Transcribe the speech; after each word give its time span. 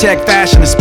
Tech 0.00 0.24
fashion 0.24 0.62
is 0.62 0.74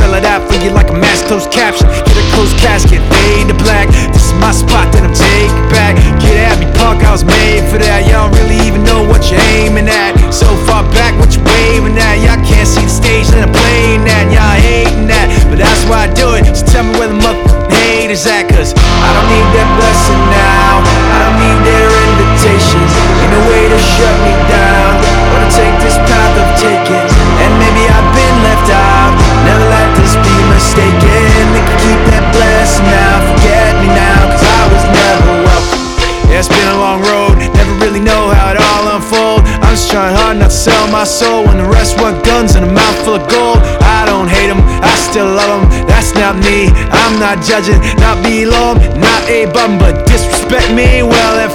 not 47.30 47.46
judging, 47.46 47.80
not 48.02 48.18
below 48.24 48.74
'em, 48.74 48.78
not 49.00 49.22
a 49.30 49.46
bum, 49.54 49.78
but 49.78 49.94
disrespect 50.08 50.72
me. 50.74 51.04
Well, 51.04 51.36
if 51.46 51.54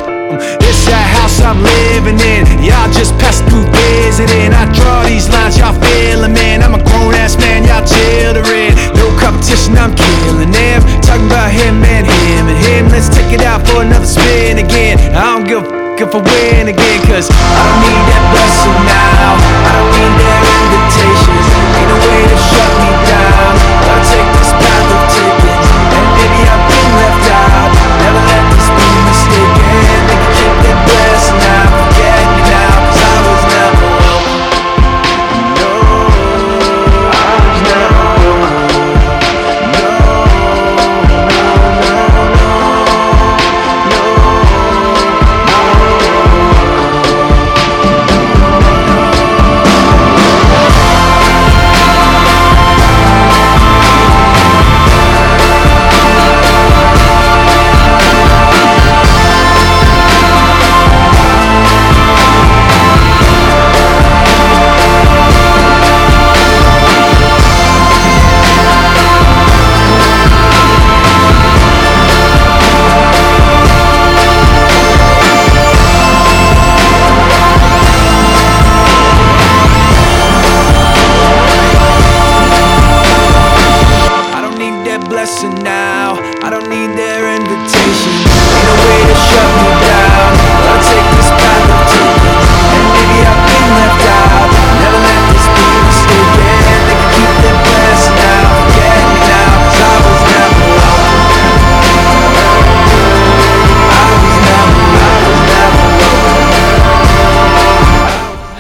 it's 0.63 0.85
that 0.87 1.07
house 1.19 1.41
I'm 1.43 1.59
living 1.63 2.19
in, 2.33 2.43
y'all 2.63 2.87
just 2.95 3.13
pass 3.19 3.43
through 3.47 3.67
visiting. 3.75 4.55
I 4.55 4.67
draw 4.79 5.03
these 5.03 5.29
lines, 5.35 5.59
y'all 5.59 5.75
feeling, 5.75 6.33
man. 6.33 6.63
I'm 6.63 6.75
a 6.79 6.83
grown 6.89 7.15
ass 7.15 7.35
man, 7.39 7.65
y'all 7.67 7.83
children. 7.83 8.71
No 8.95 9.07
competition, 9.19 9.75
I'm 9.77 9.93
killing 9.99 10.53
them. 10.53 10.79
Talking 11.03 11.27
about 11.27 11.51
him 11.51 11.83
and 11.83 12.07
him 12.07 12.45
and 12.53 12.61
him. 12.67 12.83
Let's 12.95 13.09
take 13.09 13.33
it 13.33 13.43
out 13.43 13.67
for 13.67 13.83
another 13.83 14.07
spin 14.07 14.59
again. 14.59 14.95
I 15.11 15.23
don't 15.35 15.45
give 15.51 15.59
a 15.59 15.67
f- 15.67 15.83
if 16.07 16.15
I 16.15 16.21
win 16.31 16.69
again, 16.69 17.01
cause 17.11 17.27
I 17.31 17.61
don't 17.67 17.81
need 17.83 18.03
that 18.11 18.25
blessing 18.33 18.81
now. 18.95 19.31
I 19.67 19.71
don't 19.75 19.91
need 19.99 20.15
their 20.23 20.74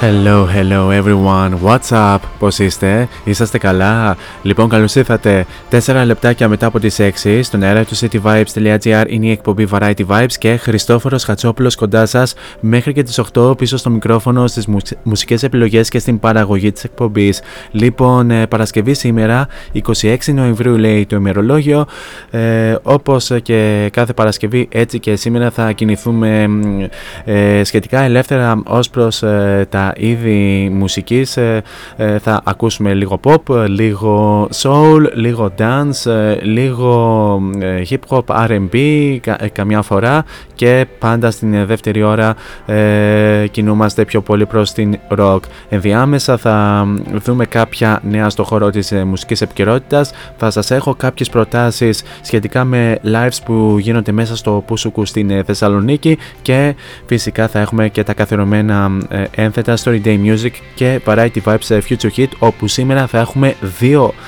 Hello, 0.03 0.45
hello 0.45 0.89
everyone. 1.01 1.51
What's 1.65 1.91
up? 1.91 2.19
Πώς 2.39 2.59
είστε? 2.59 3.07
Είσαστε 3.23 3.57
καλά? 3.57 4.17
Λοιπόν, 4.46 4.68
καλώς 4.68 4.94
ήρθατε 4.94 5.46
4 5.70 6.02
λεπτάκια 6.06 6.48
μετά 6.48 6.66
από 6.66 6.78
τις 6.80 7.00
6 7.24 7.40
στον 7.42 7.62
αέρα 7.62 7.84
του 7.84 7.96
cityvibes.gr 7.96 9.04
είναι 9.08 9.26
η 9.26 9.30
εκπομπή 9.30 9.68
Variety 9.70 10.06
Vibes 10.08 10.32
και 10.38 10.56
Χριστόφορος 10.56 11.24
Χατσόπουλος 11.24 11.74
κοντά 11.76 12.06
σας 12.06 12.34
μέχρι 12.60 12.92
και 12.92 13.02
τις 13.02 13.20
8 13.34 13.56
πίσω 13.58 13.76
στο 13.76 13.90
μικρόφωνο 13.90 14.46
στις 14.46 14.66
μουσ- 14.66 14.96
μουσικές 15.02 15.42
επιλογές 15.42 15.88
και 15.88 15.98
στην 15.98 16.18
παραγωγή 16.18 16.72
της 16.72 16.84
εκπομπής. 16.84 17.42
Λοιπόν, 17.70 18.30
ε, 18.30 18.46
Παρασκευή 18.46 18.94
σήμερα, 18.94 19.46
26 19.72 20.32
Νοεμβρίου 20.32 20.76
λέει 20.76 21.06
το 21.06 21.16
ημερολόγιο. 21.16 21.84
Ε, 22.30 22.74
όπως 22.82 23.30
και 23.42 23.88
κάθε 23.92 24.12
Παρασκευή, 24.12 24.68
έτσι 24.72 24.98
και 24.98 25.16
σήμερα 25.16 25.50
θα 25.50 25.72
κινηθούμε 25.72 26.46
μ, 26.48 26.60
ε, 27.24 27.64
σχετικά 27.64 28.00
ελεύθερα 28.00 28.62
ως 28.66 28.90
προς 28.90 29.22
ε, 29.22 29.66
τα 29.68 29.92
είδη 29.96 30.68
μουσικής. 30.72 31.36
Ε, 31.36 31.62
ε, 31.96 32.18
θα 32.18 32.40
ακούσουμε 32.44 32.94
λίγο 32.94 33.20
pop, 33.24 33.66
λίγο 33.68 34.32
soul, 34.62 35.00
λίγο 35.14 35.52
dance, 35.58 36.10
ε, 36.10 36.34
λίγο 36.42 37.42
ε, 37.58 37.82
hip 37.90 37.98
hop, 38.08 38.48
R&B 38.48 39.16
κα- 39.20 39.36
ε, 39.44 39.48
καμιά 39.48 39.82
φορά 39.82 40.24
και 40.54 40.86
πάντα 40.98 41.30
στην 41.30 41.54
ε, 41.54 41.64
δεύτερη 41.64 42.02
ώρα 42.02 42.34
ε, 42.66 43.46
κινούμαστε 43.50 44.04
πιο 44.04 44.20
πολύ 44.20 44.46
προς 44.46 44.72
την 44.72 44.98
rock. 45.18 45.38
Ενδιάμεσα 45.68 46.36
θα 46.36 46.84
μ, 46.86 46.96
δούμε 47.24 47.46
κάποια 47.46 48.00
νέα 48.08 48.30
στο 48.30 48.44
χώρο 48.44 48.70
της 48.70 48.92
ε, 48.92 49.04
μουσικής 49.04 49.40
επικαιρότητας. 49.40 50.12
Θα 50.36 50.50
σας 50.50 50.70
έχω 50.70 50.94
κάποιες 50.94 51.28
προτάσεις 51.28 52.02
σχετικά 52.22 52.64
με 52.64 52.98
lives 53.04 53.38
που 53.44 53.76
γίνονται 53.78 54.12
μέσα 54.12 54.36
στο 54.36 54.62
Πούσουκου 54.66 55.04
στην 55.04 55.30
ε, 55.30 55.42
Θεσσαλονίκη 55.42 56.18
και 56.42 56.74
φυσικά 57.06 57.48
θα 57.48 57.58
έχουμε 57.60 57.88
και 57.88 58.02
τα 58.02 58.14
καθιερωμένα 58.14 58.90
ε, 59.08 59.24
ένθετα 59.34 59.76
Story 59.84 60.00
Day 60.04 60.18
Music 60.24 60.50
και 60.74 61.00
Variety 61.06 61.36
Vibes 61.44 61.68
ε, 61.68 61.78
Future 61.88 62.10
Hit 62.16 62.28
όπου 62.38 62.66
σήμερα 62.66 63.06
θα 63.06 63.18
έχουμε 63.18 63.54
δύο 63.78 64.04
ε, 64.04 64.23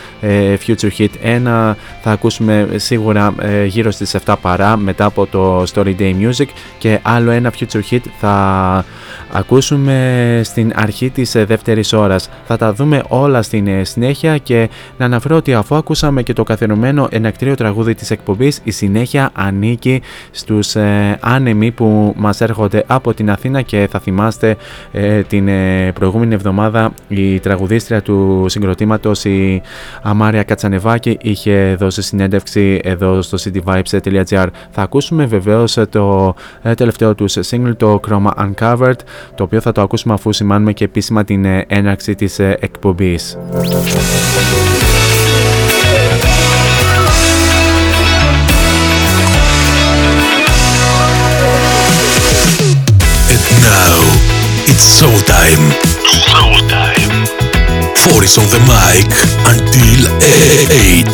Future 0.67 0.91
Hit. 0.99 1.09
Ένα 1.23 1.77
θα 2.03 2.11
ακούσουμε 2.11 2.69
σίγουρα 2.77 3.35
ε, 3.41 3.65
γύρω 3.65 3.91
στις 3.91 4.17
7 4.27 4.35
παρά 4.41 4.77
μετά 4.77 5.05
από 5.05 5.27
το 5.27 5.63
Story 5.75 5.95
Day 5.99 6.15
Music 6.21 6.47
και 6.79 6.99
άλλο 7.03 7.31
ένα 7.31 7.53
Future 7.59 7.81
Hit 7.91 8.01
θα 8.19 8.85
ακούσουμε 9.33 10.41
στην 10.45 10.73
αρχή 10.75 11.11
της 11.11 11.35
ε, 11.35 11.45
δεύτερης 11.45 11.93
ώρας. 11.93 12.29
Θα 12.47 12.57
τα 12.57 12.73
δούμε 12.73 13.03
όλα 13.09 13.43
στην 13.43 13.67
ε, 13.67 13.85
συνέχεια 13.85 14.39
και 14.39 14.69
να 14.99 15.05
αναφέρω 15.05 15.37
ότι 15.37 15.55
αφού 15.55 15.75
ακούσαμε 15.75 16.23
και 16.23 16.33
το 16.33 16.43
καθιερωμένο 16.43 17.09
ενακτήριο 17.11 17.55
τραγούδι 17.55 17.95
της 17.95 18.11
εκπομπής 18.11 18.61
η 18.65 18.71
συνέχεια 18.71 19.31
ανήκει 19.33 20.03
στους 20.31 20.75
ε, 20.77 21.19
άνεμοι 21.21 21.71
που 21.71 22.15
μας 22.17 22.41
έρχονται 22.41 22.85
από 22.87 23.15
την 23.15 23.31
Αθήνα 23.31 23.63
και 23.63 23.89
θα 23.91 23.99
θυμάστε 23.99 24.57
ε, 24.93 25.23
την 25.23 25.49
ε, 25.49 25.93
προηγούμενη 25.93 26.35
εβδομάδα 26.35 26.93
η 27.09 27.41
τραγουδίστρια 27.41 28.03
του 28.03 28.45
συγκροτήματος 28.49 29.25
η 29.25 29.63
Αμάρια 30.03 30.43
Κατσανεβάκη 30.43 31.19
είχε 31.21 31.77
δώσει 31.79 32.03
συνέντευξη 32.03 32.81
εδώ 32.83 33.23
στο 33.23 33.39
cityvibes.gr 33.45 34.47
Θα 34.71 34.83
ακούσουμε 34.83 35.27
βεβαίως 35.27 35.77
ε, 35.77 35.87
το 35.87 36.35
ε, 36.63 36.75
τελευταίο 36.75 37.15
τους 37.15 37.37
single 37.51 37.77
το 37.77 38.01
Chroma 38.09 38.31
Uncovered 38.47 38.99
το 39.35 39.43
οποίο 39.43 39.61
θα 39.61 39.73
το 39.73 39.81
ακούσουμε 39.81 40.15
αφού 40.15 40.33
σημάνουμε 40.33 40.73
και 40.73 40.85
επίσημα 40.85 41.25
την 41.25 41.45
ε, 41.45 41.65
έναρξη 41.69 42.15
της 42.15 42.39
ε, 42.39 42.57
εκπομπής. 42.61 43.39
And 53.33 53.45
now 53.63 53.99
it's 54.71 54.85
showtime. 54.99 55.65
Showtime. 56.31 56.86
Four 58.05 58.23
is 58.25 58.37
on 58.39 58.49
the 58.55 58.61
mic 58.73 59.07
until 59.53 60.01
8. 60.21 61.07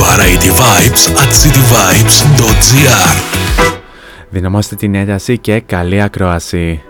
Variety 0.00 0.50
Vibes 0.60 1.02
at 1.22 1.30
cityvibes.gr 1.42 3.16
Δυναμώστε 4.30 4.74
την 4.76 4.94
ένταση 4.94 5.38
και 5.38 5.60
καλή 5.60 6.02
ακρόαση. 6.02 6.82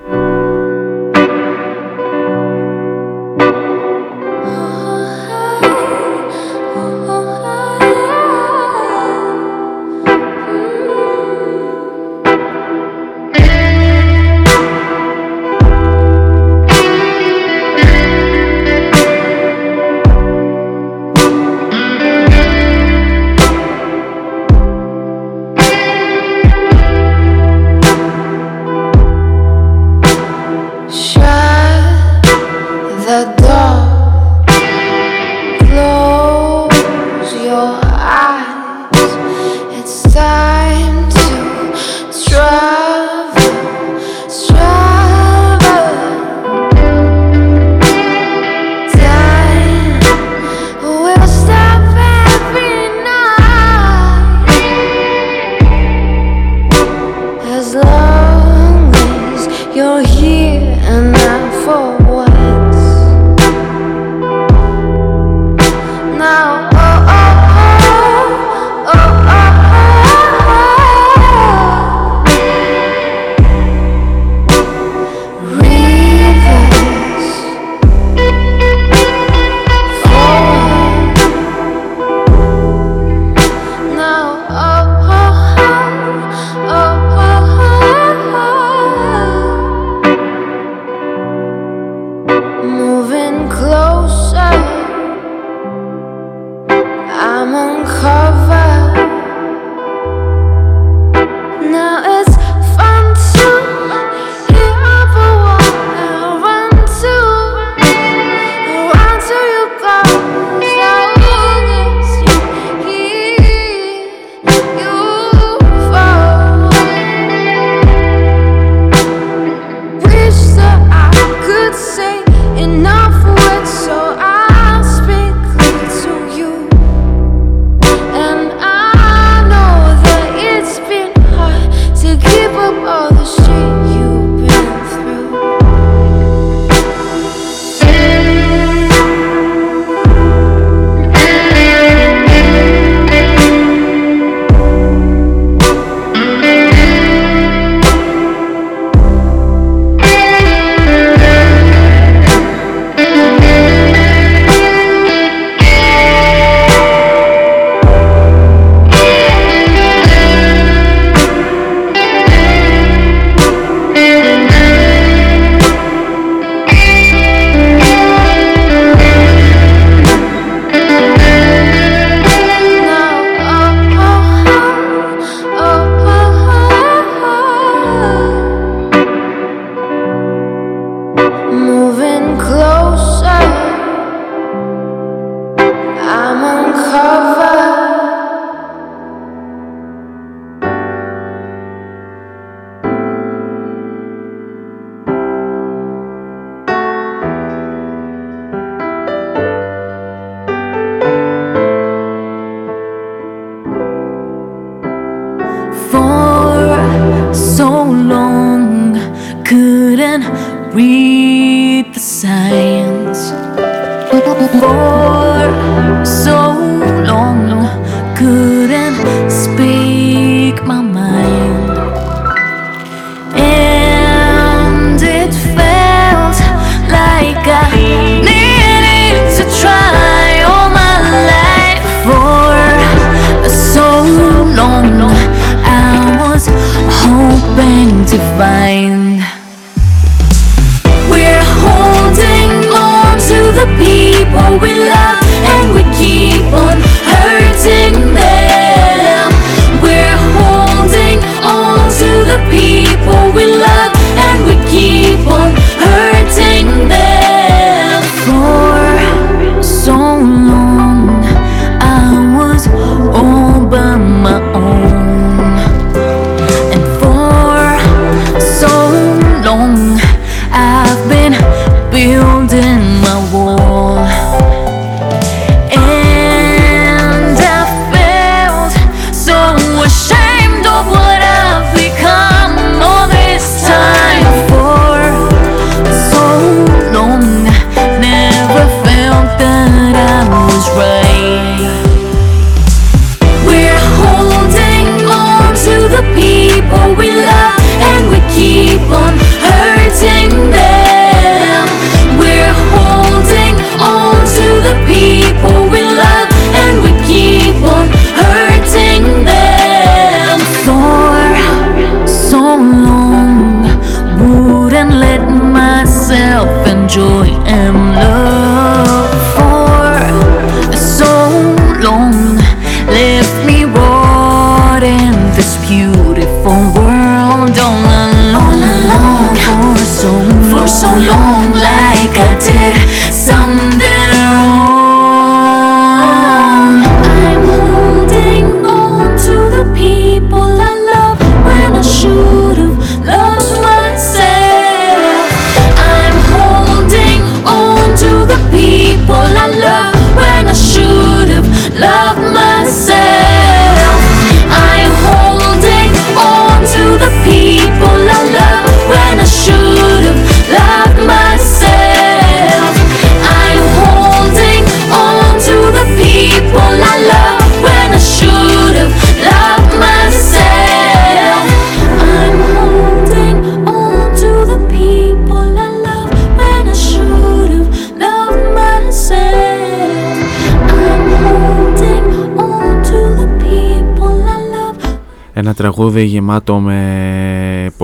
Τραγούδι 385.62 386.02
γεμάτο 386.02 386.59
με 386.59 386.78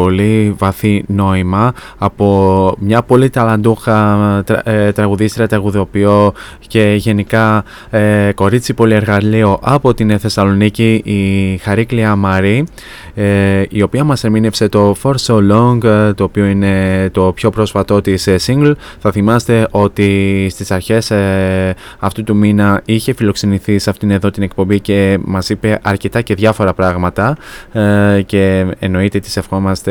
πολύ 0.03 0.55
βαθύ 0.59 1.05
νόημα 1.07 1.73
από 1.99 2.75
μια 2.79 3.03
πολύ 3.03 3.31
ταλαντούχα 3.31 4.19
τρα, 4.47 4.71
ε, 4.71 4.93
τραγουδίστρια, 4.93 5.49
τραγουδοποιό 5.49 6.33
και 6.67 6.95
γενικά 6.99 7.65
ε, 7.91 8.31
κορίτσι 8.35 8.75
πολυεργαλείο 8.75 9.59
από 9.63 9.95
την 9.95 10.19
Θεσσαλονίκη 10.19 10.95
η 11.05 11.57
Χαρίκλια 11.57 12.17
Μαρή 12.17 12.67
ε, 13.15 13.63
η 13.69 13.83
οποία 13.83 14.05
μας 14.05 14.25
ερμήνευσε 14.25 14.69
το 14.69 14.97
For 15.03 15.15
So 15.27 15.35
Long 15.53 15.85
ε, 15.85 16.13
το 16.13 16.25
οποίο 16.25 16.45
είναι 16.45 17.09
το 17.13 17.33
πιο 17.35 17.51
πρόσφατό 17.51 18.01
της 18.01 18.27
ε, 18.27 18.37
single. 18.47 18.73
Θα 18.99 19.11
θυμάστε 19.13 19.69
ότι 19.71 20.47
στις 20.51 20.71
αρχές 20.71 21.11
ε, 21.11 21.75
αυτού 21.99 22.25
του 22.25 22.37
μήνα 22.37 22.83
είχε 22.85 23.13
φιλοξενηθεί 23.13 23.79
σε 23.79 23.91
αυτήν 23.91 24.11
εδώ 24.11 24.31
την 24.31 24.43
εκπομπή 24.43 24.81
και 24.81 25.19
μας 25.25 25.49
είπε 25.49 25.79
αρκετά 25.83 26.21
και 26.21 26.35
διάφορα 26.35 26.75
πράγματα 26.75 27.37
ε, 27.73 28.23
και 28.27 28.67
εννοείται 28.79 29.19
της 29.19 29.37
ευχόμαστε 29.37 29.88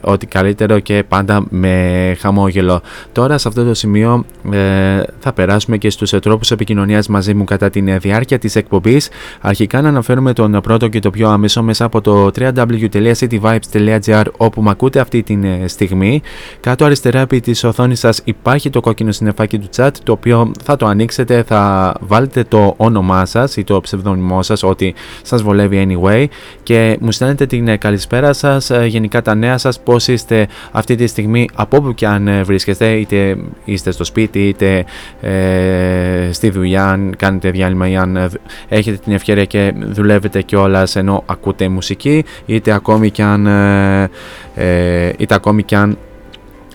ότι 0.00 0.26
καλύτερο 0.26 0.78
και 0.78 1.04
πάντα 1.08 1.46
με 1.50 2.16
χαμόγελο. 2.20 2.80
Τώρα 3.12 3.38
σε 3.38 3.48
αυτό 3.48 3.64
το 3.64 3.74
σημείο 3.74 4.24
ε, 4.52 5.02
θα 5.18 5.32
περάσουμε 5.32 5.76
και 5.76 5.90
στους 5.90 6.10
τρόπους 6.10 6.50
επικοινωνίας 6.50 7.08
μαζί 7.08 7.34
μου 7.34 7.44
κατά 7.44 7.70
τη 7.70 7.80
διάρκεια 7.80 8.38
της 8.38 8.56
εκπομπής. 8.56 9.08
Αρχικά 9.40 9.80
να 9.80 9.88
αναφέρουμε 9.88 10.32
τον 10.32 10.60
πρώτο 10.62 10.88
και 10.88 10.98
το 10.98 11.10
πιο 11.10 11.28
άμεσο 11.28 11.62
μέσα 11.62 11.84
από 11.84 12.00
το 12.00 12.30
www.cityvibes.gr 12.38 14.24
όπου 14.36 14.62
με 14.62 14.70
ακούτε 14.70 15.00
αυτή 15.00 15.22
τη 15.22 15.38
στιγμή. 15.66 16.22
Κάτω 16.60 16.84
αριστερά 16.84 17.20
επί 17.20 17.40
της 17.40 17.64
οθόνης 17.64 17.98
σας 17.98 18.20
υπάρχει 18.24 18.70
το 18.70 18.80
κόκκινο 18.80 19.12
συννεφάκι 19.12 19.58
του 19.58 19.68
chat 19.76 19.90
το 20.02 20.12
οποίο 20.12 20.50
θα 20.62 20.76
το 20.76 20.86
ανοίξετε, 20.86 21.42
θα 21.42 21.94
βάλετε 22.00 22.44
το 22.44 22.74
όνομά 22.76 23.26
σας 23.26 23.56
ή 23.56 23.64
το 23.64 23.80
ψευδόνυμό 23.80 24.42
σας, 24.42 24.62
ό,τι 24.62 24.92
σας 25.22 25.42
βολεύει 25.42 25.86
anyway 25.88 26.26
και 26.62 26.98
μου 27.00 27.12
στέλνετε 27.12 27.46
την 27.46 27.78
καλησπέρα 27.78 28.32
σας, 28.32 28.70
γενικά 28.86 29.13
τα 29.22 29.34
νέα 29.34 29.58
σας, 29.58 29.80
πώς 29.80 30.08
είστε 30.08 30.46
αυτή 30.72 30.94
τη 30.94 31.06
στιγμή 31.06 31.48
από 31.54 31.76
όπου 31.76 31.94
και 31.94 32.06
αν 32.06 32.44
βρίσκεστε, 32.44 32.92
είτε 32.92 33.36
είστε 33.64 33.90
στο 33.90 34.04
σπίτι, 34.04 34.48
είτε 34.48 34.84
ε, 35.20 36.28
στη 36.32 36.50
δουλειά, 36.50 36.88
αν 36.88 37.14
κάνετε 37.18 37.50
διάλειμμα 37.50 37.88
ή 37.88 37.96
αν 37.96 38.30
έχετε 38.68 38.96
την 38.96 39.12
ευκαιρία 39.12 39.44
και 39.44 39.72
δουλεύετε 39.76 40.42
κιόλας 40.42 40.96
ενώ 40.96 41.22
ακούτε 41.26 41.68
μουσική, 41.68 42.24
είτε 42.46 42.72
ακόμη 42.72 43.10
κι 43.10 43.22
αν, 43.22 43.46
ε, 43.46 44.10
ε, 44.54 45.12
είτε 45.16 45.34
ακόμη 45.34 45.62
κι 45.62 45.74
αν 45.74 45.98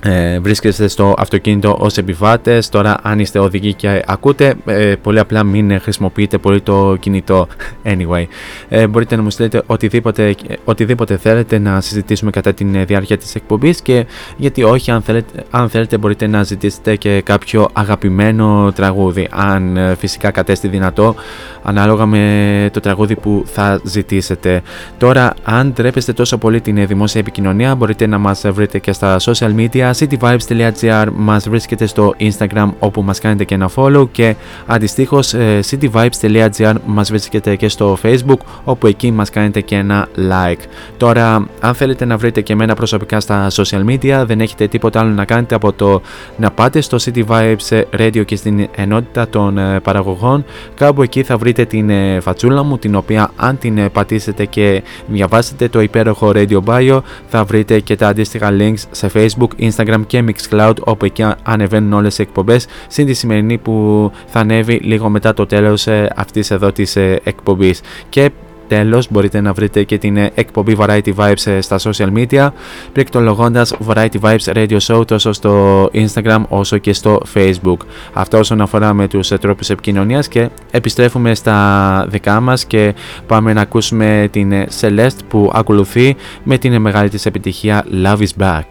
ε, 0.03 0.39
βρίσκεστε 0.39 0.87
στο 0.87 1.13
αυτοκίνητο 1.17 1.77
ως 1.79 1.97
επιβάτες. 1.97 2.69
Τώρα 2.69 2.97
αν 3.01 3.19
είστε 3.19 3.39
οδηγοί 3.39 3.73
και 3.73 4.03
ακούτε 4.05 4.53
ε, 4.65 4.95
πολύ 4.95 5.19
απλά 5.19 5.43
μην 5.43 5.79
χρησιμοποιείτε 5.79 6.37
πολύ 6.37 6.61
το 6.61 6.95
κινητό. 6.99 7.47
Anyway 7.83 8.25
ε, 8.69 8.87
μπορείτε 8.87 9.15
να 9.15 9.21
μου 9.21 9.29
στείλετε 9.29 9.61
οτιδήποτε, 9.65 10.35
οτιδήποτε 10.65 11.17
θέλετε 11.17 11.57
να 11.57 11.81
συζητήσουμε 11.81 12.31
κατά 12.31 12.53
τη 12.53 12.63
διάρκεια 12.63 13.17
της 13.17 13.35
εκπομπής 13.35 13.81
και 13.81 14.05
γιατί 14.37 14.63
όχι 14.63 14.91
αν 14.91 15.01
θέλετε, 15.01 15.43
αν 15.49 15.69
θέλετε 15.69 15.97
μπορείτε 15.97 16.27
να 16.27 16.43
ζητήσετε 16.43 16.95
και 16.95 17.21
κάποιο 17.21 17.69
αγαπημένο 17.73 18.71
τραγούδι. 18.75 19.27
Αν 19.31 19.77
ε, 19.77 19.95
φυσικά 19.95 20.31
κατέστη 20.31 20.67
δυνατό 20.67 21.15
ανάλογα 21.63 22.05
με 22.05 22.69
το 22.73 22.79
τραγούδι 22.79 23.15
που 23.15 23.43
θα 23.45 23.81
ζητήσετε. 23.83 24.61
Τώρα 24.97 25.33
αν 25.43 25.73
τρέπεστε 25.73 26.13
τόσο 26.13 26.37
πολύ 26.37 26.61
την 26.61 26.87
δημόσια 26.87 27.21
επικοινωνία 27.21 27.75
μπορείτε 27.75 28.07
να 28.07 28.17
μας 28.17 28.41
βρείτε 28.45 28.79
και 28.79 28.91
στα 28.91 29.17
social 29.19 29.55
media 29.55 29.88
cityvibes.gr 29.93 31.07
μας 31.15 31.49
βρίσκεται 31.49 31.85
στο 31.85 32.13
Instagram 32.19 32.69
όπου 32.79 33.01
μας 33.01 33.19
κάνετε 33.19 33.43
και 33.43 33.53
ένα 33.53 33.69
follow 33.75 34.07
και 34.11 34.35
αντιστοίχως 34.65 35.35
cityvibes.gr 35.69 36.75
μας 36.85 37.09
βρίσκεται 37.09 37.55
και 37.55 37.69
στο 37.69 37.97
Facebook 38.03 38.39
όπου 38.63 38.87
εκεί 38.87 39.11
μας 39.11 39.29
κάνετε 39.29 39.61
και 39.61 39.75
ένα 39.75 40.07
like. 40.15 40.61
Τώρα 40.97 41.47
αν 41.59 41.73
θέλετε 41.73 42.05
να 42.05 42.17
βρείτε 42.17 42.41
και 42.41 42.53
εμένα 42.53 42.75
προσωπικά 42.75 43.19
στα 43.19 43.47
social 43.51 43.85
media 43.85 44.23
δεν 44.25 44.41
έχετε 44.41 44.67
τίποτα 44.67 44.99
άλλο 44.99 45.09
να 45.09 45.25
κάνετε 45.25 45.55
από 45.55 45.73
το 45.73 46.01
να 46.37 46.51
πάτε 46.51 46.81
στο 46.81 46.97
City 47.01 47.25
Vibes 47.25 47.83
Radio 47.99 48.25
και 48.25 48.35
στην 48.35 48.67
ενότητα 48.75 49.29
των 49.29 49.59
παραγωγών 49.83 50.45
κάπου 50.75 51.01
εκεί 51.01 51.23
θα 51.23 51.37
βρείτε 51.37 51.65
την 51.65 51.91
φατσούλα 52.21 52.63
μου 52.63 52.77
την 52.77 52.95
οποία 52.95 53.31
αν 53.35 53.57
την 53.57 53.91
πατήσετε 53.91 54.45
και 54.45 54.83
διαβάσετε 55.07 55.69
το 55.69 55.81
υπέροχο 55.81 56.31
Radio 56.35 56.59
Bio 56.65 56.99
θα 57.27 57.43
βρείτε 57.43 57.79
και 57.79 57.95
τα 57.95 58.07
αντίστοιχα 58.07 58.49
links 58.59 58.83
σε 58.91 59.11
Facebook, 59.13 59.47
Instagram 59.59 59.78
Instagram 59.79 60.01
και 60.07 60.23
Mixcloud 60.27 60.73
όπου 60.83 61.05
εκεί 61.05 61.25
ανεβαίνουν 61.43 61.93
όλες 61.93 62.17
οι 62.17 62.21
εκπομπές 62.21 62.67
συν 62.87 63.05
τη 63.05 63.13
σημερινή 63.13 63.57
που 63.57 64.11
θα 64.25 64.39
ανέβει 64.39 64.73
λίγο 64.73 65.09
μετά 65.09 65.33
το 65.33 65.45
τέλος 65.45 65.87
ε, 65.87 66.09
αυτής 66.15 66.51
εδώ 66.51 66.71
της 66.71 66.95
ε, 66.95 67.19
εκπομπής 67.23 67.81
και 68.09 68.31
Τέλος 68.69 69.07
μπορείτε 69.11 69.41
να 69.41 69.53
βρείτε 69.53 69.83
και 69.83 69.97
την 69.97 70.17
ε, 70.17 70.31
εκπομπή 70.35 70.77
Variety 70.79 71.13
Vibes 71.15 71.57
στα 71.59 71.79
social 71.79 72.13
media 72.13 72.49
πληκτρολογώντας 72.91 73.73
Variety 73.87 74.19
Vibes 74.21 74.53
Radio 74.53 74.77
Show 74.77 75.07
τόσο 75.07 75.31
στο 75.31 75.83
Instagram 75.93 76.41
όσο 76.49 76.77
και 76.77 76.93
στο 76.93 77.21
Facebook. 77.33 77.77
Αυτό 78.13 78.37
όσον 78.37 78.61
αφορά 78.61 78.93
με 78.93 79.07
τους 79.07 79.27
τρόπους 79.27 79.69
επικοινωνίας 79.69 80.27
και 80.27 80.49
επιστρέφουμε 80.71 81.35
στα 81.35 82.05
δικά 82.09 82.39
μας 82.39 82.65
και 82.65 82.93
πάμε 83.27 83.53
να 83.53 83.61
ακούσουμε 83.61 84.27
την 84.31 84.53
Celeste 84.81 85.19
που 85.27 85.51
ακολουθεί 85.53 86.15
με 86.43 86.57
την 86.57 86.81
μεγάλη 86.81 87.09
της 87.09 87.25
επιτυχία 87.25 87.85
Love 88.03 88.17
is 88.17 88.43
Back. 88.43 88.63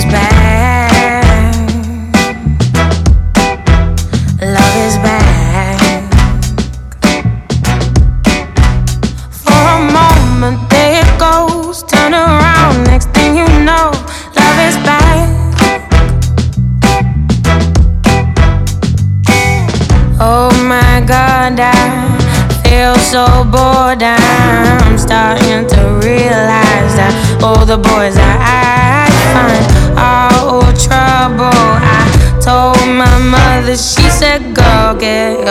Is 0.00 0.12
back. 0.12 0.29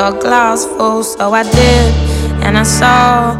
Your 0.10 0.22
glass 0.22 0.66
full. 0.66 1.04
So 1.04 1.34
I 1.34 1.44
did, 1.44 1.94
and 2.44 2.58
I 2.58 2.64
saw 2.64 3.38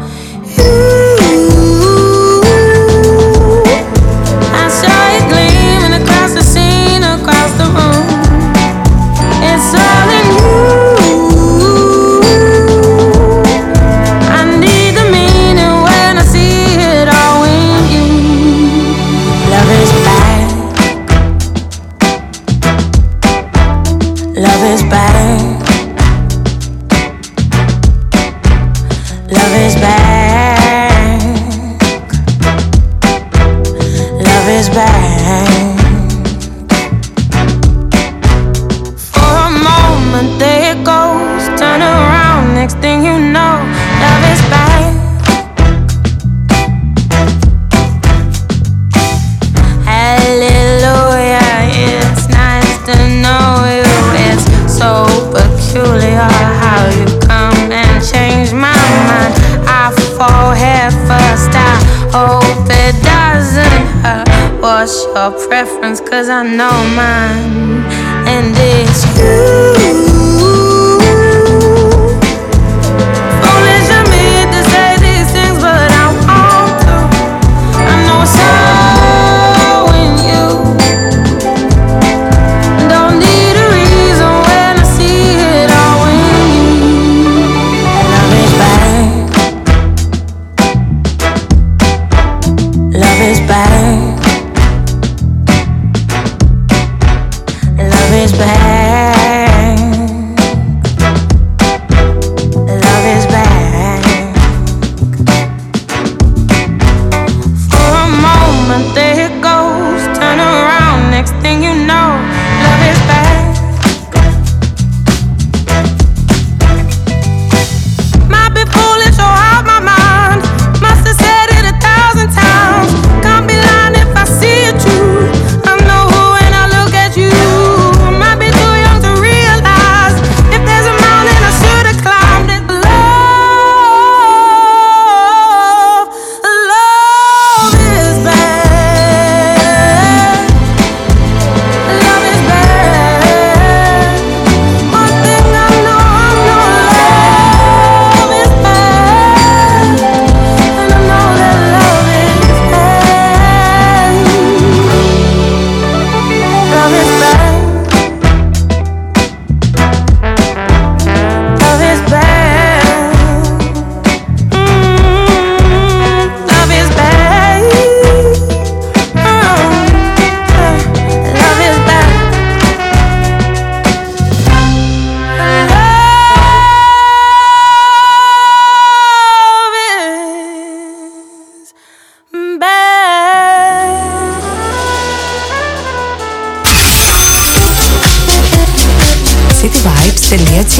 know 66.56 66.70
my 66.96 67.09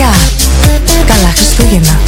Καλά 0.00 1.32
Χριστούγεννα. 1.36 2.00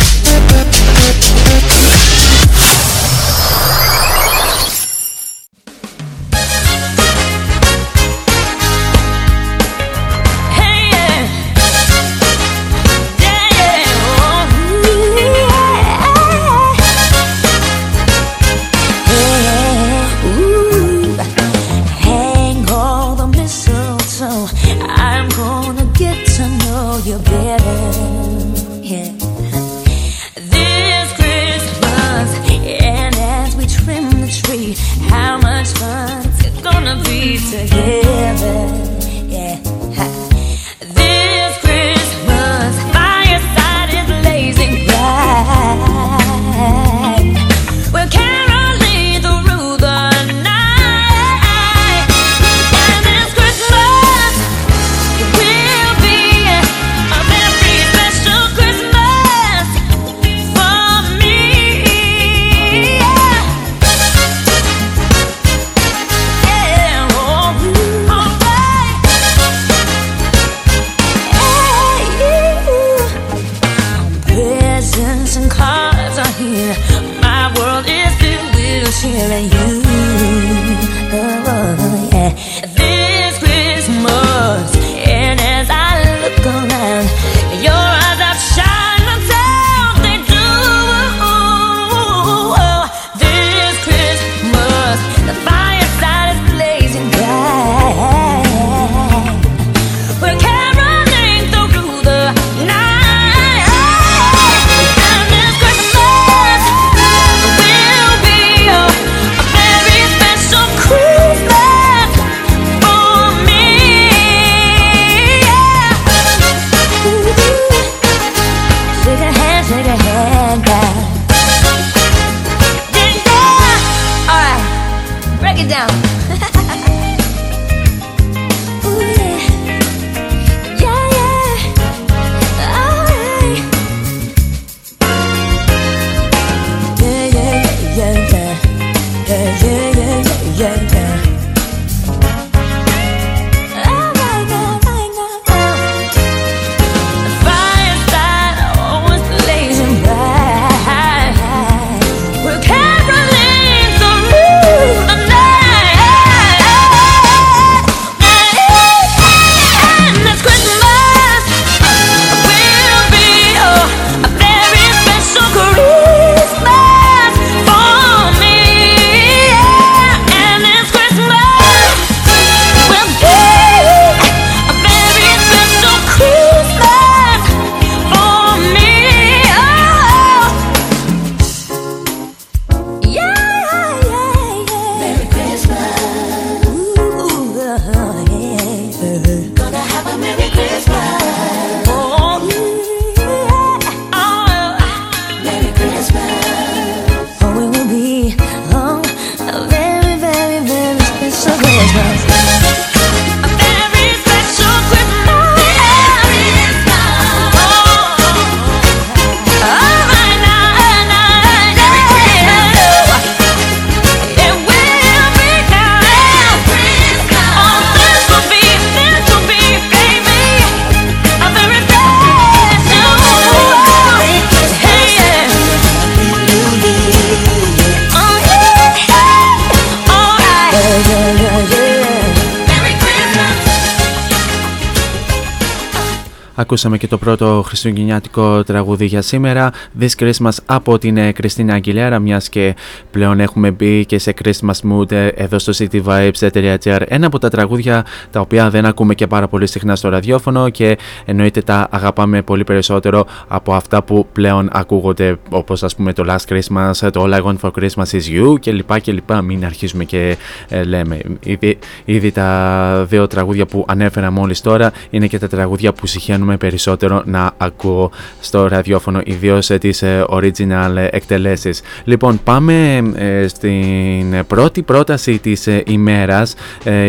Ακούσαμε 236.54 236.98
και 236.98 237.06
το 237.06 237.18
πρώτο 237.18 237.62
χριστουγεννιάτικο 237.66 238.62
τραγούδι 238.62 239.04
για 239.04 239.22
σήμερα. 239.22 239.72
This 240.00 240.08
Christmas 240.18 240.56
από 240.66 240.98
την 240.98 241.32
Κριστίνα 241.34 241.74
Αγγιλέρα, 241.74 242.18
μιας 242.18 242.48
και 242.48 242.74
πλέον 243.10 243.40
έχουμε 243.40 243.70
μπει 243.70 244.04
και 244.04 244.18
σε 244.18 244.34
Christmas 244.44 244.90
mood 244.90 245.12
ε, 245.12 245.26
εδώ 245.26 245.58
στο 245.58 245.72
cityvibes.gr. 245.76 247.00
Ένα 247.08 247.26
από 247.26 247.38
τα 247.38 247.48
τραγούδια 247.48 248.04
τα 248.30 248.40
οποία 248.40 248.70
δεν 248.70 248.86
ακούμε 248.86 249.14
και 249.14 249.26
πάρα 249.26 249.48
πολύ 249.48 249.66
συχνά 249.66 249.96
στο 249.96 250.08
ραδιόφωνο 250.08 250.68
και 250.68 250.98
εννοείται 251.24 251.62
τα 251.62 251.88
αγαπάμε 251.90 252.42
πολύ 252.42 252.64
περισσότερο 252.64 253.26
από 253.48 253.74
αυτά 253.74 254.02
που 254.02 254.26
πλέον 254.32 254.68
ακούγονται 254.72 255.36
όπως 255.50 255.82
ας 255.82 255.94
πούμε 255.94 256.12
το 256.12 256.24
Last 256.28 256.52
Christmas, 256.52 257.10
το 257.12 257.24
All 257.24 257.34
I 257.34 257.42
Want 257.42 257.56
for 257.60 257.70
Christmas 257.80 258.10
is 258.10 258.40
You 258.40 258.54
κλπ. 258.60 259.00
κλπ. 259.00 259.42
Μην 259.42 259.64
αρχίσουμε 259.64 260.04
και 260.04 260.36
ε, 260.68 260.84
λέμε. 260.84 261.20
Ήδη, 261.40 261.78
ήδη 262.04 262.30
τα 262.30 263.06
δύο 263.08 263.26
τραγούδια 263.26 263.66
που 263.66 263.84
ανέφερα 263.88 264.30
μόλις 264.30 264.60
τώρα 264.60 264.92
είναι 265.10 265.26
και 265.26 265.38
τα 265.38 265.48
τραγούδια 265.48 265.92
που 265.92 266.06
συχαίνουν 266.52 266.58
περισσότερο 266.58 267.22
να 267.24 267.52
ακούω 267.56 268.10
στο 268.40 268.66
ραδιόφωνο, 268.68 269.20
ιδίως 269.24 269.66
τις 269.66 270.02
ε, 270.02 270.24
original 270.28 271.08
εκτελέσεις. 271.10 271.82
Λοιπόν, 272.04 272.40
πάμε 272.44 273.02
ε, 273.14 273.48
στην 273.48 274.46
πρώτη 274.46 274.82
πρόταση 274.82 275.38
της 275.38 275.66
ε, 275.66 275.82
ημέρας 275.86 276.54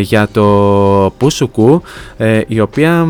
για 0.01 0.27
το 0.31 1.13
Πουσουκού, 1.17 1.81
η 2.47 2.59
οποία, 2.59 3.07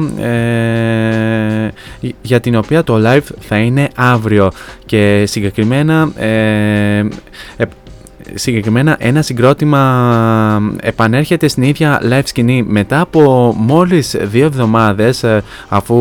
για 2.22 2.40
την 2.40 2.56
οποία 2.56 2.84
το 2.84 3.02
live 3.06 3.28
θα 3.40 3.58
είναι 3.58 3.88
αύριο 3.96 4.52
και 4.86 5.24
συγκεκριμένα 5.28 6.12
συγκεκριμένα 8.34 8.96
ένα 9.00 9.22
συγκρότημα 9.22 9.82
επανέρχεται 10.82 11.48
στην 11.48 11.64
ίδια 11.64 12.02
live 12.10 12.22
σκηνή. 12.24 12.64
Μετά 12.68 13.00
από 13.00 13.54
μόλις 13.58 14.16
δύο 14.22 14.46
εβδομάδες 14.46 15.24
ε, 15.24 15.44
αφού 15.70 15.96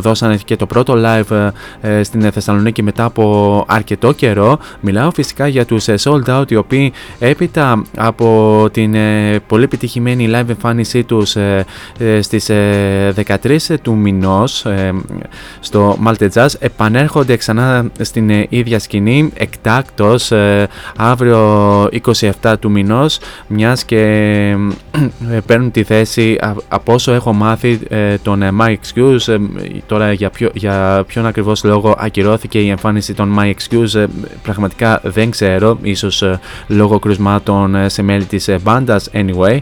δώσανε 0.00 0.38
και 0.44 0.56
το 0.56 0.66
πρώτο 0.66 0.94
live 0.96 1.50
ε, 1.80 2.02
στην 2.02 2.32
Θεσσαλονίκη 2.32 2.82
μετά 2.82 3.04
από 3.04 3.64
αρκετό 3.68 4.12
καιρό 4.12 4.58
μιλάω 4.80 5.10
φυσικά 5.10 5.46
για 5.46 5.64
τους 5.64 5.88
ε, 5.88 5.94
Sold 6.02 6.40
Out 6.40 6.50
οι 6.50 6.56
οποίοι 6.56 6.92
έπειτα 7.18 7.82
από 7.96 8.68
την 8.72 8.96
πολύ 9.46 9.64
επιτυχημένη 9.64 10.28
live 10.30 10.48
εμφάνισή 10.48 11.04
τους 11.04 11.36
στις 12.20 12.50
13 12.50 13.58
του 13.82 13.94
μηνός 13.96 14.66
στο 15.60 15.98
Malte 16.06 16.28
Jazz 16.34 16.46
επανέρχονται 16.58 17.36
ξανά 17.36 17.84
στην 18.00 18.46
ίδια 18.48 18.78
σκηνή 18.78 19.30
εκτάκτος 19.34 20.32
αύριο 20.96 21.21
αύριο 21.22 21.88
27 22.42 22.54
του 22.60 22.70
μηνός 22.70 23.18
μιας 23.46 23.84
και 23.84 23.98
ε, 25.30 25.38
παίρνουν 25.46 25.70
τη 25.70 25.82
θέση 25.82 26.38
από 26.68 26.92
όσο 26.92 27.12
έχω 27.12 27.32
μάθει 27.32 27.80
ε, 27.88 28.16
τον 28.22 28.42
ε, 28.42 28.50
My 28.60 28.74
Excuse 28.74 29.38
τώρα 29.86 30.12
για, 30.12 30.30
ποιο, 30.30 30.50
για 30.54 31.04
ποιον 31.06 31.26
ακριβώς 31.26 31.64
λόγο 31.64 31.94
ακυρώθηκε 31.98 32.58
η 32.58 32.68
εμφάνιση 32.68 33.14
των 33.14 33.36
My 33.38 33.52
Excuse 33.52 34.06
πραγματικά 34.42 35.00
δεν 35.04 35.30
ξέρω 35.30 35.78
ίσως 35.82 36.24
λόγω 36.66 36.98
κρουσμάτων 36.98 37.76
σε 37.86 38.02
μέλη 38.02 38.24
της 38.24 38.50
μπάντας 38.62 39.10
anyway. 39.12 39.58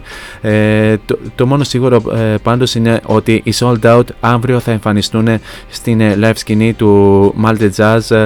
Το, 1.05 1.17
το 1.35 1.45
μόνο 1.45 1.63
σίγουρο 1.63 2.01
πάντως 2.43 2.75
είναι 2.75 2.99
ότι 3.05 3.41
οι 3.43 3.53
Sold 3.59 3.81
Out 3.81 4.03
αύριο 4.19 4.59
θα 4.59 4.71
εμφανιστούν 4.71 5.27
στην 5.69 6.01
live 6.21 6.31
σκηνή 6.35 6.73
του 6.73 7.33
Malte 7.45 7.69
Jazz 7.75 8.25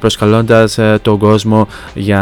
προσκαλώντας 0.00 0.78
τον 1.02 1.18
κόσμο 1.18 1.68
για 1.94 2.21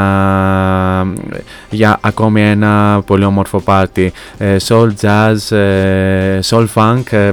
για 1.71 1.99
ακόμη 2.01 2.43
ένα 2.43 3.03
πολύ 3.07 3.25
όμορφο 3.25 3.61
πάρτι. 3.61 4.13
Ε, 4.39 4.57
soul 4.69 4.89
jazz, 5.01 5.57
ε, 5.57 6.39
soul 6.45 6.67
funk, 6.75 7.03
ε, 7.13 7.33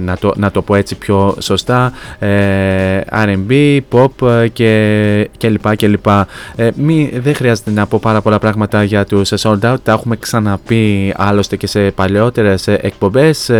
να 0.00 0.16
το, 0.16 0.32
να 0.36 0.50
το 0.50 0.62
πω 0.62 0.74
έτσι 0.74 0.94
πιο 0.94 1.36
σωστά, 1.38 1.92
R&B, 3.10 3.80
pop 3.90 4.46
και, 4.52 5.28
και 5.36 5.48
λοιπά 5.48 5.74
και 5.74 5.88
λοιπά. 5.88 6.26
Μη, 6.74 7.10
δεν 7.14 7.34
χρειάζεται 7.34 7.70
να 7.70 7.86
πω 7.86 7.98
πάρα 8.02 8.20
πολλά 8.20 8.38
πράγματα 8.38 8.82
για 8.82 9.04
τους 9.04 9.32
sold 9.36 9.60
out, 9.60 9.76
τα 9.82 9.92
έχουμε 9.92 10.16
ξαναπεί 10.16 11.14
άλλωστε 11.16 11.56
και 11.56 11.66
σε 11.66 11.90
παλαιότερες 11.90 12.66
εκπομπές. 12.66 13.50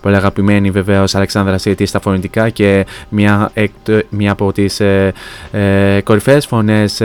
Πολύ 0.00 0.16
αγαπημένη 0.16 0.70
βεβαίως 0.70 1.14
Αλεξάνδρα 1.14 1.58
Σίτη 1.58 1.86
στα 1.86 2.00
φωνητικά 2.00 2.48
και 2.48 2.86
μια, 3.08 3.52
μια 4.08 4.32
από 4.32 4.52
τις 4.52 4.80
ε, 4.80 6.00
κορυφαίες 6.04 6.46
φωνές 6.46 7.00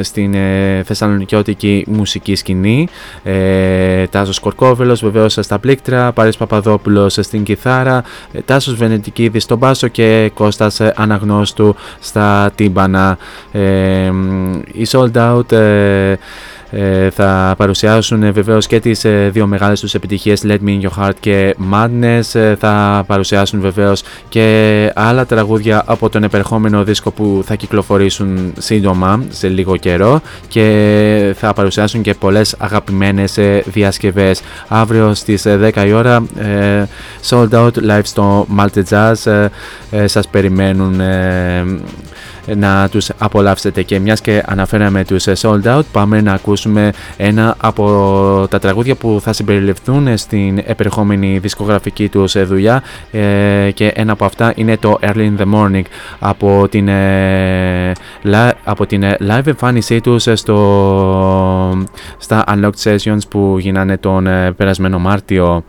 στην 0.00 0.34
ε, 0.34 0.82
θεσσαλονικιώτικη 0.84 1.84
μουσική 1.88 2.34
σκηνή. 2.34 2.88
Ε, 3.22 4.06
Τάσος 4.06 4.38
Κορκόβελος 4.38 5.00
βεβαίως 5.00 5.38
στα 5.40 5.58
πλήκτρα, 5.58 6.12
Πάρης 6.12 6.36
Παπαδόπουλος 6.36 7.18
στην 7.20 7.42
κιθάρα, 7.42 8.04
ε, 8.32 8.40
Τάσος 8.40 8.74
Βενετικίδης 8.74 9.42
στον 9.42 9.58
μπάσο 9.58 9.88
και 9.88 10.30
Κώστας 10.34 10.80
Αναγνώστου 10.80 11.74
στα 12.00 12.50
τύμπανα. 12.54 13.18
Ε, 13.52 14.12
η 14.72 14.86
Sold 14.90 15.12
Out 15.12 15.52
ε, 15.52 16.14
θα 17.10 17.54
παρουσιάσουν 17.56 18.22
ε, 18.22 18.30
βεβαίως 18.30 18.66
και 18.66 18.80
τις 18.80 19.04
ε, 19.04 19.28
δύο 19.32 19.46
μεγάλες 19.46 19.80
τους 19.80 19.94
επιτυχίες 19.94 20.42
Let 20.44 20.58
Me 20.66 20.80
In 20.80 20.80
Your 20.80 21.02
Heart 21.02 21.14
και 21.20 21.56
Madness. 21.72 22.54
Θα 22.58 23.04
παρουσιάσουν 23.06 23.60
βεβαίως 23.60 24.02
και 24.28 24.92
άλλα 24.94 25.26
τραγούδια 25.26 25.82
από 25.86 26.08
τον 26.08 26.22
επερχόμενο 26.22 26.84
δίσκο 26.84 27.10
που 27.10 27.42
θα 27.46 27.54
κυκλοφορήσουν 27.54 28.52
σύντομα 28.58 29.24
σε 29.28 29.48
λίγο 29.48 29.76
καιρό. 29.76 30.20
Και 30.48 31.34
θα 31.38 31.52
παρουσιάσουν 31.52 32.02
και 32.02 32.14
πολλές 32.14 32.54
αγαπημένες 32.58 33.38
διασκευές. 33.64 34.42
Αύριο 34.68 35.14
στις 35.14 35.46
10 35.46 35.86
η 35.86 35.92
ώρα 35.92 36.26
sold 37.28 37.50
out 37.50 37.70
live 37.88 38.00
στο 38.02 38.46
Malte 38.58 38.82
Jazz. 38.90 39.46
Σας 40.04 40.28
περιμένουν 40.28 41.00
να 42.54 42.88
τους 42.88 43.10
απολαύσετε. 43.18 43.82
Και 43.82 43.98
μιας 43.98 44.20
και 44.20 44.42
αναφέραμε 44.46 45.04
τους 45.04 45.24
Sold 45.40 45.62
Out 45.62 45.82
πάμε 45.92 46.20
να 46.20 46.32
ακούσουμε 46.32 46.92
ένα 47.16 47.54
από 47.60 48.46
τα 48.50 48.58
τραγούδια 48.58 48.94
που 48.94 49.18
θα 49.22 49.32
συμπεριληφθούν 49.32 50.16
στην 50.16 50.62
επερχόμενη 50.66 51.38
δισκογραφική 51.38 52.08
τους 52.08 52.46
δουλειά. 52.46 52.82
Ε, 53.10 53.70
και 53.74 53.92
ένα 53.94 54.12
από 54.12 54.24
αυτά 54.24 54.52
είναι 54.56 54.76
το 54.76 54.98
Early 55.00 55.30
in 55.36 55.40
the 55.40 55.54
Morning 55.54 55.82
από 56.18 56.68
την, 56.70 56.88
ε, 56.88 57.92
από 58.64 58.86
την 58.86 59.02
ε, 59.02 59.16
live 59.20 59.46
εμφάνισή 59.46 60.00
τους 60.00 60.26
στο, 60.32 60.58
στα 62.18 62.44
Unlocked 62.48 62.82
Sessions 62.82 63.18
που 63.28 63.56
γίνανε 63.58 63.96
τον 63.96 64.28
περασμένο 64.56 64.98
Μάρτιο 64.98 65.64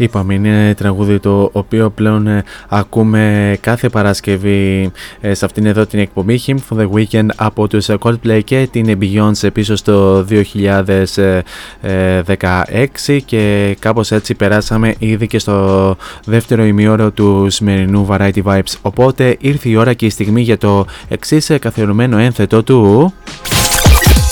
Είπαμε, 0.00 0.34
είναι 0.34 0.74
τραγούδι 0.76 1.18
το 1.18 1.50
οποίο 1.52 1.90
πλέον 1.90 2.26
ε, 2.26 2.44
ακούμε 2.68 3.56
κάθε 3.60 3.88
Παρασκευή 3.88 4.90
ε, 5.20 5.34
σε 5.34 5.44
αυτήν 5.44 5.66
εδώ 5.66 5.86
την 5.86 5.98
εκπομπή. 5.98 6.40
Him 6.46 6.54
for 6.54 6.76
the 6.80 6.88
Weekend 6.90 7.26
από 7.36 7.68
τους 7.68 7.88
ε, 7.88 7.96
Coldplay 8.00 8.40
και 8.44 8.68
την 8.70 8.98
Beyoncé 9.00 9.48
πίσω 9.52 9.76
στο 9.76 10.26
2016 10.30 13.18
και 13.24 13.76
κάπως 13.78 14.10
έτσι 14.10 14.34
περάσαμε 14.34 14.94
ήδη 14.98 15.26
και 15.26 15.38
στο 15.38 15.96
δεύτερο 16.24 16.64
ημιώρο 16.64 17.10
του 17.10 17.46
σημερινού 17.50 18.06
Variety 18.10 18.42
Vibes. 18.44 18.74
Οπότε 18.82 19.36
ήρθε 19.40 19.68
η 19.68 19.76
ώρα 19.76 19.92
και 19.92 20.06
η 20.06 20.10
στιγμή 20.10 20.42
για 20.42 20.58
το 20.58 20.86
εξής 21.08 21.50
ε, 21.50 21.58
καθιερωμένο 21.58 22.18
ένθετο 22.18 22.62
του 22.62 23.12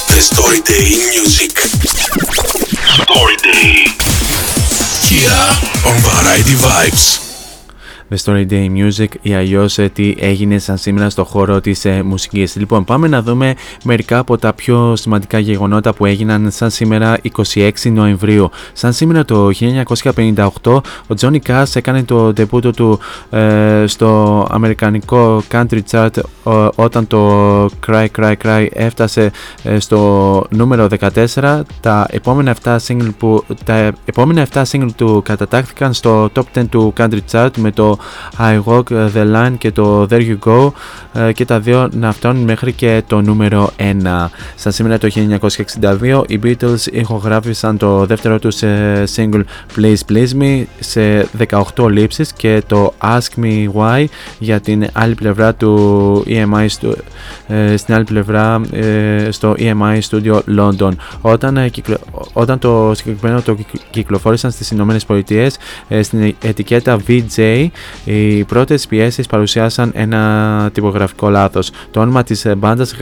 The 0.09 0.20
Story 0.31 0.61
Day 0.68 0.85
in 0.94 1.00
Music. 1.14 1.52
Story 2.98 3.16
Day 3.16 3.27
Here 5.18 5.50
on 5.90 5.98
Variety 5.98 6.54
Vibes 6.54 7.27
The 8.11 8.16
Story 8.25 8.47
Day 8.51 8.66
Music 8.77 9.07
ή 9.23 9.35
αλλιώς 9.35 9.79
τι 9.92 10.14
έγινε 10.18 10.59
σαν 10.59 10.77
σήμερα 10.77 11.11
στο 11.11 11.25
χώρο 11.25 11.61
της 11.61 11.85
ε, 11.85 12.03
μουσικής. 12.03 12.57
Λοιπόν, 12.57 12.85
πάμε 12.85 13.09
να 13.09 13.23
δούμε 13.23 13.55
μερικά 13.85 14.18
από 14.18 14.38
τα 14.38 14.53
πιο 14.53 14.97
σημαντικά 14.97 15.38
γεγονότα 15.38 15.94
που 15.94 16.05
έγιναν 16.07 16.51
σαν 16.51 16.71
σήμερα 16.71 17.18
26 17.55 17.71
Νοεμβρίου. 17.92 18.51
Σαν 18.73 18.92
σήμερα 18.92 19.25
το 19.25 19.51
1958, 20.62 20.73
ο 21.07 21.14
Johnny 21.21 21.38
Cash 21.47 21.64
έκανε 21.75 22.03
το 22.03 22.33
ντεπούτο 22.33 22.71
του 22.71 22.99
ε, 23.31 23.85
στο 23.87 24.47
αμερικανικό 24.51 25.42
country 25.53 25.81
chart 25.90 26.11
ο- 26.42 26.68
όταν 26.83 27.07
το 27.07 27.64
Cry 27.87 28.07
Cry 28.18 28.33
Cry 28.44 28.66
έφτασε 28.73 29.31
ε, 29.62 29.79
στο 29.79 30.44
νούμερο 30.51 30.87
14. 31.35 31.61
Τα 31.81 32.07
επόμενα 32.11 32.57
7 32.64 32.77
single, 32.87 33.11
που, 33.18 33.44
τα 33.64 33.92
επόμενα 34.05 34.47
7 34.53 34.62
single 34.71 34.88
του 34.97 35.23
κατατάχθηκαν 35.25 35.92
στο 35.92 36.31
top 36.35 36.59
10 36.59 36.64
του 36.71 36.92
country 36.97 37.18
chart 37.33 37.51
με 37.57 37.71
το 37.71 37.87
το 37.97 37.97
I 38.38 38.61
Walk 38.64 38.82
the 39.14 39.34
Line 39.34 39.54
και 39.58 39.70
το 39.70 40.06
There 40.11 40.37
You 40.37 40.38
Go 40.44 40.70
ε, 41.12 41.32
και 41.32 41.44
τα 41.44 41.61
δύο 41.61 41.88
να 41.92 42.12
φτάνουν 42.12 42.44
μέχρι 42.44 42.72
και 42.72 43.02
το 43.06 43.20
νούμερο 43.20 43.70
1. 43.76 43.82
Στα 44.56 44.70
σήμερα 44.70 44.98
το 44.98 45.08
1962 45.80 46.22
οι 46.26 46.40
Beatles 46.42 46.92
ηχογράφησαν 46.92 47.76
το 47.76 48.06
δεύτερο 48.06 48.38
τους 48.38 48.62
ε, 48.62 49.04
single 49.16 49.42
Please 49.76 50.12
Please 50.12 50.42
Me 50.42 50.64
σε 50.78 51.28
18 51.76 51.90
λήψεις 51.90 52.32
και 52.32 52.62
το 52.66 52.94
Ask 53.02 53.42
Me 53.42 53.68
Why 53.74 54.04
για 54.38 54.61
την 54.61 54.87
άλλη 54.92 55.14
πλευρά 55.14 55.54
του 55.54 56.25
EMI 56.29 56.64
στο, 56.68 56.94
ε, 57.46 57.77
στην 57.77 57.94
άλλη 57.94 58.04
πλευρά 58.04 58.60
στο 59.31 59.54
EMI 59.58 59.98
Studio 60.10 60.40
London. 60.58 60.90
Όταν, 61.20 61.70
όταν 62.33 62.58
το 62.58 62.92
συγκεκριμένο 62.94 63.42
το 63.42 63.56
κυκλοφόρησαν 63.90 64.50
στις 64.50 64.70
Ηνωμένες 64.70 65.04
Πολιτείες 65.04 65.56
στην 66.02 66.35
ετικέτα 66.42 66.98
VJ 67.08 67.66
οι 68.04 68.44
πρώτες 68.44 68.86
πιέσεις 68.86 69.26
παρουσιάσαν 69.26 69.90
ένα 69.94 70.70
τυπογραφικό 70.72 71.28
λάθος. 71.30 71.70
Το 71.90 72.00
όνομα 72.00 72.22
της 72.22 72.46
μπάντας 72.56 72.92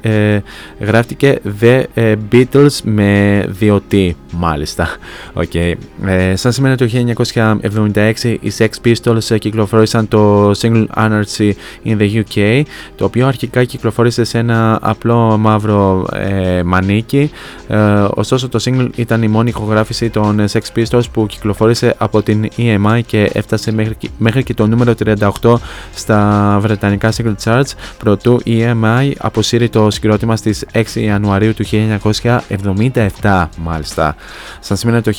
ε, 0.00 0.42
γράφτηκε 0.80 1.40
The 1.60 1.82
ε, 1.94 2.14
Beatles 2.32 2.80
με 2.82 3.42
2T 3.60 4.10
μάλιστα. 4.32 4.88
Okay. 5.34 5.72
Ε, 6.06 6.36
σαν 6.36 6.52
σήμερα 6.52 6.76
το 6.76 6.88
1976 8.22 8.36
οι 8.40 8.52
Sex 8.58 8.68
Pistols 8.84 9.38
κυκλοφόρησαν 9.38 10.08
το 10.08 10.50
single 10.50 10.86
Anarchy 10.94 11.52
in 11.84 11.96
the 11.98 12.22
UK 12.22 12.62
το 12.96 13.04
οποίο 13.04 13.26
αρχικά 13.26 13.64
κυκλοφόρησε 13.64 14.24
σε 14.24 14.38
ένα 14.38 14.78
απλό 14.82 15.36
μαύρο 15.36 16.06
ε, 16.12 16.62
μανίκι 16.62 17.30
ε, 17.68 17.76
ωστόσο 18.14 18.48
το 18.48 18.58
single 18.64 18.88
ήταν 18.96 19.22
η 19.22 19.28
μόνη 19.28 19.48
ηχογράφηση 19.48 20.10
των 20.10 20.44
Sex 20.52 20.60
Pistols 20.76 21.04
που 21.12 21.26
κυκλοφόρησε 21.26 21.94
από 21.98 22.22
την 22.22 22.48
EMI 22.56 23.00
και 23.06 23.30
έφτασε 23.32 23.72
μέχρι, 23.72 23.96
μέχρι 24.26 24.42
και 24.42 24.54
το 24.54 24.66
νούμερο 24.66 24.94
38 25.42 25.54
στα 25.94 26.58
βρετανικά 26.60 27.12
single 27.16 27.34
charts 27.44 27.70
προτού 27.98 28.40
η 28.44 28.64
EMI 28.66 29.10
αποσύρει 29.18 29.68
το 29.68 29.90
συγκρότημα 29.90 30.36
στις 30.36 30.64
6 30.72 30.82
Ιανουαρίου 30.94 31.54
του 31.54 31.64
1977 33.22 33.46
μάλιστα. 33.58 34.16
Σαν 34.60 34.76
σήμερα 34.76 35.00
το 35.00 35.12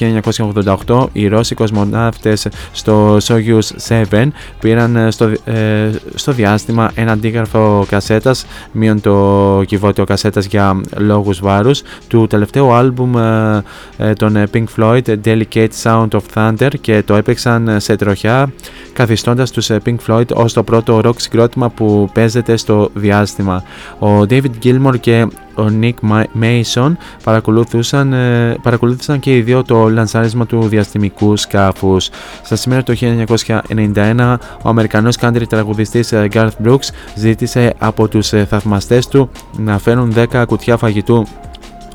1988 0.86 1.08
οι 1.12 1.28
Ρώσοι 1.28 1.55
κοσμοναύτες 1.55 2.47
στο 2.72 3.18
Soyuz 3.18 3.97
7 4.10 4.28
πήραν 4.60 4.95
ε, 4.95 5.12
στο, 5.12 5.26
ε, 5.45 5.89
στο 6.16 6.32
διάστημα 6.32 6.91
ένα 6.95 7.12
αντίγραφο 7.12 7.86
κασέτας 7.89 8.45
μείον 8.72 9.01
το 9.01 9.64
κυβότιο 9.66 10.03
κασέτας 10.03 10.45
για 10.45 10.82
λόγους 10.97 11.39
βάρους 11.39 11.82
του 12.08 12.28
τελευταίου 12.28 12.72
άλμπουμ 12.74 13.18
ε, 13.18 13.64
ε 13.97 14.14
των 14.14 14.43
Pink 14.53 14.66
Floyd 14.78 15.01
Delicate 15.26 15.68
Sound 15.84 16.08
of 16.10 16.20
Thunder 16.34 16.70
και 16.82 17.03
το 17.05 17.16
έπαιξαν 17.16 17.80
σε 17.80 17.95
τροχιά 17.95 18.51
καθιστώντας 18.98 19.52
τους 19.52 19.70
Pink 19.86 19.95
Floyd 20.08 20.28
ως 20.34 20.54
το 20.54 20.64
πρώτο 20.64 21.02
rock 21.04 21.22
συγκρότημα 21.22 21.70
που 21.70 22.10
παίζεται 22.14 22.58
στο 22.58 22.89
διάστημα. 22.93 23.64
Ο 24.00 24.20
David 24.20 24.52
Gilmour 24.64 25.00
και 25.00 25.28
ο 25.56 25.66
Nick 25.82 25.93
Mason 26.41 26.91
παρακολούθησαν, 27.24 28.14
ε, 28.14 28.58
παρακολούθησαν 28.62 29.20
και 29.20 29.36
οι 29.36 29.41
δύο 29.41 29.64
το 29.64 29.89
λανσάρισμα 29.89 30.45
του 30.45 30.68
διαστημικού 30.68 31.36
σκάφους. 31.36 32.10
Στα 32.43 32.56
σήμερα 32.56 32.84
το 32.84 32.93
1991 32.93 34.38
ο 34.62 34.70
Αμερικανός 34.70 35.16
country 35.22 35.48
τραγουδιστής 35.50 36.12
ε, 36.12 36.28
Garth 36.34 36.50
Brooks 36.66 36.89
ζήτησε 37.16 37.74
από 37.78 38.08
τους 38.08 38.34
ε, 38.34 38.45
θαυμαστές 38.50 39.08
του 39.08 39.30
να 39.58 39.78
φέρουν 39.78 40.14
10 40.32 40.43
κουτιά 40.48 40.78
φαγητού 40.78 41.26
ε, 41.28 41.47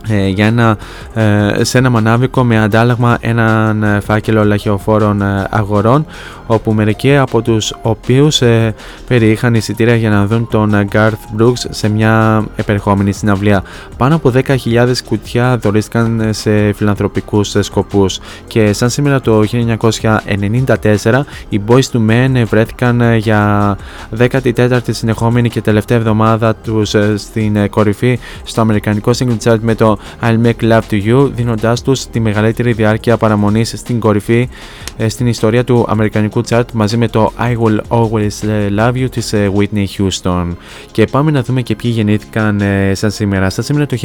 για 0.07 0.47
ένα, 0.47 0.77
ε, 1.15 1.65
σε 1.65 1.79
ένα 1.79 1.91
μανάβικο 1.91 2.45
με 2.45 2.59
αντάλλαγμα 2.59 3.19
έναν 3.21 3.83
ε, 3.83 4.01
φάκελο 4.01 4.45
λαχιοφόρων 4.45 5.23
αγορών 5.51 6.07
όπου 6.47 6.73
μερικοί 6.73 7.17
από 7.17 7.43
τους 7.43 7.75
οποίους 7.83 8.43
ε, 8.43 8.75
περιείχαν 9.07 9.55
εισιτήρια 9.55 9.97
για 9.97 10.11
να 10.11 10.27
δουν 10.27 10.49
τον 10.51 10.89
Garth 10.93 11.41
Brooks 11.41 11.65
σε 11.71 11.89
μια 11.89 12.45
επερχόμενη 12.57 13.13
συναυλία. 13.13 13.63
Πάνω 13.97 14.15
από 14.15 14.33
10.000 14.35 14.93
κουτιά 15.09 15.57
δωρίστηκαν 15.57 16.29
σε 16.31 16.73
φιλανθρωπικούς 16.73 17.57
σκοπούς 17.61 18.21
και 18.47 18.73
σαν 18.73 18.91
σήμερα 18.91 19.21
το 19.21 19.43
1994 19.53 21.21
οι 21.49 21.61
Boys 21.67 21.91
to 21.93 22.11
Men 22.11 22.43
βρέθηκαν 22.47 23.17
για 23.17 23.77
14η 24.19 24.79
συνεχόμενη 24.91 25.49
και 25.49 25.61
τελευταία 25.61 25.99
εβδομάδα 25.99 26.55
τους 26.55 26.95
στην 27.17 27.71
κορυφή 27.71 28.19
στο 28.45 28.61
αμερικανικό 28.61 29.11
single 29.19 29.37
chart 29.45 29.59
με 29.61 29.75
το 29.75 29.92
I'll 30.23 30.41
Make 30.47 30.71
Love 30.71 30.81
to 30.91 31.07
You, 31.07 31.31
δίνοντάς 31.35 31.83
τους 31.83 32.07
τη 32.07 32.21
μεγαλύτερη 32.21 32.73
διάρκεια 32.73 33.17
παραμονής 33.17 33.75
στην 33.77 34.01
κορυφή 34.01 34.49
ε, 34.97 35.09
στην 35.09 35.27
ιστορία 35.27 35.65
του 35.65 35.85
Αμερικανικού 35.89 36.41
chart 36.49 36.65
μαζί 36.73 36.97
με 36.97 37.09
το 37.09 37.33
I 37.39 37.57
Will 37.57 37.79
Always 37.89 38.49
Love 38.79 38.93
You 38.93 39.11
της 39.11 39.33
ε, 39.33 39.53
Whitney 39.57 39.85
Houston. 39.99 40.47
Και 40.91 41.07
πάμε 41.07 41.31
να 41.31 41.43
δούμε 41.43 41.63
και 41.63 41.77
ποιοι 41.77 41.91
γεννήθηκαν 41.95 42.61
ε, 42.61 42.95
σαν 42.95 43.11
σήμερα. 43.11 43.51
Σαν 43.51 43.65
σήμερα 43.65 43.87
το 43.87 43.97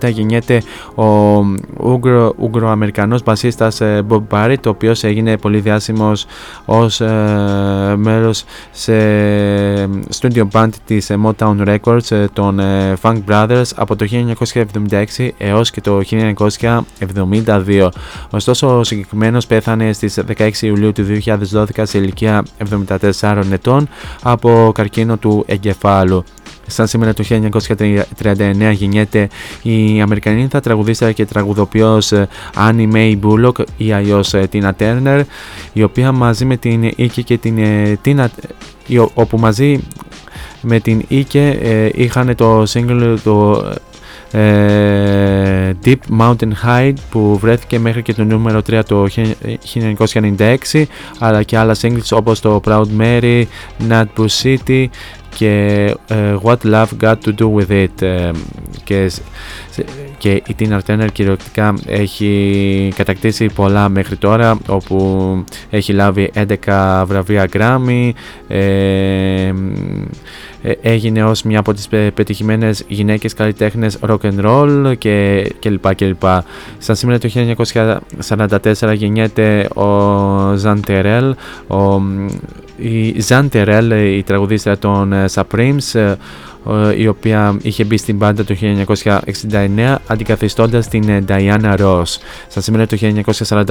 1937 0.00 0.10
γεννιέται 0.12 0.62
ο 0.94 1.04
Ούγκρο, 1.76 2.34
Ουγγροαμερικανός 2.38 3.22
μπασίστας 3.22 3.78
Bob 3.80 4.22
Barrett, 4.30 4.66
ο 4.66 4.68
οποίος 4.68 5.04
έγινε 5.04 5.36
πολύ 5.36 5.60
διάσημος 5.60 6.26
ως 6.64 7.00
ε, 7.00 7.94
μέρος 7.96 8.44
σε 8.70 8.92
studio 10.20 10.44
band 10.52 10.68
της 10.86 11.10
Motown 11.24 11.78
Records 11.78 12.26
των 12.32 12.60
Funk 13.02 13.18
Brothers 13.28 13.70
από 13.74 13.96
το 13.96 14.06
1976 14.90 14.99
έως 15.38 15.70
και 15.70 15.80
το 15.80 16.00
1972. 16.10 17.88
Ωστόσο 18.30 18.78
ο 18.78 18.84
συγκεκριμένος 18.84 19.46
πέθανε 19.46 19.92
στις 19.92 20.18
16 20.38 20.50
Ιουλίου 20.60 20.92
του 20.92 21.06
2012 21.52 21.64
σε 21.82 21.98
ηλικία 21.98 22.44
74 23.20 23.42
ετών 23.52 23.88
από 24.22 24.72
καρκίνο 24.74 25.16
του 25.16 25.44
εγκεφάλου. 25.46 26.24
Σαν 26.66 26.86
σήμερα 26.86 27.14
το 27.14 27.24
1939 27.28 28.72
γεννιέται 28.72 29.28
η 29.62 30.00
Αμερικανίδα 30.00 30.60
τραγουδίστρια 30.60 31.12
και 31.12 31.24
τραγουδοποιός 31.24 32.12
Annie 32.54 32.92
Mae 32.92 33.18
Bullock 33.22 33.64
ή 33.76 33.92
αλλιώς 33.92 34.34
Tina 34.52 34.70
Turner 34.78 35.22
η 35.72 35.82
οποία 35.82 36.12
μαζί 36.12 36.44
με 36.44 36.56
την 36.56 36.90
Ike 36.98 37.24
και 37.24 37.38
την 37.38 37.58
Tina 38.04 38.26
όπου 39.14 39.38
μαζί 39.38 39.80
με 40.60 40.80
την 40.80 41.04
Ike 41.10 41.90
είχαν 41.94 42.34
το 42.34 42.62
single 42.62 43.16
το 43.24 43.64
ε, 43.70 43.74
Deep 45.84 45.98
Mountain 46.18 46.52
High 46.66 46.92
που 47.10 47.38
βρέθηκε 47.38 47.78
μέχρι 47.78 48.02
και 48.02 48.14
το 48.14 48.24
νούμερο 48.24 48.62
3 48.70 48.80
το 48.86 49.06
1996 50.74 50.84
αλλά 51.18 51.42
και 51.42 51.58
άλλα 51.58 51.76
singles 51.80 52.10
όπως 52.10 52.40
το 52.40 52.60
Proud 52.64 52.86
Mary, 52.98 53.44
Nutbush 53.88 54.42
City 54.42 54.86
και 55.36 55.94
uh, 56.08 56.38
What 56.42 56.56
Love 56.64 56.86
Got 57.00 57.14
To 57.24 57.34
Do 57.38 57.54
With 57.54 57.70
It 57.70 58.02
uh, 58.02 58.32
και, 58.84 59.10
και 60.18 60.30
η 60.30 60.56
Tina 60.58 60.78
Turner 60.86 61.06
κυριολεκτικά 61.12 61.74
έχει 61.86 62.92
κατακτήσει 62.96 63.46
πολλά 63.46 63.88
μέχρι 63.88 64.16
τώρα 64.16 64.58
όπου 64.68 65.44
έχει 65.70 65.92
λάβει 65.92 66.30
11 66.66 67.02
βραβεία 67.06 67.48
Grammy 67.52 68.10
ε, 68.48 69.52
ε, 70.62 70.72
έγινε 70.82 71.24
ως 71.24 71.42
μια 71.42 71.58
από 71.58 71.72
τις 71.72 71.88
πετυχημένες 71.88 72.84
γυναίκες 72.88 73.34
καλλιτέχνες 73.34 73.98
rock 74.06 74.18
and 74.20 74.44
roll 74.44 74.94
και, 74.98 75.46
και 75.58 75.70
λοιπά 75.70 75.94
και 75.94 76.06
λοιπά. 76.06 76.44
Σαν 76.78 76.96
σήμερα 76.96 77.18
το 77.18 77.28
1944 78.78 78.94
γεννιέται 78.94 79.68
ο 79.74 80.54
Ζαν 80.56 80.80
Τερέλ, 80.80 81.34
ο, 81.66 82.02
η 82.80 83.20
Ζαν 83.20 83.48
Τερέλ, 83.48 83.90
η 83.90 84.22
τραγουδίστρια 84.22 84.78
των 84.78 85.12
ε, 85.12 85.24
Supremes, 85.34 86.14
η 86.96 87.06
οποία 87.06 87.56
είχε 87.62 87.84
μπει 87.84 87.96
στην 87.96 88.16
μπάντα 88.16 88.44
το 88.44 88.56
1969 88.60 89.96
αντικαθιστώντας 90.06 90.88
την 90.88 91.08
ε, 91.08 91.24
Diana 91.28 91.76
Ross. 91.78 92.04
Στα 92.48 92.60
σήμερα 92.60 92.86
το 92.86 92.96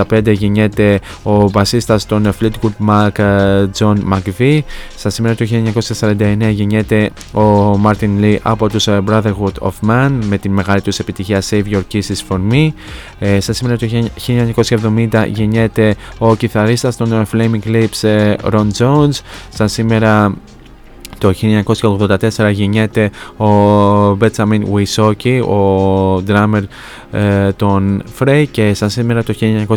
1945 0.09 0.31
γεννιέται 0.31 0.99
ο 1.23 1.49
μπασίστας 1.49 2.05
των 2.05 2.33
Fleetwood 2.39 2.87
Mac 2.89 3.19
ε, 3.19 3.65
John 3.77 3.95
McVie. 4.13 4.59
Στα 4.97 5.09
σήμερα 5.09 5.35
το 5.35 5.45
1949 5.89 6.49
γεννιέται 6.49 7.09
ο 7.33 7.73
Martin 7.83 8.21
Lee 8.21 8.37
από 8.41 8.69
τους 8.69 8.87
ε, 8.87 9.03
Brotherhood 9.07 9.53
of 9.59 9.89
Man 9.89 10.09
με 10.23 10.37
την 10.37 10.51
μεγάλη 10.51 10.81
τους 10.81 10.99
επιτυχία 10.99 11.41
Save 11.49 11.63
Your 11.71 11.81
Kisses 11.93 12.27
For 12.29 12.39
Me. 12.51 12.69
Στα 13.39 13.53
σήμερα 13.53 13.77
το 13.77 13.87
1970 15.09 15.27
γεννιέται 15.27 15.95
ο 16.17 16.35
κιθαρίστας 16.35 16.97
των 16.97 17.27
Flaming 17.33 17.65
Lips 17.65 18.27
Ron 18.51 18.67
Jones. 18.77 19.19
Στα 19.49 19.67
σήμερα 19.67 20.33
το 21.19 21.33
1984 22.37 22.51
γεννιέται 22.51 23.11
ο 23.37 23.49
Μπέτσαμιν 24.15 24.65
Ουισόκι, 24.69 25.39
ο 25.39 26.23
drummer 26.27 26.61
ε, 27.11 27.51
των 27.51 28.03
Frey 28.19 28.45
και 28.51 28.73
σαν 28.73 28.89
σήμερα 28.89 29.23
το 29.23 29.33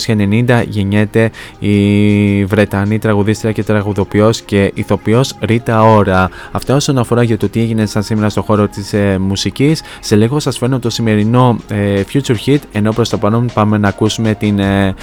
1990 0.07 0.63
γεννιέται 0.69 1.31
η 1.59 2.45
Βρετανή 2.45 2.99
τραγουδίστρια 2.99 3.53
και 3.53 3.63
τραγουδοποιός 3.63 4.41
και 4.41 4.71
ηθοποιός 4.75 5.35
Ρίτα 5.41 5.83
Ωρα. 5.83 6.31
Αυτά 6.53 6.75
όσον 6.75 6.99
αφορά 6.99 7.23
για 7.23 7.37
το 7.37 7.49
τι 7.49 7.61
έγινε 7.61 7.87
σαν 7.87 8.03
σήμερα 8.03 8.29
στο 8.29 8.43
χώρο 8.43 8.69
της 8.69 8.93
ε, 8.93 9.19
μουσικής. 9.19 9.83
Σε 10.01 10.17
λίγο 10.17 10.41
σας 10.41 10.59
φέρνω 10.59 10.79
το 10.79 10.91
σημερινό 10.91 11.57
ε, 11.69 12.03
Future 12.13 12.37
Hit 12.47 12.59
ενώ 12.73 12.93
προς 12.93 13.09
το 13.09 13.19
παρόν 13.19 13.51
πάμε 13.55 13.79
να 13.79 13.89
ακούσουμε 13.89 14.35
την 14.35 14.59
ε, 14.59 14.95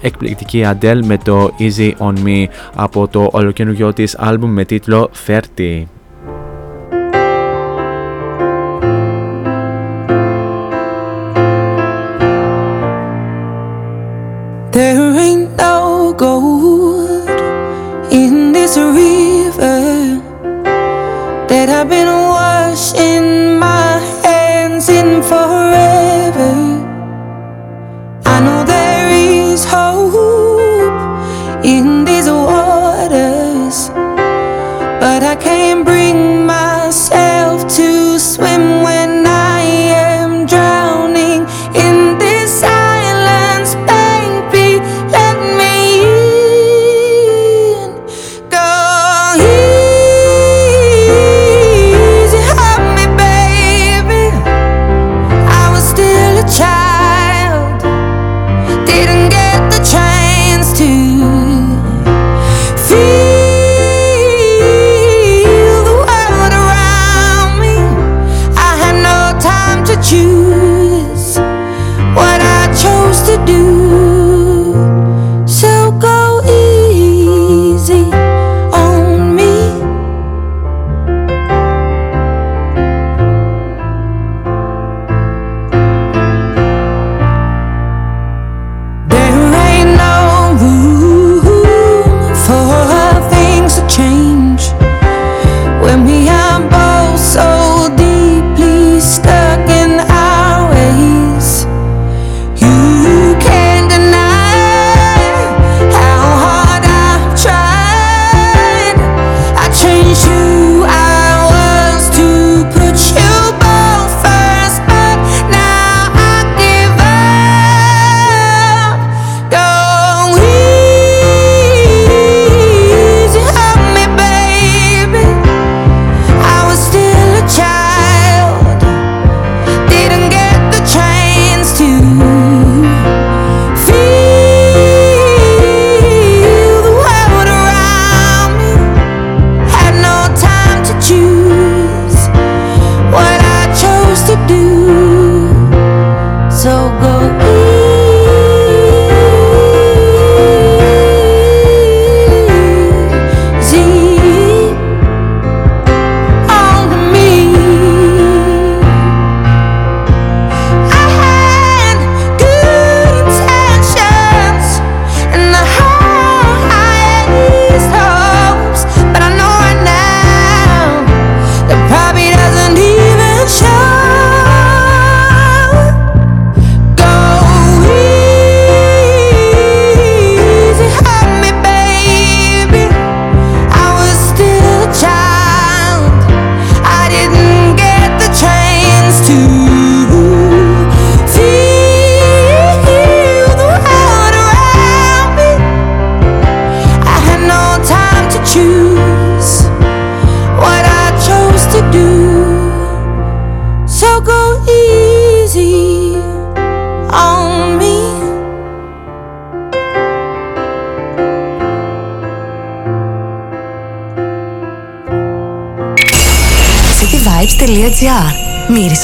εκπληκτική 0.00 0.64
Αντέλ 0.64 1.04
με 1.06 1.18
το 1.18 1.50
Easy 1.58 1.92
On 1.98 2.14
Me 2.26 2.44
από 2.74 3.08
το 3.08 3.28
ολοκαινούργιο 3.32 3.92
της 3.92 4.16
άλμπουμ 4.18 4.52
με 4.52 4.64
τίτλο 4.64 5.10
Fair 5.26 5.40
arte. 5.44 5.88
There 14.72 15.18
ain't 15.18 15.56
no 15.56 16.14
gold 16.16 17.28
in 18.10 18.52
this 18.52 18.76
river 18.76 20.20
that 21.48 21.68
I've 21.68 21.88
been 21.88 22.08
washing. 22.08 23.13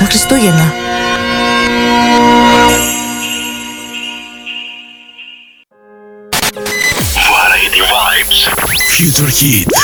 Χριστούγεννα. 0.05 0.07
Χριστούγεννα. 0.07 0.72
Variety 7.14 7.80
Vibes. 7.90 8.38
Future 8.94 9.30
Hit. 9.38 9.80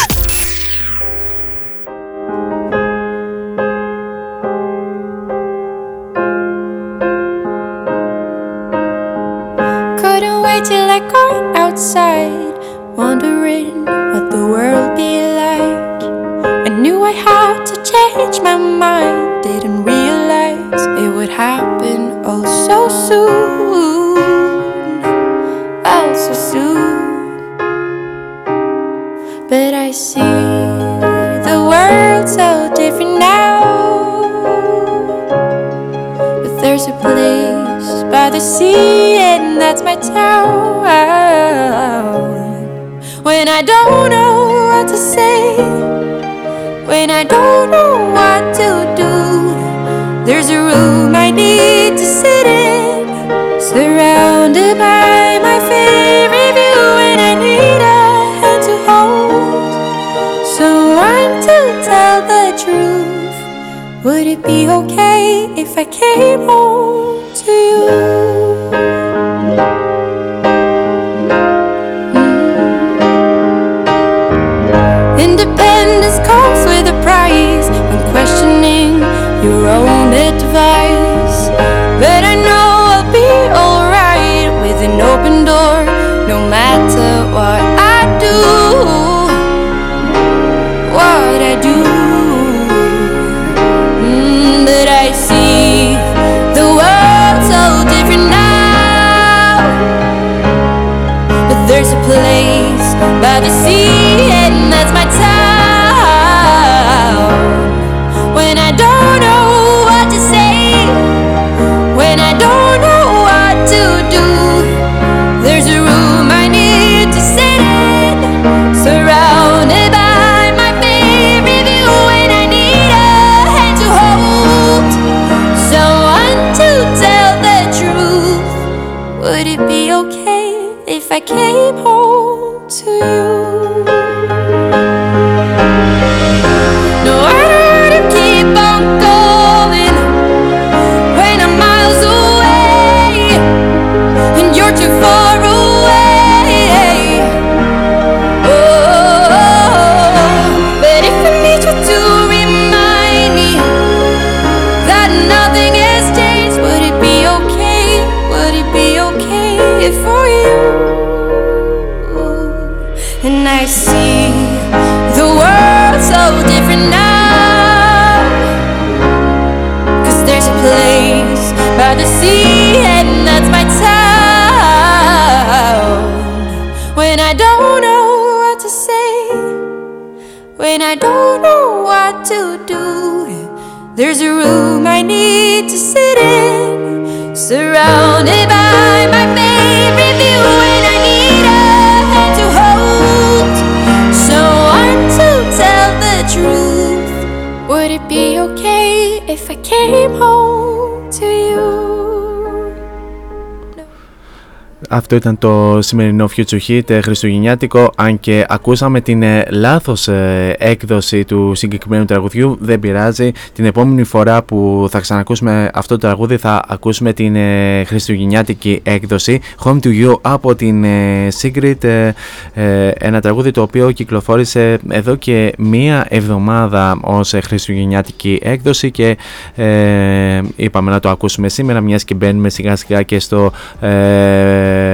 Αυτό 204.89 205.14
ήταν 205.16 205.39
το 205.39 205.78
σημερινό 205.82 206.28
Future 206.37 206.59
Hit 206.68 206.91
ε, 206.91 207.01
χριστουγεννιάτικο. 207.01 207.91
Αν 207.97 208.20
και 208.20 208.45
ακούσαμε 208.49 209.01
την 209.01 209.22
ε, 209.22 209.45
λάθος 209.51 210.09
ε, 210.09 210.55
έκδοση 210.59 211.24
του 211.24 211.55
συγκεκριμένου 211.55 212.05
τραγουδιού 212.05 212.57
δεν 212.61 212.78
πειράζει. 212.78 213.32
Την 213.55 213.64
επόμενη 213.64 214.05
φορά 214.05 214.43
που 214.43 214.89
θα 214.91 215.01
ξανακούσουμε 215.01 215.70
αυτό 215.74 215.95
το 215.95 216.07
τραγούδι 216.07 216.37
θα 216.37 216.62
ακούσουμε 216.68 217.12
την 217.12 217.37
ε, 217.37 217.84
χριστουγεννιάτικη 217.84 218.80
έκδοση. 218.82 219.41
Home 219.64 219.78
to 219.82 220.05
You 220.05 220.18
από 220.20 220.55
την 220.55 220.84
ε, 220.84 221.28
Sigrid 221.43 221.84
ε, 221.84 222.12
ε, 222.55 222.89
ένα 222.99 223.20
τραγούδι 223.20 223.51
το 223.51 223.62
οποίο 223.62 223.91
κυκλοφόρησε 223.91 224.78
εδώ 224.89 225.14
και 225.14 225.55
μία 225.59 226.07
εβδομάδα 226.09 226.99
ως 227.03 227.34
ε, 227.34 227.41
χριστουγεννιάτικη 227.41 228.39
έκδοση 228.43 228.91
και 228.91 229.16
ε, 229.55 230.41
είπαμε 230.57 230.91
να 230.91 231.01
το 231.01 231.09
ακούσουμε 231.09 231.49
σήμερα 231.49 231.80
μιας 231.80 232.05
και 232.05 232.14
μπαίνουμε 232.14 232.49
σιγά 232.49 232.76
σιγά 232.76 233.03
και 233.03 233.18
στο 233.18 233.53
ε, 233.80 234.86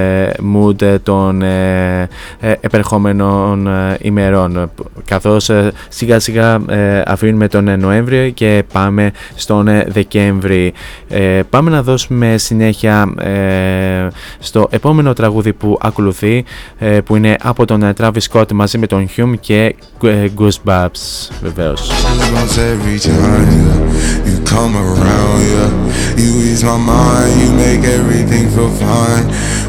mood 0.54 0.98
των 1.02 1.42
ε, 1.42 2.08
ε, 2.40 2.52
επερχόμενων 2.60 3.66
ε, 3.66 3.96
ημερών 4.00 4.70
καθώς 5.04 5.48
ε, 5.48 5.72
σιγά 5.88 6.20
σιγά 6.20 6.60
ε, 6.68 7.02
αφήνουμε 7.06 7.48
τον 7.48 7.68
ε, 7.68 7.76
Νοέμβριο 7.76 8.30
και 8.30 8.64
πάμε 8.72 9.12
στον 9.34 9.68
ε, 9.68 9.86
Δεκέμβρη 9.88 10.72
Ε, 11.08 11.40
πάμε 11.50 11.70
να 11.70 11.82
δώσουμε 11.82 12.36
συνέχεια 12.38 13.14
ε, 13.18 14.08
στο 14.38 14.66
επόμενο 14.70 15.12
τραγούδι 15.12 15.52
που 15.52 15.78
ακολουθεί 15.80 16.44
ε, 16.78 17.00
που 17.00 17.16
είναι 17.16 17.36
από 17.42 17.64
τον 17.64 17.82
ε, 17.82 17.92
Travis 17.98 18.22
Scott 18.30 18.52
μαζί 18.52 18.78
με 18.78 18.86
τον 18.86 19.08
Hume 19.16 19.34
και 19.40 19.74
ε, 20.02 20.26
Goosebumps 20.38 21.30
βεβαίως 21.42 21.90
Goosebumps 21.90 22.58
every 22.58 22.98
time 22.98 23.46
yeah. 23.66 24.28
you 24.28 24.36
come 24.54 24.74
around, 24.76 25.38
yeah. 25.52 25.70
You 26.20 26.30
ease 26.48 26.62
my 26.64 26.76
mind, 26.76 27.32
you 27.40 27.50
make 27.64 27.82
everything 27.98 28.44
feel 28.54 28.70
fine. 28.84 29.26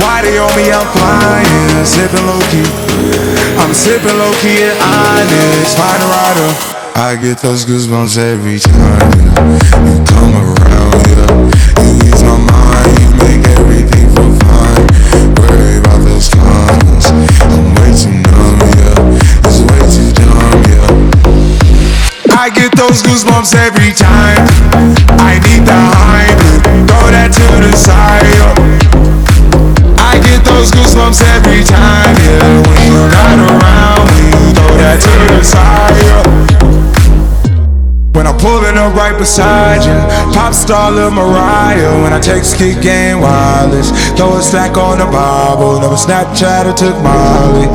Why 0.00 0.22
they 0.22 0.38
on 0.38 0.50
me? 0.56 0.70
I'm 0.72 0.86
flying, 0.92 1.84
sipping 1.86 2.26
low 2.26 2.40
key. 2.50 2.66
I'm 3.58 3.72
sipping 3.72 4.16
low 4.18 4.32
key 4.42 4.62
at 4.66 4.76
Onyx, 4.82 5.74
find 5.78 6.02
a 6.02 6.08
rider. 6.10 6.50
I 6.96 7.16
get 7.20 7.38
those 7.38 7.64
goosebumps 7.64 8.18
every 8.18 8.58
time 8.58 9.10
you 9.86 9.98
come 10.06 10.34
around, 10.34 10.98
yeah. 11.10 11.30
You 11.82 11.90
ease 12.06 12.22
my 12.22 12.38
mind, 12.38 12.90
you 13.02 13.10
make 13.22 13.42
everything 13.58 14.06
feel 14.14 14.32
fine. 14.46 14.86
Worry 15.38 15.78
about 15.78 16.02
those 16.06 16.28
comments, 16.30 17.10
I'm 17.50 17.74
way 17.78 17.90
too 17.94 18.14
numb, 18.30 18.58
yeah. 18.78 19.46
It's 19.46 19.60
way 19.62 19.82
too 19.90 20.10
dumb, 20.14 20.62
yeah. 20.70 22.34
I 22.34 22.50
get 22.50 22.74
those 22.76 23.02
goosebumps 23.02 23.54
every 23.54 23.92
time. 23.94 24.42
I 25.18 25.38
need 25.46 25.66
the 25.66 25.78
Heimlich, 25.98 26.86
throw 26.86 27.10
that 27.10 27.30
to 27.30 27.46
the 27.62 27.72
side. 27.76 28.26
yeah. 28.38 29.33
Get 30.24 30.40
those 30.44 30.70
goosebumps 30.72 31.20
every 31.36 31.62
time, 31.64 32.16
yeah. 32.24 32.62
When 32.66 32.80
you're 32.88 33.10
not 33.12 33.38
around, 33.48 34.08
you 34.18 34.52
throw 34.56 34.72
that 34.80 34.98
to 35.04 35.12
the 35.36 35.44
side. 35.44 35.94
When 38.14 38.28
I'm 38.28 38.38
pulling 38.38 38.78
up 38.78 38.94
right 38.94 39.18
beside 39.18 39.82
you. 39.82 39.98
Pop 40.32 40.54
star 40.54 40.92
Lil 40.92 41.10
Mariah. 41.10 42.00
When 42.02 42.12
I 42.12 42.20
text, 42.20 42.56
kick 42.56 42.80
game 42.80 43.20
wireless. 43.20 43.90
Throw 44.16 44.38
a 44.38 44.42
stack 44.42 44.76
on 44.76 44.98
the 44.98 45.06
Bible. 45.06 45.80
Never 45.80 45.96
Snapchat 45.96 46.70
or 46.70 46.74
took 46.74 46.94
Molly. 47.02 47.66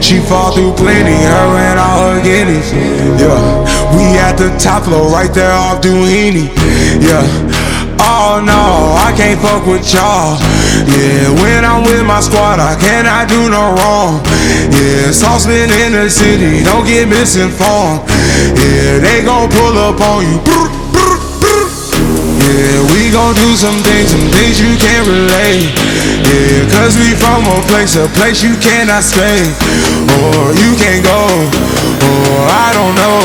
She 0.00 0.20
fall 0.20 0.54
through 0.54 0.74
plenty, 0.74 1.18
her 1.18 1.50
and 1.66 1.78
all 1.80 2.14
her 2.14 2.22
guineas. 2.22 2.70
Yeah, 3.18 3.36
we 3.90 4.16
at 4.22 4.38
the 4.38 4.56
top 4.56 4.84
floor, 4.84 5.10
right 5.10 5.34
there 5.34 5.50
off 5.52 5.82
Duini. 5.82 6.46
Yeah. 7.02 7.57
Oh 8.00 8.40
no, 8.42 8.94
I 8.94 9.12
can't 9.16 9.40
fuck 9.40 9.66
with 9.66 9.86
y'all. 9.92 10.38
Yeah, 10.86 11.30
when 11.42 11.64
I'm 11.64 11.82
with 11.82 12.04
my 12.06 12.20
squad, 12.20 12.60
I 12.60 12.78
cannot 12.78 13.28
do 13.28 13.50
no 13.50 13.74
wrong. 13.74 14.22
Yeah, 14.70 15.10
saucepan 15.10 15.70
in 15.70 15.92
the 15.92 16.08
city, 16.10 16.62
don't 16.62 16.86
get 16.86 17.08
misinformed. 17.08 18.06
Yeah, 18.54 18.98
they 19.02 19.22
gon' 19.24 19.50
pull 19.50 19.76
up 19.78 20.00
on 20.00 20.22
you. 20.22 20.38
Yeah, 22.48 22.78
we 22.94 23.10
gon' 23.10 23.34
do 23.34 23.56
some 23.56 23.76
things, 23.82 24.10
some 24.10 24.28
things 24.32 24.60
you 24.60 24.72
can't 24.78 25.06
relate. 25.06 25.68
Yeah, 26.28 26.68
cause 26.68 26.96
we 27.00 27.16
from 27.16 27.44
a 27.48 27.56
place, 27.72 27.96
a 27.96 28.06
place 28.12 28.42
you 28.42 28.54
cannot 28.60 29.02
stay. 29.02 29.40
Or 30.20 30.52
you 30.52 30.76
can't 30.76 31.00
go, 31.00 31.24
or 32.04 32.44
I 32.52 32.68
don't 32.76 32.94
know. 32.94 33.20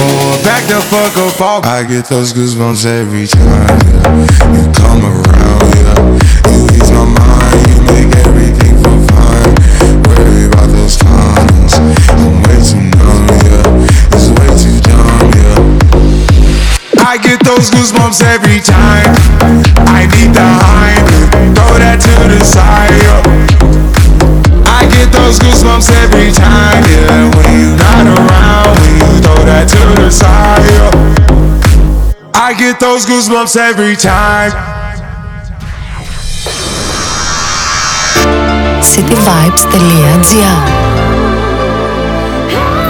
Or 0.00 0.40
back 0.42 0.64
the 0.64 0.80
fuck 0.88 1.12
up 1.20 1.40
off. 1.40 1.66
I 1.66 1.84
get 1.84 2.06
those 2.06 2.32
goosebumps 2.32 2.86
every 2.86 3.26
time 3.26 3.78
yeah. 3.92 4.56
you 4.56 4.64
come 4.72 5.04
around, 5.04 5.64
yeah. 5.76 6.00
You 6.48 6.64
ease 6.72 6.90
my 6.90 7.04
mind, 7.04 7.60
you 7.68 7.78
make 7.92 8.10
everything 8.24 8.80
feel 8.80 9.00
fine. 9.12 9.52
Worry 10.08 10.48
about 10.48 10.72
those 10.72 10.96
comments, 10.96 11.76
I'm 11.76 12.40
way 12.48 12.58
too 12.64 12.80
numb, 12.96 13.28
yeah. 13.44 14.16
It's 14.16 14.32
way 14.32 14.48
too 14.56 14.80
dumb, 14.80 15.28
yeah. 15.36 17.04
I 17.04 17.18
get 17.18 17.44
those 17.44 17.68
goosebumps 17.70 18.24
every 18.24 18.60
time. 18.64 19.12
I 19.84 20.08
need 20.16 20.32
the 20.32 20.48
hype, 20.64 21.11
throw 21.55 21.73
that 21.81 21.97
to 22.01 22.13
the 22.29 22.39
side, 22.43 22.93
yeah. 23.01 23.21
I 24.67 24.85
get 24.93 25.11
those 25.11 25.39
goosebumps 25.39 25.89
every 26.03 26.31
time, 26.31 26.83
yeah. 26.85 27.29
When 27.35 27.49
you 27.57 27.69
not 27.77 28.05
around, 28.05 28.77
when 28.81 28.93
you 29.01 29.21
throw 29.23 29.41
that 29.49 29.65
to 29.73 29.81
the 30.01 30.09
side, 30.11 30.65
yeah. 30.69 30.91
I 32.33 32.53
get 32.53 32.79
those 32.79 33.05
goosebumps 33.05 33.55
every 33.57 33.95
time. 33.95 34.51
cityvibes.gr 38.81 40.59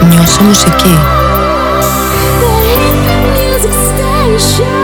Νιώσε 0.09 0.43
μουσική. 0.43 0.97
Friday 4.38 4.80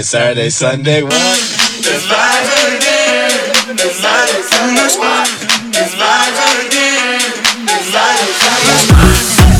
Then, 0.00 0.04
Saturday, 0.04 0.50
Sunday, 0.50 1.02
what? 1.02 1.12
It's 1.12 2.08
live 2.08 2.48
again. 2.72 3.76
It's 3.76 4.02
live 4.02 4.44
Sunday, 4.48 4.96
what? 4.98 5.28
It's 5.76 5.94
live 5.98 6.38
again. 6.64 7.20
It's 7.68 7.92
live 7.92 8.32
Sunday. 8.40 8.88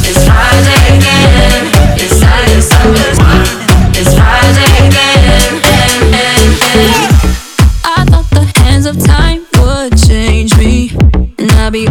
It's 0.09 0.21
Friday 0.25 0.81
again. 0.97 1.63
It's 1.97 2.15
Saturday, 2.21 2.61
Sunday. 2.61 3.13
It's 4.01 4.13
Friday 4.17 4.73
again. 4.89 5.53
I 7.85 8.05
thought 8.09 8.29
the 8.31 8.45
hands 8.61 8.87
of 8.87 8.97
time 9.05 9.47
would 9.59 9.93
change 10.09 10.57
me, 10.57 10.91
and 11.39 11.51
I'd 11.53 11.73
be 11.73 11.87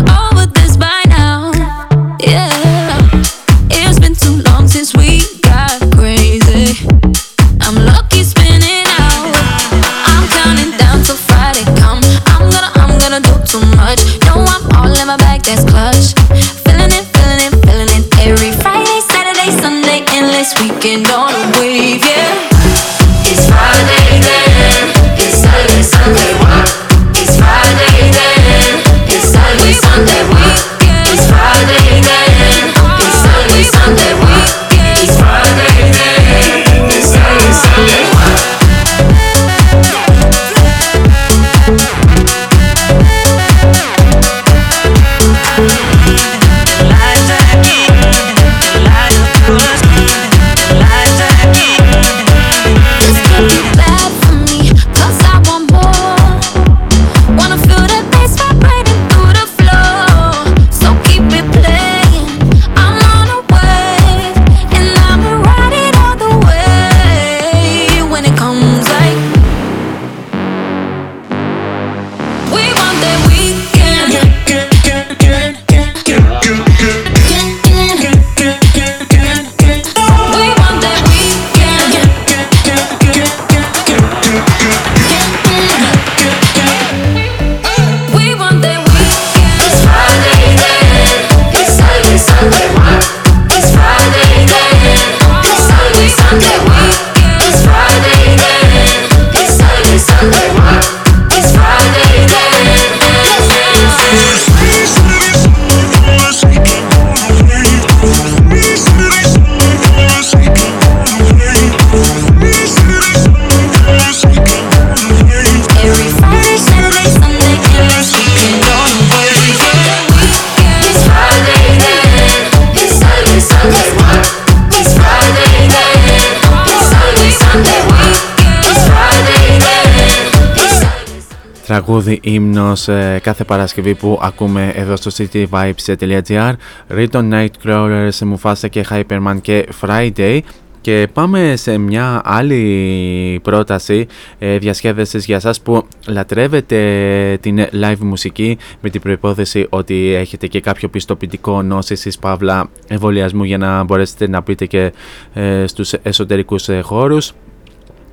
Τραγούδι 131.83 132.19
ύμνος 132.23 132.87
ε, 132.87 133.19
κάθε 133.23 133.43
Παρασκευή 133.43 133.95
που 133.95 134.19
ακούμε 134.21 134.71
εδώ 134.75 134.95
στο 134.95 135.11
cityvibes.gr 135.17 136.53
Riton 136.89 137.29
Nightcrawlers, 137.31 138.09
Mufasa 138.09 138.69
και 138.69 138.85
Hyperman 138.89 139.37
και 139.41 139.67
Friday 139.81 140.39
και 140.81 141.07
πάμε 141.13 141.53
σε 141.55 141.77
μια 141.77 142.21
άλλη 142.23 143.39
πρόταση 143.43 144.07
ε, 144.39 144.57
διασκέδασης 144.57 145.25
για 145.25 145.39
σας 145.39 145.61
που 145.61 145.87
λατρεύετε 146.07 147.37
την 147.41 147.65
live 147.81 147.99
μουσική 147.99 148.57
με 148.81 148.89
την 148.89 149.01
προϋπόθεση 149.01 149.65
ότι 149.69 150.13
έχετε 150.13 150.47
και 150.47 150.59
κάποιο 150.59 150.89
πιστοποιητικό 150.89 151.61
νόσησης 151.61 152.19
παύλα 152.19 152.69
εμβολιασμού 152.87 153.43
για 153.43 153.57
να 153.57 153.83
μπορέσετε 153.83 154.29
να 154.29 154.43
πείτε 154.43 154.65
και 154.65 154.93
ε, 155.33 155.67
στους 155.67 155.93
εσωτερικούς 155.93 156.69
ε, 156.69 156.81
χώρους. 156.81 157.33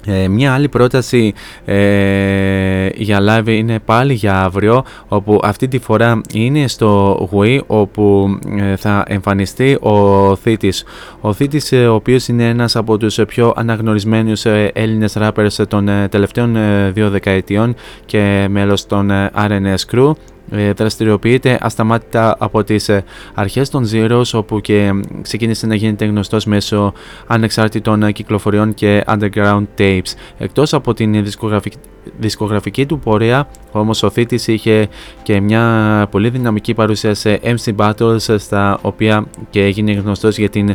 Ε, 0.06 0.28
μια 0.28 0.54
άλλη 0.54 0.68
πρόταση 0.68 1.34
ε, 1.64 2.88
για 2.94 3.18
live 3.20 3.48
είναι 3.48 3.78
πάλι 3.78 4.14
για 4.14 4.42
αύριο 4.42 4.84
όπου 5.08 5.40
αυτή 5.42 5.68
τη 5.68 5.78
φορά 5.78 6.20
είναι 6.32 6.68
στο 6.68 7.18
Wii 7.32 7.60
όπου 7.66 8.38
ε, 8.58 8.76
θα 8.76 9.04
εμφανιστεί 9.06 9.78
ο 9.80 10.36
Θήτης. 10.36 10.84
Ο 11.20 11.32
Θήτης 11.32 11.72
ε, 11.72 11.86
ο 11.86 11.94
οποίος 11.94 12.28
είναι 12.28 12.48
ένας 12.48 12.76
από 12.76 12.98
τους 12.98 13.18
πιο 13.26 13.52
αναγνωρισμένους 13.56 14.44
ε, 14.44 14.70
Έλληνες 14.74 15.16
rappers 15.20 15.66
των 15.68 15.88
ε, 15.88 16.08
τελευταίων 16.08 16.56
ε, 16.56 16.90
δύο 16.90 17.10
δεκαετιών 17.10 17.74
και 18.06 18.46
μέλος 18.50 18.86
των 18.86 19.10
ε, 19.10 19.30
RNS 19.34 19.94
Crew 19.94 20.10
ε, 20.10 20.35
δραστηριοποιείται 20.76 21.58
ασταμάτητα 21.60 22.36
από 22.38 22.64
τις 22.64 22.88
ε, 22.88 23.04
αρχές 23.34 23.70
των 23.70 23.88
Zeros 23.92 24.30
όπου 24.32 24.60
και 24.60 24.90
ξεκίνησε 25.22 25.66
να 25.66 25.74
γίνεται 25.74 26.04
γνωστός 26.04 26.44
μέσω 26.44 26.92
ανεξάρτητων 27.26 28.12
κυκλοφοριών 28.12 28.74
και 28.74 29.04
underground 29.06 29.64
tapes. 29.78 30.12
Εκτός 30.38 30.74
από 30.74 30.94
την 30.94 31.24
δισκογραφική, 31.24 31.76
δισκογραφική 32.18 32.86
του 32.86 32.98
πορεία 32.98 33.48
όμως 33.72 34.02
ο 34.02 34.10
Θήτης 34.10 34.46
είχε 34.48 34.88
και 35.22 35.40
μια 35.40 36.06
πολύ 36.10 36.28
δυναμική 36.28 36.74
παρουσία 36.74 37.14
σε 37.14 37.40
MC 37.42 37.74
Battles 37.76 38.38
στα 38.38 38.78
οποία 38.82 39.26
και 39.50 39.62
έγινε 39.62 39.92
γνωστός 39.92 40.38
για 40.38 40.48
την 40.48 40.74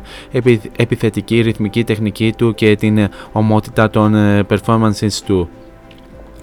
επιθετική 0.76 1.42
ρυθμική 1.42 1.84
τεχνική 1.84 2.34
του 2.38 2.56
και 2.56 2.76
την 2.76 3.08
ομότητα 3.32 3.90
των 3.90 4.16
ε, 4.16 4.46
performances 4.50 5.20
του 5.26 5.50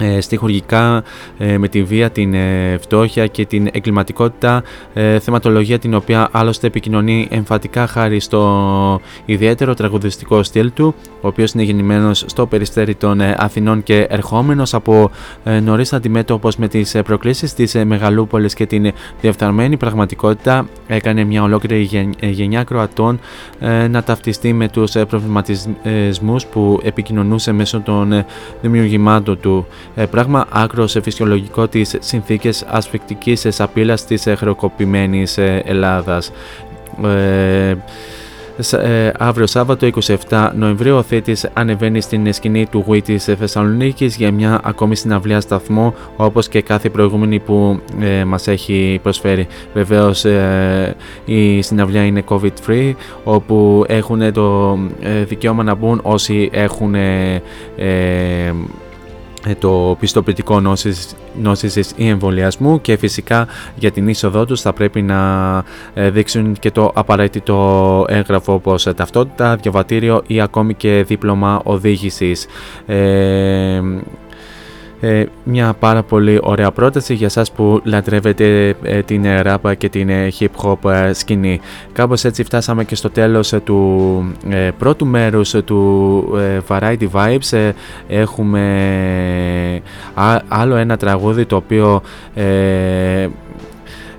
ε, 0.01 0.21
στοιχουργικά 0.21 1.03
ε, 1.39 1.59
με 1.59 1.69
τη 1.69 1.83
βία, 1.83 2.11
την 2.11 2.35
ε, 2.35 2.79
φτώχεια 2.81 3.27
και 3.27 3.47
την 3.47 3.69
εγκληματικότητα 3.73 4.63
ε, 4.95 5.19
θεματολογία 5.19 5.79
την 5.79 5.95
οποία 5.95 6.29
άλλωστε 6.33 6.67
επικοινωνεί 6.67 7.29
εμφατικά 7.31 7.87
χάρη 7.87 8.21
στο 8.21 9.01
ιδιαίτερο 9.25 9.75
τραγουδιστικό 9.75 10.43
στυλ 10.43 10.73
του 10.75 10.95
ο 11.21 11.29
οποίος 11.29 11.53
είναι 11.53 11.63
γεννημένος 11.63 12.25
στο 12.27 12.47
περιστέρι 12.47 12.95
των 12.95 13.21
ε, 13.21 13.35
Αθηνών 13.39 13.83
και 13.83 14.07
ερχόμενος 14.11 14.75
από 14.75 15.11
ε, 15.45 15.61
νωρίς 15.61 15.93
αντιμέτωπος 15.93 16.57
με 16.57 16.69
τις 16.69 16.97
προκλήσεις 17.05 17.55
της 17.55 17.75
Μεγαλούπολης 17.85 18.55
και 18.55 18.67
την 18.67 18.93
διεφθαρμένη 19.21 19.77
πραγματικότητα 19.77 20.69
έκανε 20.87 21.25
μια 21.25 21.43
ολόκληρη 21.43 22.09
γενιά 22.21 22.65
Κροατών 22.65 23.21
να 23.91 24.03
ταυτιστεί 24.03 24.53
με 24.53 24.69
τους 24.69 24.93
προβληματισμούς 25.09 26.47
που 26.47 26.81
επικοινωνούσε 26.83 27.53
μέσω 27.53 27.81
των 27.81 28.25
δημιουργημάτων 28.61 29.41
του. 29.41 29.67
ε, 29.88 29.88
πράγμα 30.11 30.47
άκρο 30.51 30.87
φυσιολογικό 30.87 31.69
τις 31.69 31.97
συνθήκες 31.99 32.65
ασφικτικής 32.69 33.47
σαπίλας 33.49 34.05
της 34.05 34.27
χρεοκοπημένης 34.37 35.39
ε, 35.39 35.63
Ελλάδας. 35.65 36.33
Ε, 37.05 37.75
ε, 38.73 39.13
αύριο 39.19 39.47
Σάββατο 39.47 39.89
27 40.29 40.51
Νοεμβρίου 40.55 40.97
ο 40.97 41.03
Θήτης 41.03 41.49
ανεβαίνει 41.53 42.01
στην 42.01 42.33
σκηνή 42.33 42.67
του 42.67 42.85
Γουί 42.87 43.03
της 43.03 43.25
Θεσσαλονίκης 43.25 44.17
για 44.17 44.33
μια 44.33 44.61
ακόμη 44.65 44.97
συναυλία 44.97 45.41
σταθμό 45.41 45.95
όπως 46.17 46.49
και 46.49 46.63
κάθε 46.63 46.89
προηγούμενη 46.89 47.39
που 47.41 47.81
ε, 48.01 48.25
μας 48.25 48.49
έχει 48.49 48.99
προσφέρει. 49.03 49.47
Βεβαίως 49.75 50.25
ε, 50.25 50.97
η 51.25 51.63
συναυλία 51.63 52.05
είναι 52.05 52.25
COVID 52.29 52.53
free 52.67 52.93
όπου 53.25 53.85
έχουν 53.89 54.33
το 54.33 54.79
δικαίωμα 55.25 55.63
να 55.63 55.75
μπουν 55.75 56.01
όσοι 56.03 56.49
έχουν 56.53 56.95
ε, 56.95 57.43
το 59.59 59.97
πιστοποιητικό 60.01 60.61
νόσησης 61.35 61.93
ή 61.97 62.09
εμβολιασμού 62.09 62.81
και 62.81 62.97
φυσικά 62.97 63.47
για 63.75 63.91
την 63.91 64.09
είσοδό 64.09 64.45
τους 64.45 64.61
θα 64.61 64.73
πρέπει 64.73 65.03
να 65.03 65.63
ε, 65.95 66.11
δείξουν 66.11 66.53
και 66.53 66.71
το 66.71 66.91
απαραίτητο 66.95 68.05
έγγραφο 68.09 68.53
όπως 68.53 68.83
ταυτότητα, 68.97 69.57
διαβατήριο 69.57 70.23
ή 70.27 70.41
ακόμη 70.41 70.75
και 70.75 71.05
δίπλωμα 71.07 71.61
οδήγησης. 71.65 72.47
Ε, 72.87 73.81
ε, 75.01 75.25
μια 75.45 75.75
πάρα 75.79 76.03
πολύ 76.03 76.39
ωραία 76.43 76.71
πρόταση 76.71 77.15
για 77.15 77.29
σας 77.29 77.53
που 77.53 77.81
λατρεύετε 77.85 78.75
ε, 78.83 79.03
την 79.03 79.25
ράπα 79.43 79.75
και 79.75 79.89
την 79.89 80.09
ε, 80.09 80.29
hip 80.39 80.47
hop 80.63 80.91
ε, 80.91 81.13
σκηνή. 81.13 81.61
Κάπως 81.93 82.25
έτσι 82.25 82.45
φτάσαμε 82.45 82.85
και 82.85 82.95
στο 82.95 83.11
τέλος 83.11 83.55
του 83.65 84.33
πρώτου 84.79 85.07
μέρους 85.07 85.55
του 85.65 86.25
Variety 86.69 87.09
Vibes. 87.13 87.73
έχουμε 88.09 88.63
άλλο 90.49 90.77
ένα 90.77 90.97
τραγούδι 90.97 91.45
το 91.47 91.57
οποίο 91.57 92.03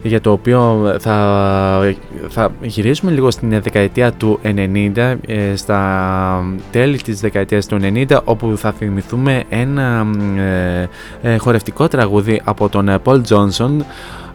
για 0.01 0.21
το 0.21 0.31
οποίο 0.31 0.91
θα, 0.99 1.95
θα 2.29 2.51
γυρίσουμε 2.61 3.11
λίγο 3.11 3.31
στην 3.31 3.61
δεκαετία 3.61 4.11
του 4.11 4.39
90, 4.43 5.15
ε, 5.25 5.55
στα 5.55 6.43
τέλη 6.71 6.97
της 6.97 7.19
δεκαετίας 7.19 7.65
του 7.65 7.79
90, 7.81 8.19
όπου 8.23 8.57
θα 8.57 8.71
θυμηθούμε 8.71 9.43
ένα 9.49 10.07
ε, 11.21 11.33
ε, 11.33 11.37
χορευτικό 11.37 11.87
τραγούδι 11.87 12.41
από 12.43 12.69
τον 12.69 13.01
Paul 13.03 13.21
Johnson, 13.29 13.71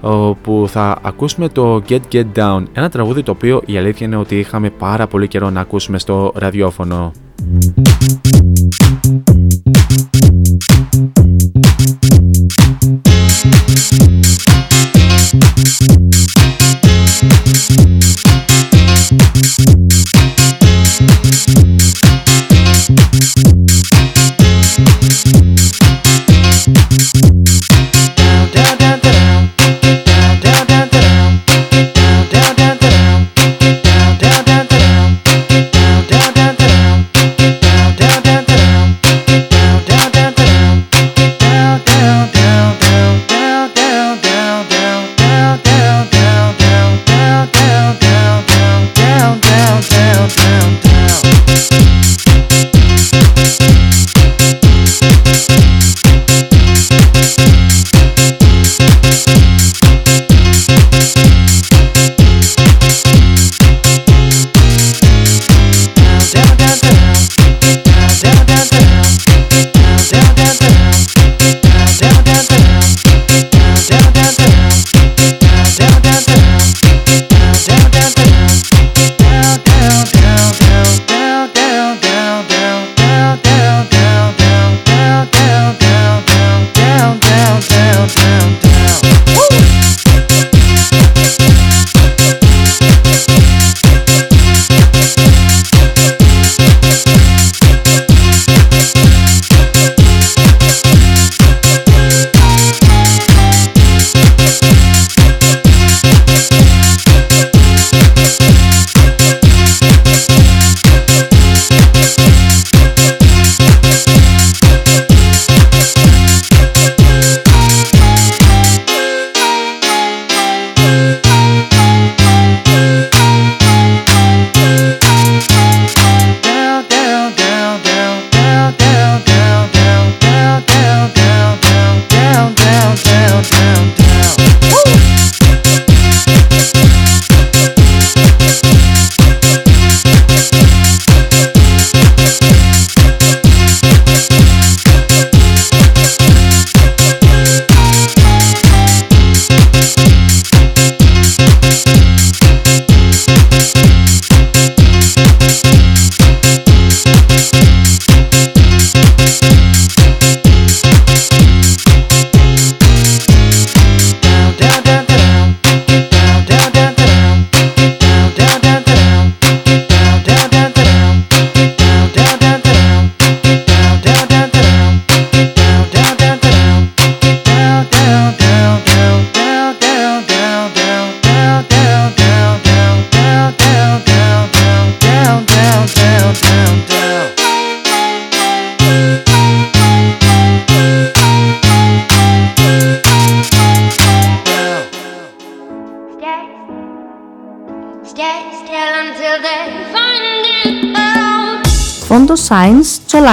όπου 0.01 0.65
θα 0.69 0.99
ακούσουμε 1.03 1.49
το 1.49 1.83
Get 1.89 2.01
Get 2.13 2.25
Down, 2.37 2.63
ένα 2.73 2.89
τραγούδι 2.89 3.23
το 3.23 3.31
οποίο 3.31 3.63
η 3.67 3.77
αλήθεια 3.77 4.07
είναι 4.07 4.17
ότι 4.17 4.39
είχαμε 4.39 4.71
πάρα 4.71 5.07
πολύ 5.07 5.29
καιρό 5.29 5.51
να 5.51 5.61
ακούσουμε 5.61 5.99
στο 5.99 6.33
ραδιόφωνο. 6.35 7.13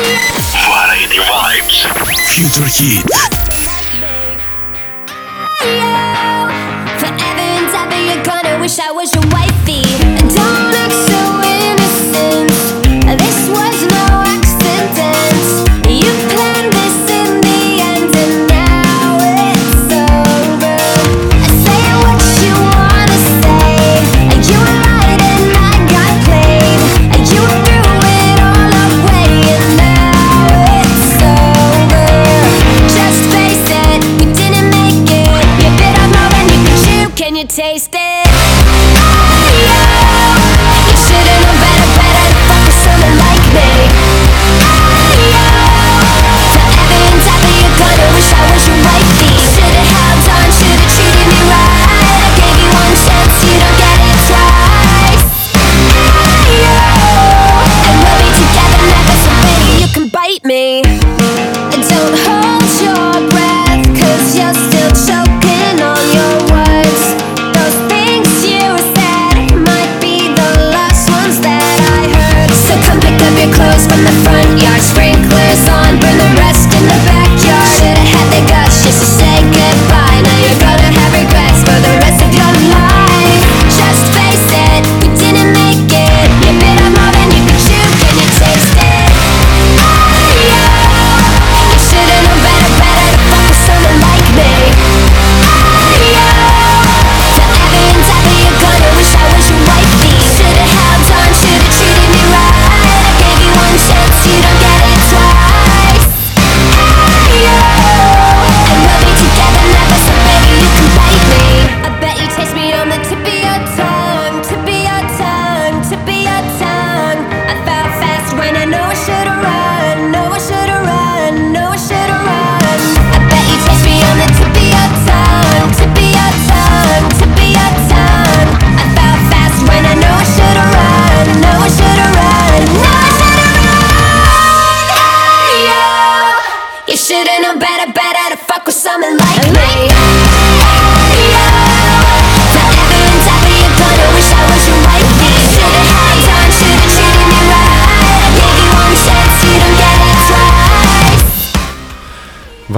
Variety 0.00 1.18
Vibes. 1.18 1.84
Future 2.24 2.64
Hit. 2.64 3.04
Forever 7.00 7.40
and 7.40 7.68
ever, 7.74 8.00
you're 8.06 8.24
gonna 8.24 8.58
wish 8.60 8.78
I 8.78 8.90
was 8.92 9.12
your 9.12 9.24
wifey. 9.30 10.69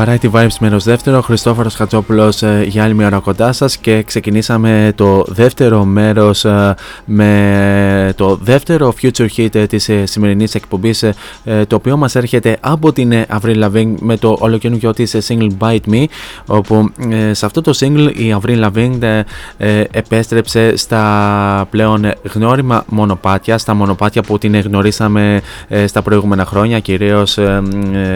Variety 0.02 0.30
Vibes 0.30 0.56
μέρος 0.60 0.84
δεύτερο, 0.84 1.20
Χριστόφορος 1.20 1.74
Χατζόπουλος 1.74 2.42
ε, 2.42 2.64
για 2.68 2.84
άλλη 2.84 2.94
μια 2.94 3.06
ώρα 3.06 3.18
κοντά 3.18 3.52
σας 3.52 3.76
και 3.76 4.02
ξεκινήσαμε 4.02 4.92
το 4.94 5.24
δεύτερο 5.28 5.84
μέρος 5.84 6.44
ε, 6.44 6.74
με 7.04 8.12
το 8.16 8.38
δεύτερο 8.42 8.94
Future 9.02 9.26
Hit 9.36 9.54
ε, 9.54 9.66
της 9.66 9.88
ε, 9.88 10.06
σημερινής 10.06 10.54
εκπομπής 10.54 11.02
ε, 11.02 11.14
ε, 11.44 11.64
το 11.64 11.76
οποίο 11.76 11.96
μας 11.96 12.14
έρχεται 12.14 12.56
από 12.60 12.92
την 12.92 13.12
ε, 13.12 13.26
Avril 13.40 13.64
Lavigne 13.64 13.94
με 14.00 14.16
το 14.16 14.36
ολοκαινούργιο 14.40 14.92
της 14.92 15.14
ε, 15.14 15.22
single 15.28 15.50
Bite 15.58 15.90
Me 15.92 16.04
όπου 16.46 16.90
ε, 17.10 17.34
σε 17.34 17.46
αυτό 17.46 17.60
το 17.60 17.72
single 17.80 18.12
η 18.14 18.36
Avril 18.40 18.64
Lavigne 18.64 19.02
ε, 19.02 19.22
ε, 19.56 19.84
επέστρεψε 19.90 20.76
στα 20.76 21.66
πλέον 21.70 22.12
γνώριμα 22.32 22.84
μονοπάτια, 22.88 23.58
στα 23.58 23.74
μονοπάτια 23.74 24.22
που 24.22 24.38
την 24.38 24.60
γνωρίσαμε 24.60 25.40
ε, 25.68 25.86
στα 25.86 26.02
προηγούμενα 26.02 26.44
χρόνια 26.44 26.80
κυρίως 26.80 27.38
ε, 27.38 27.62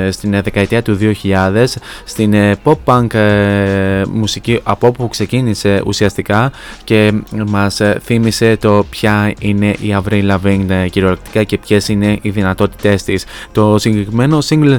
ε, 0.07 0.11
στην 0.11 0.35
ε, 0.35 0.41
δεκαετία 0.41 0.83
του 0.83 0.99
2000 1.23 1.76
στην 2.05 2.35
ε, 2.35 2.57
pop 2.65 2.77
punk 2.85 3.15
ε, 3.15 4.03
μουσική 4.13 4.61
από 4.63 4.87
όπου 4.87 5.09
ξεκίνησε 5.09 5.83
ουσιαστικά 5.87 6.53
και 6.85 7.13
μας 7.47 7.81
ε, 7.81 8.01
θύμισε 8.05 8.57
το 8.57 8.87
ποια 8.91 9.33
είναι 9.39 9.67
η 9.67 9.97
Avril 10.03 10.31
Lavigne 10.31 10.87
κυριολεκτικά 10.91 11.43
και 11.43 11.59
ποιες 11.59 11.89
είναι 11.89 12.19
οι 12.23 12.31
δυνατότητές 12.31 13.03
της. 13.03 13.25
Το 13.53 13.79
συγκεκριμένο 13.79 14.39
single 14.49 14.77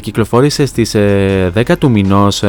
κυκλοφόρησε 0.00 0.66
στις 0.66 0.96
10 1.54 1.78
του 1.78 1.90
μηνός 1.90 2.42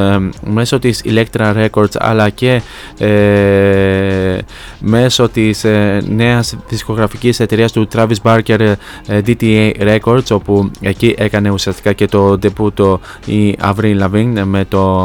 μέσω 0.45 0.79
της 0.79 1.03
Electra 1.05 1.67
Records 1.67 1.95
αλλά 1.99 2.29
και 2.29 2.61
ε, 2.97 4.37
μέσω 4.79 5.29
της 5.29 5.63
ε, 5.63 6.03
νέας 6.07 6.55
δισκογραφικής 6.67 7.39
εταιρείας 7.39 7.71
του 7.71 7.87
Travis 7.93 8.21
Barker 8.23 8.73
DTA 9.07 9.71
Records 9.79 10.31
όπου 10.31 10.71
εκεί 10.81 11.15
έκανε 11.17 11.49
ουσιαστικά 11.49 11.93
και 11.93 12.05
το 12.05 12.39
debut 12.43 12.97
η 13.25 13.57
Avril 13.61 13.86
Avril 14.01 14.43
με, 14.45 14.65
το, 14.65 14.99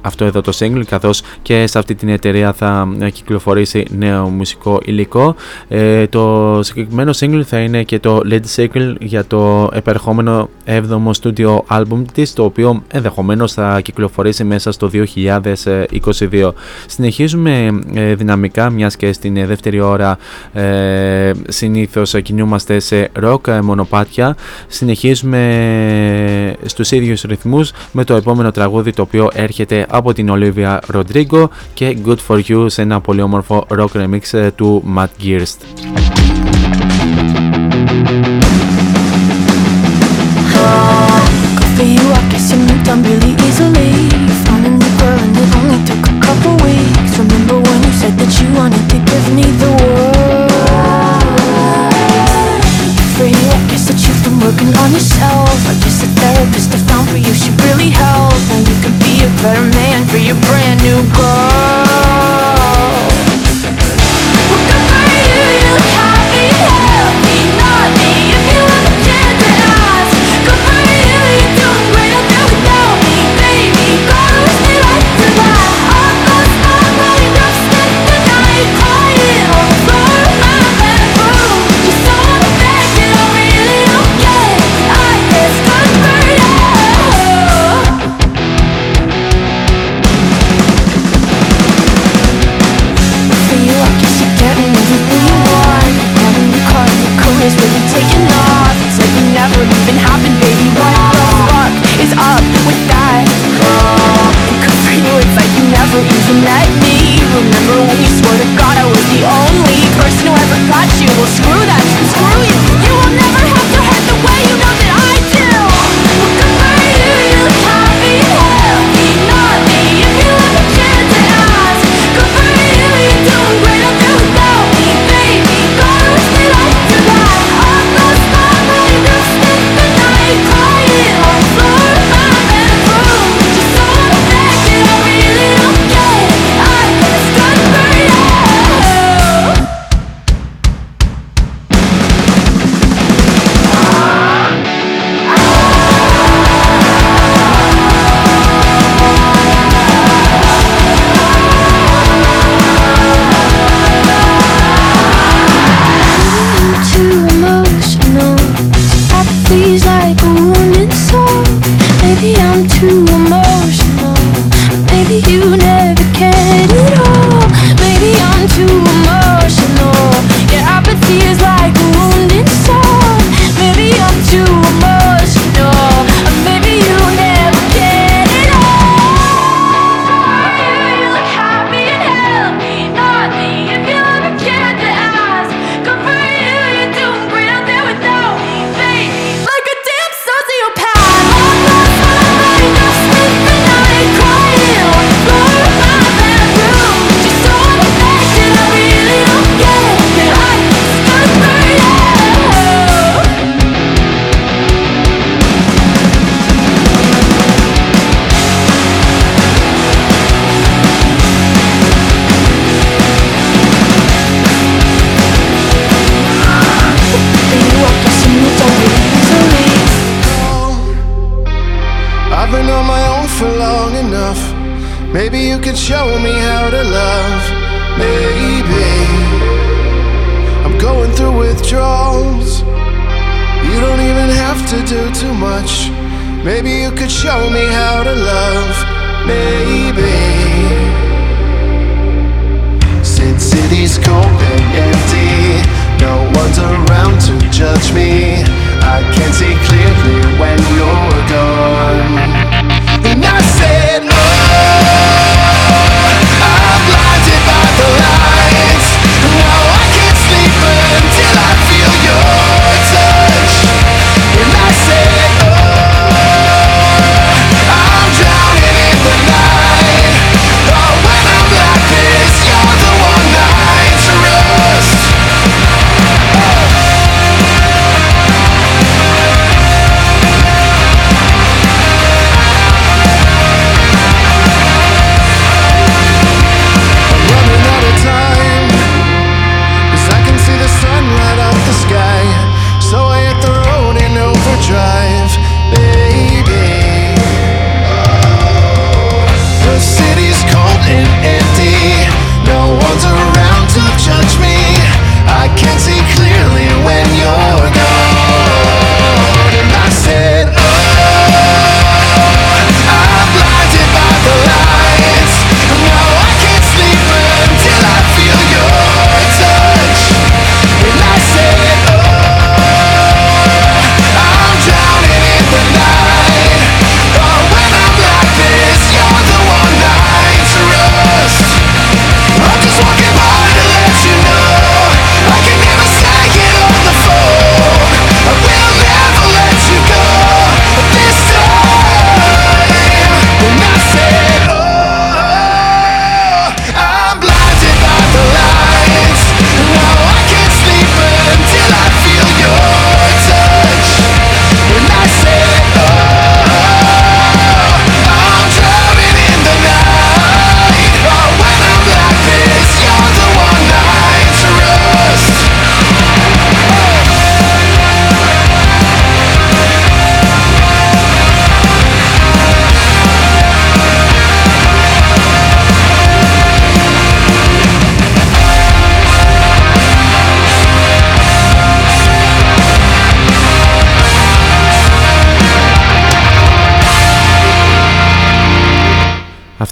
αυτό 0.00 0.24
εδώ 0.24 0.40
το 0.40 0.52
single 0.58 0.82
καθώς 0.86 1.22
και 1.42 1.66
σε 1.66 1.78
αυτή 1.78 1.94
την 1.94 2.08
εταιρεία 2.08 2.52
θα 2.52 2.88
ε, 2.98 3.10
κυκλοφορήσει 3.10 3.86
νέο 3.90 4.28
μουσικό 4.28 4.80
υλικό. 4.84 5.34
Ε, 5.68 6.06
το 6.06 6.58
συγκεκριμένο 6.62 7.10
single 7.18 7.42
θα 7.44 7.58
είναι 7.58 7.82
και 7.82 7.98
το 7.98 8.20
lead 8.30 8.40
single 8.56 8.94
για 9.00 9.24
το 9.24 9.70
επερχόμενο 9.72 10.48
7ο 10.66 11.10
studio 11.22 11.58
album 11.68 12.02
της 12.12 12.32
το 12.32 12.44
οποίο 12.44 12.82
ενδεχομένως 12.88 13.52
θα 13.52 13.80
κυκλοφορήσει 13.80 14.44
μέσα 14.44 14.72
στο 14.72 14.90
2022. 14.92 16.52
Συνεχίζουμε 16.86 17.80
ε, 17.94 18.14
δυναμικά 18.14 18.70
μιας 18.70 18.96
και 18.96 19.12
στην 19.12 19.46
δεύτερη 19.46 19.80
ώρα 19.80 20.18
ε, 20.52 21.30
συνήθως 21.48 22.14
κινούμαστε 22.22 22.78
σε 22.78 23.10
rock 23.22 23.60
μονοπάτια. 23.62 24.36
Συνεχίζουμε 24.66 26.56
στους 26.64 26.90
ίδιους 26.90 27.22
ρυθμούς 27.22 27.72
με 27.96 28.04
το 28.04 28.14
επόμενο 28.14 28.50
τραγούδι 28.50 28.92
το 28.92 29.02
οποίο 29.02 29.28
έρχεται 29.32 29.86
από 29.88 30.12
την 30.12 30.28
Olivia 30.32 30.78
Rodrigo 30.94 31.48
και 31.74 31.96
Good 32.06 32.18
For 32.28 32.40
You 32.48 32.66
σε 32.66 32.82
ένα 32.82 33.00
πολύ 33.00 33.20
όμορφο 33.20 33.66
rock 33.68 33.92
remix 33.92 34.20
ε, 34.32 34.50
του 34.50 34.84
Matt 34.96 35.24
Gearst. 35.24 36.25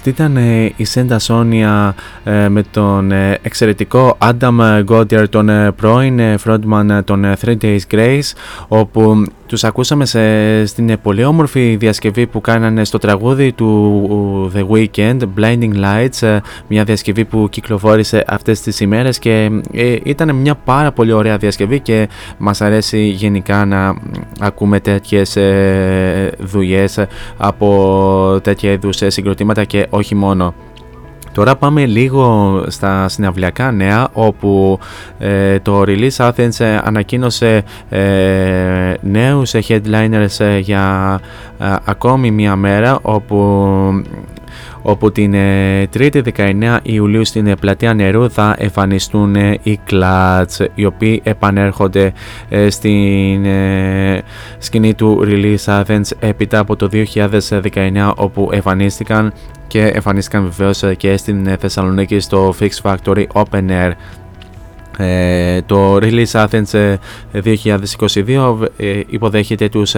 Αυτή 0.07 0.21
ήταν 0.23 0.37
ε, 0.37 0.73
η 0.75 0.85
Σέντα 0.85 1.19
Σόνια 1.19 1.95
ε, 1.97 2.01
με 2.25 2.63
τον 2.71 3.11
ε, 3.11 3.37
εξαιρετικό 3.41 4.17
Adam 4.19 4.83
Godier, 4.87 5.29
τον 5.29 5.49
πρώην 5.75 6.19
frontman 6.45 6.99
των 7.03 7.25
Three 7.41 7.57
Days 7.61 7.79
Grace, 7.91 8.31
όπου 8.67 9.25
τους 9.45 9.63
ακούσαμε 9.63 10.05
σε, 10.05 10.65
στην 10.65 10.97
πολύ 11.01 11.23
όμορφη 11.23 11.75
διασκευή 11.75 12.27
που 12.27 12.41
κάνανε 12.41 12.83
στο 12.83 12.97
τραγούδι 12.97 13.51
του 13.51 14.51
The 14.55 14.67
Weeknd, 14.67 15.19
Blinding 15.37 15.73
Lights, 15.73 16.39
μια 16.67 16.83
διασκευή 16.83 17.25
που 17.25 17.47
κυκλοφόρησε 17.49 18.23
αυτές 18.27 18.61
τις 18.61 18.79
ημέρες 18.79 19.19
και 19.19 19.49
ήταν 20.03 20.35
μια 20.35 20.55
πάρα 20.55 20.91
πολύ 20.91 21.11
ωραία 21.11 21.37
διασκευή 21.37 21.79
και 21.79 22.09
μας 22.37 22.61
αρέσει 22.61 23.07
γενικά 23.07 23.65
να 23.65 23.95
ακούμε 24.39 24.79
τέτοιες 24.79 25.37
δουλειές 26.39 27.05
από 27.37 28.39
τέτοια 28.43 28.71
είδους 28.71 29.01
συγκροτήματα 29.07 29.63
και 29.63 29.87
όχι 29.89 30.15
μόνο. 30.15 30.53
Τώρα 31.35 31.55
πάμε 31.55 31.85
λίγο 31.85 32.63
στα 32.67 33.07
συναυλιακά 33.07 33.71
νέα 33.71 34.07
όπου 34.13 34.79
ε, 35.19 35.59
το 35.59 35.83
Release 35.85 36.15
Athens 36.15 36.59
ε, 36.59 36.77
ανακοίνωσε 36.83 37.63
ε, 37.89 38.93
νέους 39.01 39.53
headliners 39.67 40.59
για 40.61 41.19
ακόμη 41.85 42.31
μία 42.31 42.55
μέρα 42.55 42.99
όπου 43.01 43.35
όπου 44.87 45.11
την 45.11 45.33
3η 45.93 46.21
19 46.35 46.77
Ιουλίου 46.83 47.25
στην 47.25 47.47
ε, 47.47 47.55
πλατεία 47.55 47.93
νερού 47.93 48.29
θα 48.29 48.55
εμφανιστούν 48.57 49.35
ε, 49.35 49.57
οι 49.63 49.79
Clutch 49.89 50.65
οι 50.75 50.85
οποίοι 50.85 51.21
επανέρχονται 51.23 52.13
ε, 52.49 52.69
στην 52.69 53.45
σκηνή 54.57 54.93
του 54.93 55.21
Release 55.25 55.81
Athens 55.81 56.09
έπειτα 56.19 56.59
από 56.59 56.75
το 56.75 56.89
2019 57.71 58.11
όπου 58.15 58.49
εμφανίστηκαν 58.51 59.33
και 59.75 59.87
εμφανίστηκαν 59.87 60.43
βεβαίως 60.43 60.83
και 60.97 61.17
στην 61.17 61.57
Θεσσαλονίκη 61.59 62.19
στο 62.19 62.55
Fix 62.59 62.69
Factory 62.81 63.25
Open 63.33 63.69
Air 63.69 63.91
ε, 64.97 65.61
το 65.61 65.95
Release 65.95 66.31
Athens 66.31 66.95
2022 67.43 68.57
ε, 68.77 68.89
ε, 68.89 69.03
υποδέχεται 69.07 69.69
τους 69.69 69.95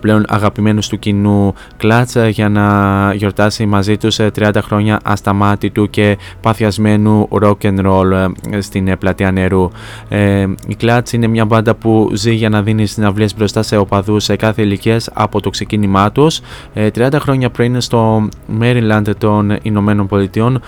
πλέον 0.00 0.24
αγαπημένους 0.28 0.88
του 0.88 0.98
κοινού 0.98 1.54
Clutch 1.82 2.28
για 2.30 2.48
να 2.48 3.12
γιορτάσει 3.14 3.66
μαζί 3.66 3.96
τους 3.96 4.18
30 4.38 4.50
χρόνια 4.62 5.00
ασταμάτητου 5.04 5.90
και 5.90 6.18
παθιασμένου 6.40 7.28
rock 7.42 7.56
and 7.60 7.86
roll 7.86 8.30
στην 8.58 8.98
πλατεία 8.98 9.30
νερού. 9.30 9.70
Η 10.68 10.76
Clutch 10.80 11.12
είναι 11.12 11.26
μια 11.26 11.44
μπάντα 11.44 11.74
που 11.74 12.10
ζει 12.14 12.34
για 12.34 12.48
να 12.48 12.62
δίνει 12.62 12.86
συναυλίες 12.86 13.36
μπροστά 13.36 13.62
σε 13.62 13.76
οπαδούς 13.76 14.24
σε 14.24 14.36
κάθε 14.36 14.62
ηλικίας 14.62 15.10
από 15.12 15.40
το 15.40 15.50
ξεκίνημά 15.50 16.12
τους. 16.12 16.40
30 16.74 17.08
χρόνια 17.18 17.50
πριν 17.50 17.80
στο 17.80 18.28
Maryland 18.60 19.10
των 19.18 19.56
Ηνωμένων 19.62 20.06
Πολιτειών 20.06 20.60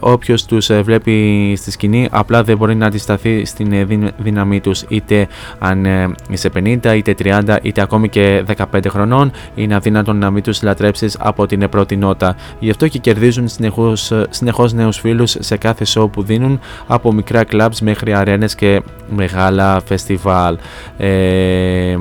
όποιος 0.00 0.44
τους 0.44 0.70
βλέπει 0.82 1.54
στη 1.56 1.70
σκηνή 1.70 2.08
απλά 2.10 2.42
δεν 2.42 2.56
μπορεί 2.62 2.74
να 2.74 2.86
αντισταθεί 2.86 3.44
στην 3.44 3.72
ε, 3.72 3.86
δύναμή 4.18 4.60
τους 4.60 4.84
είτε 4.88 5.26
αν 5.58 5.84
ε, 5.84 6.12
είσαι 6.28 6.50
50 6.54 6.94
είτε 6.96 7.14
30 7.18 7.56
είτε 7.62 7.80
ακόμη 7.80 8.08
και 8.08 8.44
15 8.72 8.80
χρονών 8.88 9.32
είναι 9.54 9.74
αδύνατον 9.74 10.16
να 10.16 10.30
μην 10.30 10.42
τους 10.42 10.62
λατρέψεις 10.62 11.16
από 11.20 11.46
την 11.46 11.68
πρώτη 11.68 11.96
νότα. 11.96 12.36
Γι' 12.58 12.70
αυτό 12.70 12.88
και 12.88 12.98
κερδίζουν 12.98 13.48
συνεχώς, 13.48 14.10
ε, 14.10 14.26
συνεχώς 14.30 14.72
νέους 14.72 14.98
φίλους 14.98 15.36
σε 15.38 15.56
κάθε 15.56 15.84
show 15.94 16.10
που 16.12 16.22
δίνουν 16.22 16.60
από 16.86 17.12
μικρά 17.12 17.42
clubs 17.52 17.78
μέχρι 17.82 18.14
αρένες 18.14 18.54
και 18.54 18.82
μεγάλα 19.16 19.80
φεστιβάλ. 19.84 20.58
Ε, 20.96 21.96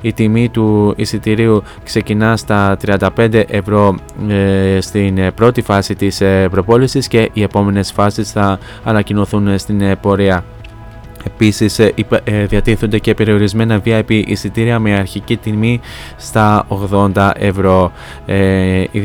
η 0.00 0.12
τιμή 0.12 0.48
του 0.48 0.94
εισιτηρίου 0.96 1.62
ξεκινά 1.84 2.36
στα 2.36 2.76
35 3.16 3.42
ευρώ 3.48 3.94
στην 4.78 5.34
πρώτη 5.34 5.62
φάση 5.62 5.94
της 5.94 6.22
προπόλησης 6.50 7.08
και 7.08 7.30
οι 7.32 7.42
επόμενες 7.42 7.92
φάσεις 7.92 8.32
θα 8.32 8.58
ανακοινωθούν 8.84 9.58
στην 9.58 9.89
πορεία. 9.96 10.44
Επίσης 11.26 11.78
ε, 11.78 11.94
ε, 12.24 12.46
διατίθενται 12.46 12.98
και 12.98 13.14
περιορισμένα 13.14 13.82
VIP 13.84 14.22
εισιτήρια 14.26 14.78
με 14.78 14.94
αρχική 14.94 15.36
τιμή 15.36 15.80
στα 16.16 16.66
80 16.92 17.30
ευρώ. 17.34 17.92
Ε, 18.26 18.84
η 18.90 19.00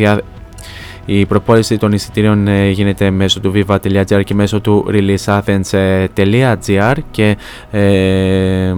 προπόληση 1.28 1.78
των 1.78 1.92
εισιτήριων 1.92 2.48
ε, 2.48 2.70
γίνεται 2.70 3.10
μέσω 3.10 3.40
του 3.40 3.52
viva.gr 3.56 4.24
και 4.24 4.34
μέσω 4.34 4.62
του 4.62 4.86
releaseathens.gr 4.90 6.94
και 7.12 7.38
ε, 7.72 8.74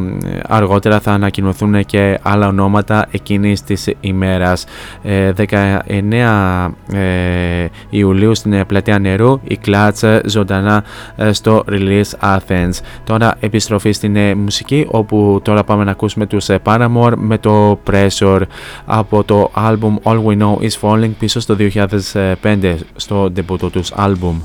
αργότερα 0.48 0.99
θα 0.99 1.12
ανακοινωθούν 1.12 1.86
και 1.86 2.20
άλλα 2.22 2.48
ονόματα 2.48 3.08
εκείνης 3.12 3.64
της 3.64 3.90
ημέρας. 3.99 4.66
19 5.04 6.70
ε, 6.94 7.66
Ιουλίου 7.90 8.36
στην 8.36 8.66
πλατεία 8.66 8.99
νερού 8.99 9.40
η 9.44 9.60
Clutch 9.66 10.20
ζωντανά 10.26 10.84
στο 11.32 11.64
Release 11.70 12.12
Athens. 12.20 12.72
Τώρα 13.04 13.36
επιστροφή 13.40 13.91
στην 13.91 14.18
μουσική 14.38 14.88
όπου 14.90 15.40
τώρα 15.44 15.64
πάμε 15.64 15.84
να 15.84 15.91
ακούσουμε 15.91 16.26
τους 16.26 16.48
Paramore 16.64 17.14
με 17.16 17.38
το 17.38 17.80
Pressure 17.91 18.41
από 18.86 19.24
το 19.24 19.52
album 19.56 19.94
All 20.04 20.24
We 20.24 20.38
Know 20.38 20.58
Is 20.62 20.80
Falling 20.82 21.12
πίσω 21.20 21.40
στο 21.40 21.56
2000 21.60 22.16
5 22.44 22.76
στο 22.95 23.30
ντεμπούτο 23.31 23.69
τους 23.69 23.91
άλμπουμ. 23.95 24.39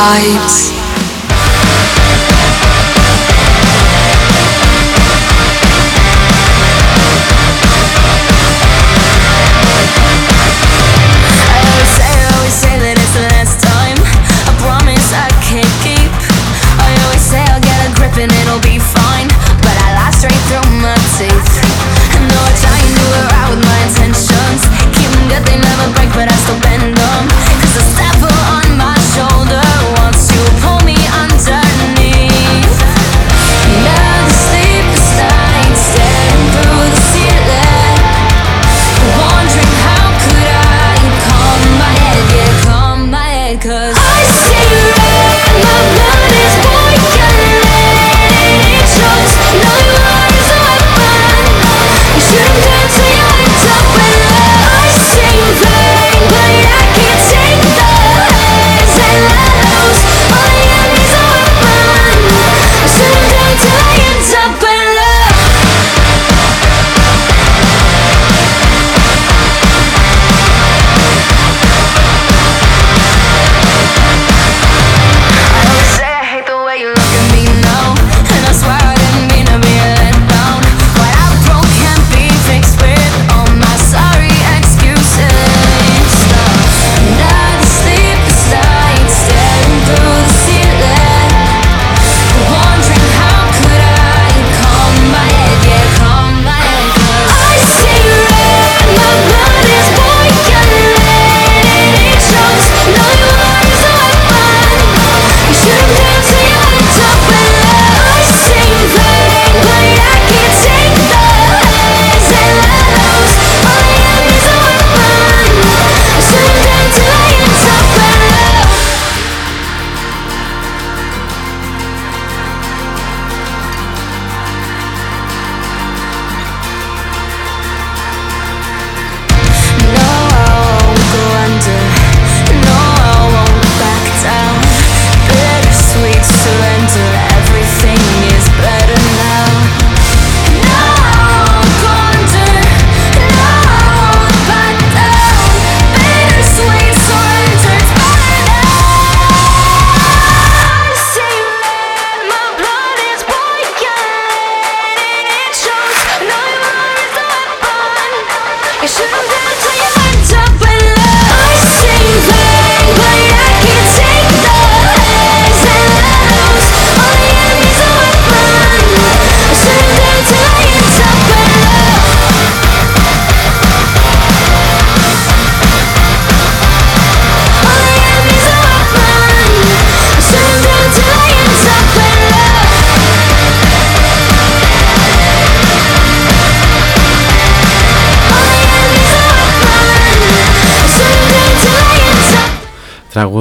Vibes. 0.00 0.69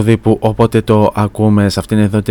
Τραγούδι 0.10 0.18
που 0.18 0.38
όποτε 0.40 0.82
το 0.82 1.12
ακούμε 1.16 1.70
σε 1.70 1.80
αυτήν 1.80 1.98
εδώ 1.98 2.22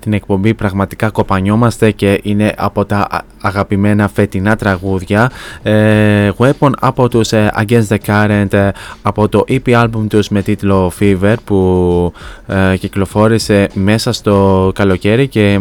την 0.00 0.12
εκπομπή 0.12 0.54
πραγματικά 0.54 1.10
κοπανιόμαστε 1.10 1.90
και 1.90 2.20
είναι 2.22 2.54
από 2.56 2.84
τα 2.84 3.08
αγαπημένα 3.40 4.08
φετινά 4.08 4.56
τραγούδια 4.56 5.30
ε, 5.62 6.30
Weapon 6.38 6.70
από 6.80 7.08
τους 7.08 7.32
ε, 7.32 7.52
Against 7.58 7.86
the 7.88 7.96
Current 8.06 8.52
ε, 8.52 8.68
από 9.02 9.28
το 9.28 9.44
EP 9.48 9.84
album 9.84 10.06
τους 10.08 10.28
με 10.28 10.42
τίτλο 10.42 10.92
Fever 11.00 11.34
που 11.44 12.12
ε, 12.46 12.76
κυκλοφόρησε 12.76 13.68
μέσα 13.74 14.12
στο 14.12 14.70
καλοκαίρι 14.74 15.28
και 15.28 15.58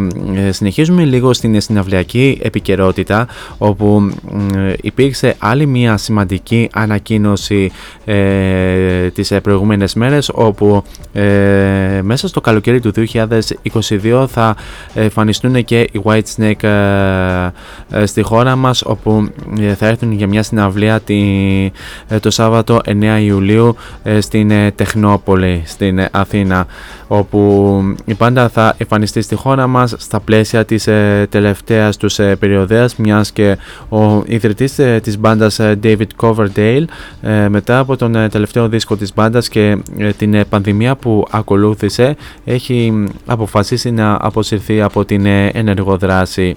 συνεχίζουμε 0.50 1.04
λίγο 1.04 1.34
στην 1.34 1.62
συναυλιακή 1.62 2.40
επικαιρότητα 2.44 3.28
όπου 3.58 4.12
υπήρξε 4.82 5.36
άλλη 5.40 5.66
μια 5.66 5.98
σημαντική 5.98 6.70
ανακοίνωση 6.74 7.72
ε, 8.06 9.10
τις 9.10 9.34
προηγούμενες 9.44 9.94
μέρες 9.94 10.30
όπου 10.34 10.84
ε, 11.14 12.02
μέσα 12.04 12.28
στο 12.28 12.42
καλοκαίρι 12.42 12.80
του 12.80 12.92
2022 14.02 14.26
θα 14.28 14.56
εμφανιστούν 14.94 15.64
και 15.64 15.80
οι 15.80 16.02
White 16.04 16.24
Snake 16.38 16.64
ε, 16.64 16.68
ε, 16.68 17.52
στη 18.06 18.22
χώρα 18.22 18.56
μας 18.56 18.84
όπου 18.86 19.30
θα 19.78 19.88
έρθουν 19.88 20.12
για 20.12 20.28
μια 20.28 20.44
συναυλία 20.44 21.00
τη, 21.00 21.22
το 22.20 22.30
Σάββατο 22.30 22.80
9 22.86 23.20
Ιουλίου 23.22 23.76
στην 24.20 24.52
Τεχνόπολη 24.76 25.64
στην 25.66 26.08
Αθήνα 26.12 26.68
όπου 27.08 27.82
η 28.06 28.14
πάντα 28.14 28.50
θα 28.50 28.76
εμφανιστεί 28.78 29.22
στη 29.22 29.36
χώρα 29.36 29.68
μας 29.68 29.96
στα 29.98 30.20
πλαίσια 30.20 30.66
της 30.66 30.88
τελευταίας 31.30 31.98
τους 31.98 32.16
περιοδέας 32.40 32.96
μιας 32.96 33.32
και 33.32 33.58
ο 33.90 34.22
ιδρυτής 34.26 34.80
της 35.02 35.18
μπάντας 35.20 35.60
David 35.60 36.08
Coverdale 36.22 36.84
μετά 37.50 37.80
από 37.80 37.96
τον 37.96 38.30
τελευταίο 38.30 38.68
δίσκο 38.68 38.96
της 38.96 39.14
μπάντας 39.14 39.50
και 39.50 39.78
την 40.18 40.46
πανδημία 40.50 40.96
που 40.96 41.28
ακολούθησε 41.32 42.16
έχει 42.46 43.08
αποφασίσει 43.26 43.92
να 43.92 44.18
αποσυρθεί 44.22 44.82
από 44.82 45.06
την 45.06 45.26
ε, 45.26 45.48
ενεργοδράση. 45.54 46.56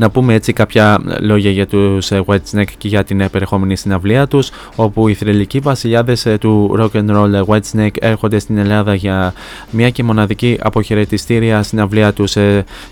Να 0.00 0.10
πούμε 0.10 0.34
έτσι 0.34 0.52
κάποια 0.52 1.00
λόγια 1.20 1.50
για 1.50 1.66
τους 1.66 2.10
ε, 2.10 2.22
Whitesnake 2.26 2.72
και 2.78 2.88
για 2.88 3.04
την 3.04 3.20
επερχόμενη 3.20 3.76
συναυλία 3.76 4.26
τους 4.26 4.50
όπου 4.76 5.08
οι 5.08 5.14
θρελικοί 5.14 5.58
βασιλιάδες 5.58 6.26
ε, 6.26 6.38
του 6.38 6.76
rock 6.78 6.98
and 6.98 7.16
roll 7.16 7.44
Whitesnake 7.44 7.94
έρχονται 8.00 8.38
στην 8.38 8.58
Ελλάδα 8.58 8.94
για 8.94 9.34
μια 9.70 9.90
και 9.90 10.02
μοναδική 10.02 10.58
αποχαιρετιστήρια 10.62 11.62
συναυλία 11.62 12.12
τους 12.12 12.30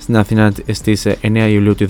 στην 0.00 0.16
Αθήνα 0.16 0.52
στις 0.72 1.06
9 1.22 1.48
Ιουλίου 1.50 1.74
του 1.74 1.86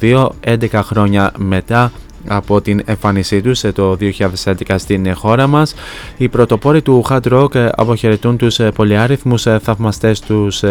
2022 0.00 0.28
11 0.44 0.68
χρόνια 0.72 1.32
μετά 1.36 1.92
από 2.26 2.60
την 2.60 2.82
εμφάνισή 2.84 3.40
τους 3.40 3.60
το 3.60 3.96
2011 4.00 4.74
στην 4.76 5.14
χώρα 5.14 5.46
μας. 5.46 5.74
Οι 6.16 6.28
πρωτοπόροι 6.28 6.82
του 6.82 7.04
hard 7.08 7.32
rock 7.32 7.68
αποχαιρετούν 7.76 8.36
τους 8.36 8.60
πολυάριθμους 8.74 9.46
θαυμαστές 9.62 10.20
τους 10.20 10.62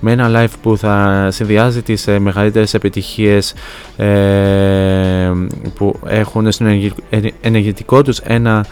με 0.00 0.12
ένα 0.12 0.30
live 0.34 0.54
που 0.62 0.76
θα 0.76 1.28
συνδυάζει 1.30 1.82
τις 1.82 2.06
μεγαλύτερες 2.18 2.74
επιτυχίες 2.74 3.54
ε, 3.96 5.32
που 5.74 5.98
έχουν 6.06 6.52
στον 6.52 6.92
ενεργητικό 7.40 8.02
τους 8.02 8.18
ένα 8.18 8.66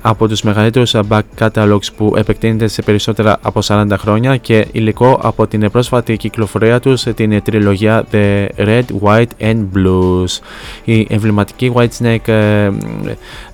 από 0.00 0.28
τους 0.28 0.42
μεγαλύτερους 0.42 0.94
back 1.08 1.20
catalogs 1.38 1.86
που 1.96 2.14
επεκτείνεται 2.16 2.66
σε 2.66 2.82
περισσότερα 2.82 3.38
από 3.42 3.60
40 3.64 3.86
χρόνια 3.98 4.36
και 4.36 4.66
υλικό 4.72 5.20
από 5.22 5.46
την 5.46 5.70
πρόσφατη 5.70 6.16
κυκλοφορία 6.16 6.80
τους 6.80 7.02
την 7.02 7.42
τριλογία 7.42 8.04
The 8.12 8.46
Red, 8.56 8.82
White 9.02 9.26
and 9.40 9.66
Blues. 9.74 10.38
Η 10.84 11.06
εμβληματική 11.10 11.72
Whitesnake 11.74 12.28
ε, 12.28 12.70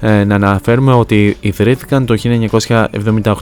ε, 0.01 0.25
να 0.25 0.35
αναφέρουμε 0.35 0.93
ότι 0.93 1.37
ιδρύθηκαν 1.41 2.07
το 2.07 2.15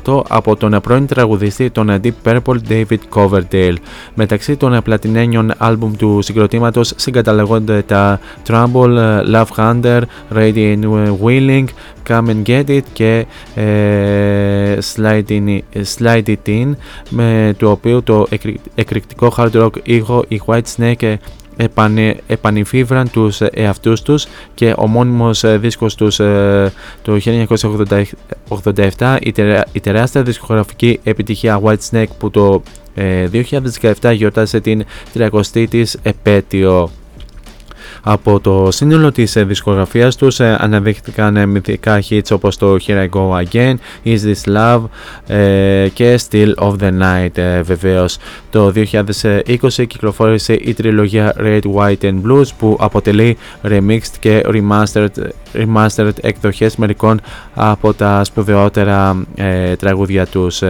1978 0.05 0.23
από 0.29 0.57
τον 0.57 0.81
πρώην 0.83 1.07
τραγουδιστή 1.07 1.71
τον 1.71 2.01
Deep 2.03 2.13
Purple 2.25 2.57
David 2.69 2.99
Coverdale. 3.15 3.75
Μεταξύ 4.15 4.57
των 4.57 4.81
πλατινένιων 4.85 5.53
άλμπουμ 5.59 5.93
του 5.97 6.19
συγκροτήματος 6.23 6.93
συγκαταλεγόνται 6.97 7.83
τα 7.83 8.21
Trumbull, 8.49 9.21
Love 9.33 9.47
Hunter, 9.57 10.01
Radiant 10.35 10.81
Wheeling, 11.23 11.65
Come 12.09 12.27
and 12.29 12.43
Get 12.47 12.69
It 12.69 12.83
και 12.93 13.27
ε, 13.55 14.79
Slide, 14.95 15.25
in, 15.29 15.59
Slide 15.97 16.25
It 16.27 16.37
In 16.47 16.73
με 17.09 17.55
το 17.59 17.71
οποίο 17.71 18.03
το 18.03 18.27
εκρηκτικό 18.75 19.35
hard 19.37 19.51
rock 19.51 19.71
ήχο 19.83 20.25
οι 20.29 20.41
White 20.47 20.63
Snake 20.77 21.15
επανε, 21.57 22.17
επανηφίβραν 22.27 23.11
τους 23.11 23.41
εαυτούς 23.41 24.03
τους 24.03 24.27
και 24.55 24.75
ο 24.77 24.87
μόνιμος 24.87 25.45
δίσκος 25.59 25.95
τους 25.95 26.17
το 27.03 27.19
1987 28.99 29.17
η, 29.21 29.35
η 29.73 29.81
τεράστια 29.81 30.23
δισκογραφική 30.23 31.01
επιτυχία 31.03 31.61
White 31.65 31.91
Snake 31.91 32.11
που 32.19 32.31
το 32.31 32.63
2017 34.01 34.13
γιορτάσε 34.15 34.61
την 34.61 34.85
30η 35.15 35.67
της 35.69 35.99
επέτειο. 36.03 36.91
Από 38.07 38.41
το 38.41 38.69
σύνολο 38.71 39.13
της 39.13 39.37
ε, 39.37 39.45
δισκογραφίας 39.45 40.17
τους 40.17 40.41
ε, 40.41 40.57
αναδείχθηκαν 40.61 41.37
ε, 41.37 41.47
μυθικά 41.47 42.03
hits 42.09 42.31
όπως 42.31 42.57
το 42.57 42.77
Here 42.87 43.09
I 43.09 43.09
Go 43.09 43.43
Again, 43.43 43.75
Is 44.05 44.19
This 44.19 44.57
Love 44.57 44.83
και 45.93 46.21
Still 46.29 46.55
of 46.55 46.73
the 46.81 46.91
Night 47.01 47.63
βεβαίως. 47.63 48.19
Το 48.51 48.73
2020 48.75 49.87
κυκλοφόρησε 49.87 50.53
η 50.53 50.75
τριλογία 50.75 51.35
Red, 51.39 51.61
White 51.75 52.03
and 52.03 52.21
Blues 52.27 52.47
που 52.59 52.77
αποτελεί 52.81 53.37
remixed 53.63 54.15
και 54.21 54.43
remastered, 54.47 55.09
remastered 55.55 56.13
εκδοχές 56.21 56.77
μερικών 56.77 57.21
από 57.55 57.95
τα 57.95 58.25
σπουδαιότερα 58.25 59.27
τραγούδια 59.79 60.27
τους. 60.27 60.63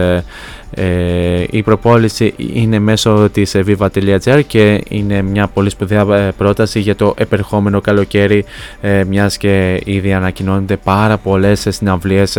Ε, 0.77 1.43
η 1.49 1.63
προπόληση 1.63 2.33
είναι 2.37 2.79
μέσω 2.79 3.29
της 3.31 3.55
viva.gr 3.55 4.41
και 4.47 4.83
είναι 4.87 5.21
μια 5.21 5.47
πολύ 5.47 5.69
σπουδαία 5.69 6.15
ε, 6.17 6.31
πρόταση 6.37 6.79
για 6.79 6.95
το 6.95 7.13
επερχόμενο 7.25 7.81
καλοκαίρι 7.81 8.45
ε, 8.81 9.03
μιας 9.03 9.37
και 9.37 9.81
ήδη 9.85 10.13
ανακοινώνονται 10.13 10.77
πάρα 10.77 11.17
πολλές 11.17 11.67
συναυλίες 11.69 12.37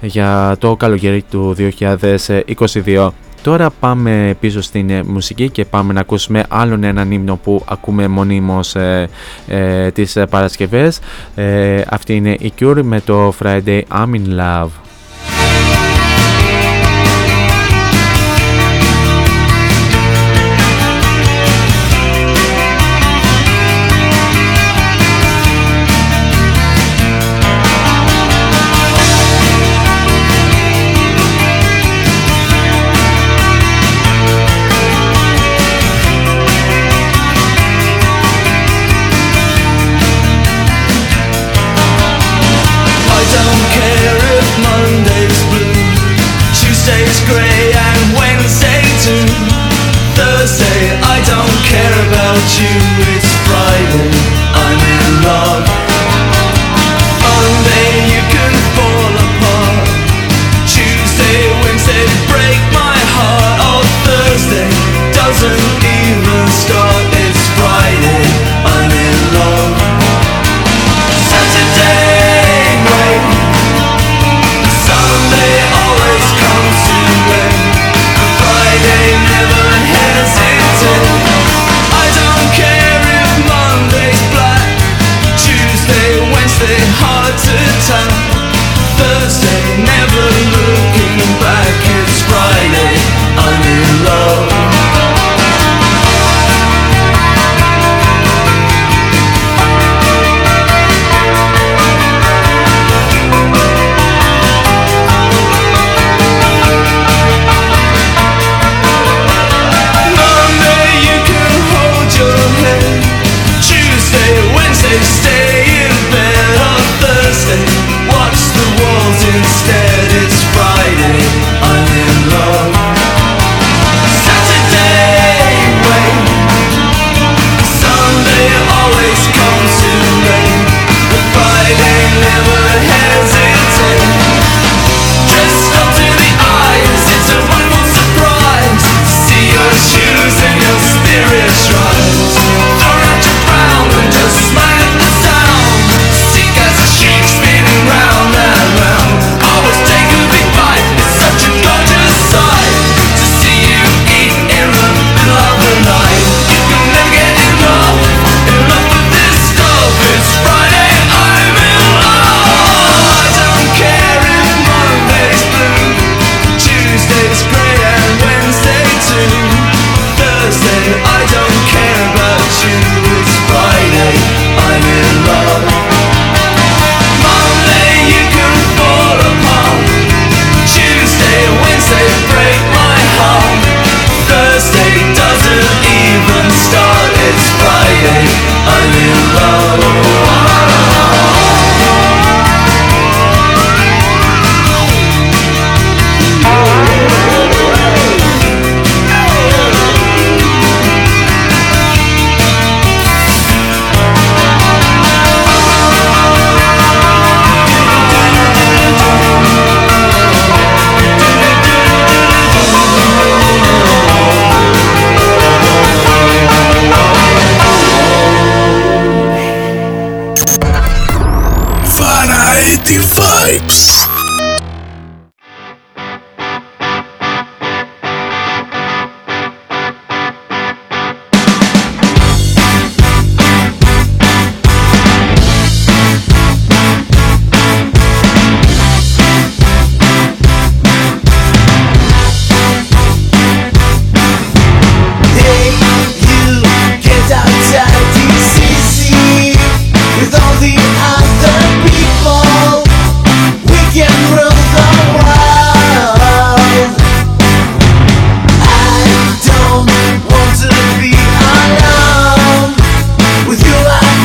για 0.00 0.56
το 0.58 0.76
καλοκαίρι 0.76 1.24
του 1.30 1.56
2022. 2.84 3.10
Τώρα 3.42 3.70
πάμε 3.80 4.36
πίσω 4.40 4.60
στην 4.62 4.90
μουσική 5.06 5.50
και 5.50 5.64
πάμε 5.64 5.92
να 5.92 6.00
ακούσουμε 6.00 6.44
άλλον 6.48 6.84
έναν 6.84 7.10
ύμνο 7.10 7.36
που 7.36 7.64
ακούμε 7.68 8.08
μονίμως 8.08 8.74
ε, 8.74 9.08
ε, 9.48 9.90
τις 9.90 10.16
Παρασκευές. 10.30 10.98
αυτή 11.88 12.14
είναι 12.14 12.36
η 12.38 12.52
Cure 12.60 12.80
με 12.82 13.00
το 13.00 13.34
Friday 13.42 13.82
I'm 13.90 14.10
in 14.14 14.40
Love. 14.40 14.85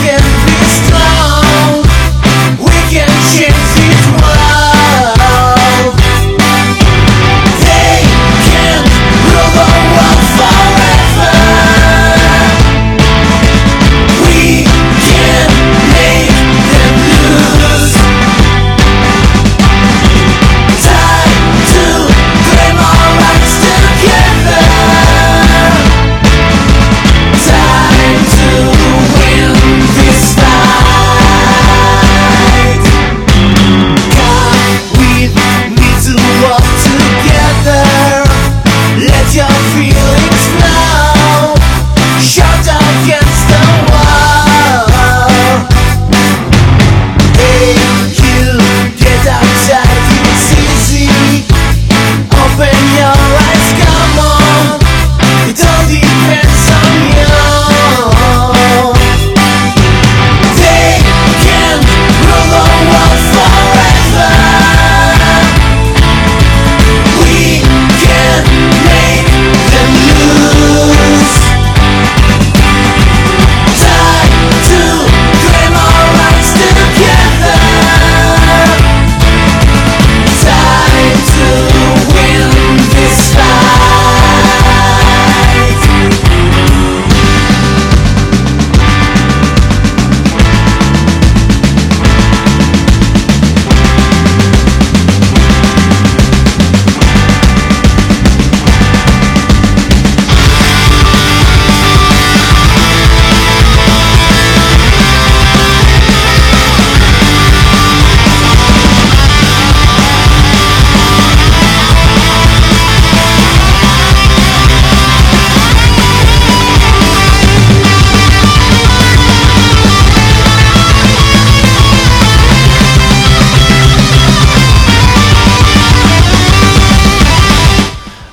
again 0.01 0.40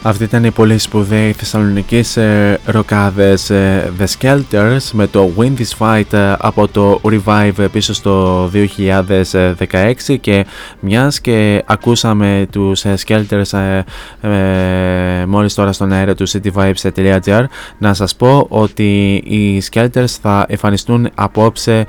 Αυτή 0.09 0.25
ήταν 0.25 0.45
η 0.45 0.51
πολύ 0.51 0.79
σπουδαίοι 0.79 1.33
θεσσαλονικοί 1.33 2.05
ε, 2.15 2.55
ροκάδες 2.65 3.51
ε, 3.51 3.93
The 3.99 4.07
Skelters 4.19 4.91
με 4.93 5.07
το 5.07 5.31
Win 5.37 5.53
This 5.59 5.79
Fight 5.79 6.13
ε, 6.13 6.33
από 6.39 6.69
το 6.69 7.01
Revive 7.05 7.67
πίσω 7.73 7.95
στο 7.95 8.45
2016 10.07 10.17
και 10.21 10.47
μιας 10.81 11.21
και 11.21 11.63
ακούσαμε 11.67 12.47
τους 12.53 12.85
ε, 12.85 12.95
Skelters 13.07 13.59
ε, 13.59 13.83
ε, 14.21 15.27
μόλις 15.27 15.55
τώρα 15.55 15.73
στον 15.73 15.93
αέρα 15.93 16.15
του 16.15 16.29
cityvibes.gr 16.29 17.45
να 17.79 17.95
σας 17.95 18.17
πω 18.17 18.47
ότι 18.49 19.15
οι 19.15 19.63
Skelters 19.71 20.17
θα 20.23 20.47
εμφανιστούν 20.49 21.11
απόψε 21.15 21.87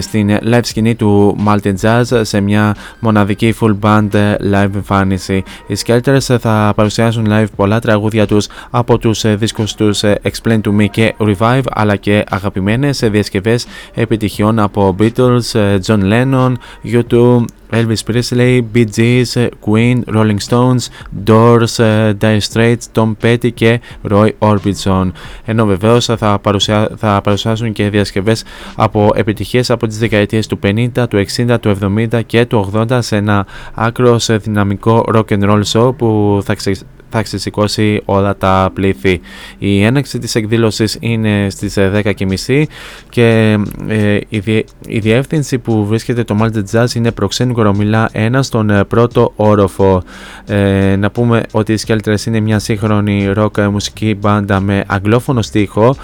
στην 0.00 0.38
live 0.52 0.60
σκηνή 0.62 0.94
του 0.94 1.36
Maltin 1.46 1.74
Jazz 1.80 2.20
σε 2.20 2.40
μια 2.40 2.76
μοναδική 2.98 3.54
full 3.60 3.78
band 3.80 4.08
live 4.52 4.74
εμφάνιση. 4.74 5.42
Οι 5.66 5.76
Skelters 5.86 6.36
θα 6.40 6.72
παρουσιάσουν 6.76 7.26
live 7.32 7.46
πολλά 7.56 7.80
τραγούδια 7.80 8.26
τους 8.26 8.46
από 8.70 8.98
τους 8.98 9.24
ε, 9.24 9.34
δίσκους 9.34 9.74
τους 9.74 10.02
ε, 10.02 10.20
Explain 10.22 10.60
to 10.60 10.80
Me 10.80 10.86
και 10.90 11.14
Revive 11.18 11.62
αλλά 11.70 11.96
και 11.96 12.24
αγαπημένες 12.28 13.02
ε, 13.02 13.08
διασκευές 13.08 13.66
επιτυχιών 13.94 14.58
από 14.58 14.96
Beatles, 14.98 15.78
John 15.86 16.02
Lennon, 16.02 16.52
U2, 16.84 17.44
Elvis 17.70 18.02
Presley, 18.10 18.62
Bee 18.74 18.86
Gees, 18.96 19.48
Queen, 19.60 20.04
Rolling 20.06 20.40
Stones, 20.48 20.90
Doors, 21.24 21.76
Dire 22.18 22.40
Straits, 22.50 22.84
Tom 22.94 23.12
Petty 23.22 23.52
και 23.54 23.80
Roy 24.10 24.30
Orbison. 24.38 25.10
Ενώ 25.44 25.66
βεβαίως 25.66 26.04
θα, 26.04 26.38
παρουσιά, 26.38 26.90
θα 26.96 27.20
παρουσιάσουν 27.20 27.72
και 27.72 27.90
διασκευές 27.90 28.44
από 28.76 29.10
επιτυχίες 29.14 29.70
από 29.70 29.86
τις 29.86 29.98
δεκαετίες 29.98 30.46
του 30.46 30.58
50, 30.62 31.08
του 31.08 31.24
60, 31.36 31.56
του 31.60 31.76
70 31.82 32.20
και 32.26 32.46
του 32.46 32.70
80 32.74 32.98
σε 33.00 33.16
ένα 33.16 33.46
άκρος 33.74 34.30
δυναμικό 34.30 35.04
rock 35.14 35.24
and 35.28 35.50
roll 35.50 35.62
show 35.72 35.96
που 35.96 36.40
θα, 36.44 36.54
ξε, 36.54 36.72
θα 37.10 37.22
ξεσηκώσει 37.22 38.02
όλα 38.04 38.36
τα 38.36 38.70
πλήθη. 38.72 39.20
Η 39.58 39.82
έναξη 39.82 40.18
της 40.18 40.34
εκδήλωσης 40.34 40.96
είναι 41.00 41.46
στις 41.50 41.74
10.30 41.78 42.64
και 43.08 43.58
ε, 43.88 44.18
η, 44.28 44.38
διε, 44.38 44.64
η 44.86 44.98
διεύθυνση 44.98 45.58
που 45.58 45.86
βρίσκεται 45.86 46.24
το 46.24 46.36
Malta 46.40 46.62
Jazz 46.72 46.94
είναι 46.94 47.12
προξένου 47.12 47.52
κορομιλά 47.52 48.10
1 48.12 48.38
στον 48.40 48.70
ε, 48.70 48.84
πρώτο 48.84 49.32
όροφο. 49.36 50.02
Ε, 50.46 50.96
να 50.96 51.10
πούμε 51.10 51.42
ότι 51.50 51.72
οι 51.72 51.78
Skelters 51.86 52.26
είναι 52.26 52.40
μια 52.40 52.58
σύγχρονη 52.58 53.32
rock 53.36 53.68
μουσική 53.70 54.14
μπάντα 54.20 54.60
με 54.60 54.84
αγγλόφωνο 54.86 55.42
στίχο 55.42 55.96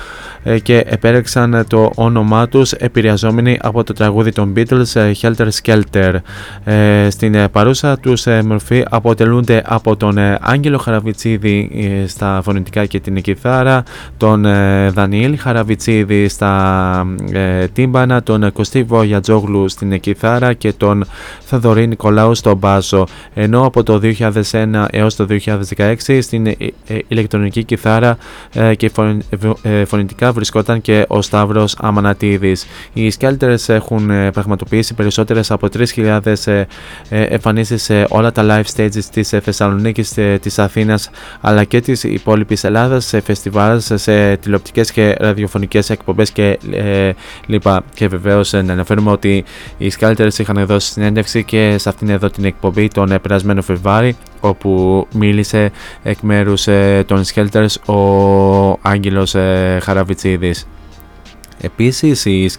ε, 0.43 0.59
και 0.59 0.85
επέλεξαν 0.86 1.64
το 1.68 1.90
όνομά 1.94 2.48
τους 2.48 2.72
επηρεαζόμενοι 2.72 3.59
από 3.62 3.85
το 3.85 3.93
τραγούδι 3.93 4.32
των 4.32 4.52
Beatles 4.56 5.12
Helter 5.20 5.48
Skelter. 5.62 6.14
Ε, 6.64 7.10
στην 7.10 7.51
παρούσα 7.51 7.98
τους 7.98 8.26
μορφή 8.44 8.85
αποτελούνται 8.90 9.62
από 9.66 9.97
τον 9.97 10.18
Άγγελο 10.40 10.78
Χαραβιτσίδη 10.95 11.71
ε, 11.75 12.07
στα 12.07 12.41
φωνητικά 12.45 12.87
και 12.87 13.01
την 13.01 13.23
κιθάρα, 13.23 13.83
τον 14.16 14.45
ε, 14.45 14.89
Δανιήλ 14.91 15.39
Χαραβιτσίδη 15.39 16.29
στα 16.29 17.07
ε, 17.33 17.66
τύμπανα, 17.66 18.23
τον 18.23 18.53
Κωστή 18.53 18.83
Βογιατζόγλου 18.83 19.69
στην 19.69 20.01
κιθάρα 20.01 20.53
και 20.53 20.73
τον 20.73 21.05
Θαδωρή 21.41 21.87
Νικολάου 21.87 22.35
στο 22.35 22.55
μπάσο. 22.55 23.07
Ενώ 23.35 23.66
από 23.66 23.83
το 23.83 24.01
2001 24.03 24.85
έως 24.91 25.16
το 25.16 25.27
2016 25.77 26.19
στην 26.21 26.55
ηλεκτρονική 27.09 27.65
κιθάρα 27.65 28.16
και 28.77 28.91
φωνητικά 29.87 30.33
βρισκόταν 30.33 30.81
και 30.81 31.05
ο 31.09 31.23
Σταύρος 31.23 31.77
Αμανατίδης. 31.79 32.66
Οι 32.93 33.12
Skelters 33.19 33.65
έχουν 33.66 34.11
πραγματοποιήσει 34.33 34.95
περισσότερες 34.95 35.51
από 35.51 35.69
3.000 35.95 36.65
εμφανίσεις 37.09 37.83
σε 37.83 38.07
όλα 38.09 38.33
τα 38.33 38.45
live 38.49 38.77
stages 38.77 39.05
της 39.12 39.29
Θεσσαλονίκης, 39.29 40.15
της 40.41 40.59
Αθήνας 40.59 40.84
Αθήνας 40.85 41.11
αλλά 41.40 41.65
και 41.65 41.81
της 41.81 42.05
υπόλοιπης 42.05 42.65
Ελλάδας 42.65 43.05
σε 43.05 43.20
φεστιβάλ, 43.20 43.81
σε 43.81 44.36
τηλεοπτικές 44.36 44.93
και 44.93 45.15
ραδιοφωνικές 45.19 45.90
εκπομπές 45.90 46.31
και 46.31 46.59
ε, 46.73 47.11
λοιπά. 47.47 47.85
Και 47.94 48.09
βεβαίως 48.09 48.52
να 48.52 48.73
αναφέρουμε 48.73 49.11
ότι 49.11 49.44
οι 49.78 49.93
Skelters 49.98 50.39
είχαν 50.39 50.66
δώσει 50.66 50.93
συνέντευξη 50.93 51.44
και 51.44 51.74
σε 51.78 51.89
αυτήν 51.89 52.09
εδώ 52.09 52.31
την 52.31 52.44
εκπομπή 52.44 52.89
τον 52.89 53.19
περασμένο 53.23 53.62
Φεβρουάρι 53.62 54.16
όπου 54.40 55.06
μίλησε 55.15 55.70
εκ 56.02 56.19
μέρους 56.20 56.65
των 57.06 57.23
Skelters 57.35 57.94
ο 57.94 58.78
Άγγελος 58.82 59.35
Χαραβιτσίδης. 59.81 60.66
Επίσης 61.65 62.24
οι, 62.24 62.51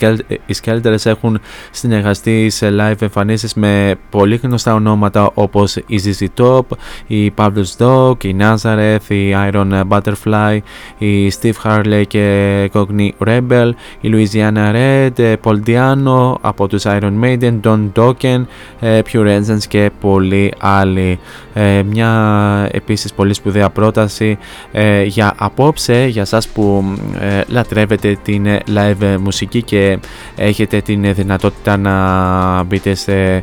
Skelters 0.64 1.06
έχουν 1.06 1.40
συνεργαστεί 1.72 2.49
σε 2.49 2.69
live 2.80 3.02
εμφανίσεις 3.02 3.53
με 3.53 3.95
πολύ 4.10 4.36
γνωστά 4.36 4.73
ονόματα 4.73 5.32
όπως 5.34 5.76
η 5.76 5.99
ZZ 6.03 6.26
Top, 6.38 6.61
η 7.07 7.34
Pablo's 7.38 7.77
Dog, 7.77 8.23
η 8.23 8.36
Nazareth, 8.40 9.07
η 9.07 9.36
Iron 9.52 9.82
Butterfly, 9.88 10.57
η 10.98 11.32
Steve 11.41 11.53
Harley 11.64 12.03
και 12.07 12.69
Cogni 12.73 13.10
Rebel, 13.26 13.69
η 14.02 14.10
Louisiana 14.14 14.73
Red, 14.73 15.36
Paul 15.44 15.60
Diano 15.65 16.34
από 16.41 16.68
τους 16.68 16.84
Iron 16.86 17.14
Maiden, 17.23 17.60
Don 17.64 17.91
Dokken, 17.95 18.45
Pure 18.82 19.40
Essence 19.40 19.64
και 19.68 19.91
πολλοί 19.99 20.53
άλλοι. 20.60 21.19
Ε, 21.53 21.84
μια 21.84 22.69
επίσης 22.72 23.14
πολύ 23.14 23.34
σπουδαία 23.34 23.69
πρόταση 23.69 24.38
ε, 24.72 25.03
για 25.03 25.34
απόψε 25.38 26.06
για 26.06 26.26
σας 26.26 26.48
που 26.48 26.84
ε, 27.19 27.41
λατρεύετε 27.48 28.18
την 28.23 28.45
live 28.76 28.94
μουσική 29.19 29.61
και 29.61 29.99
έχετε 30.35 30.81
την 30.81 31.13
δυνατότητα 31.13 31.77
να 31.77 32.63
μπείτε 32.63 32.93
σε 32.95 33.41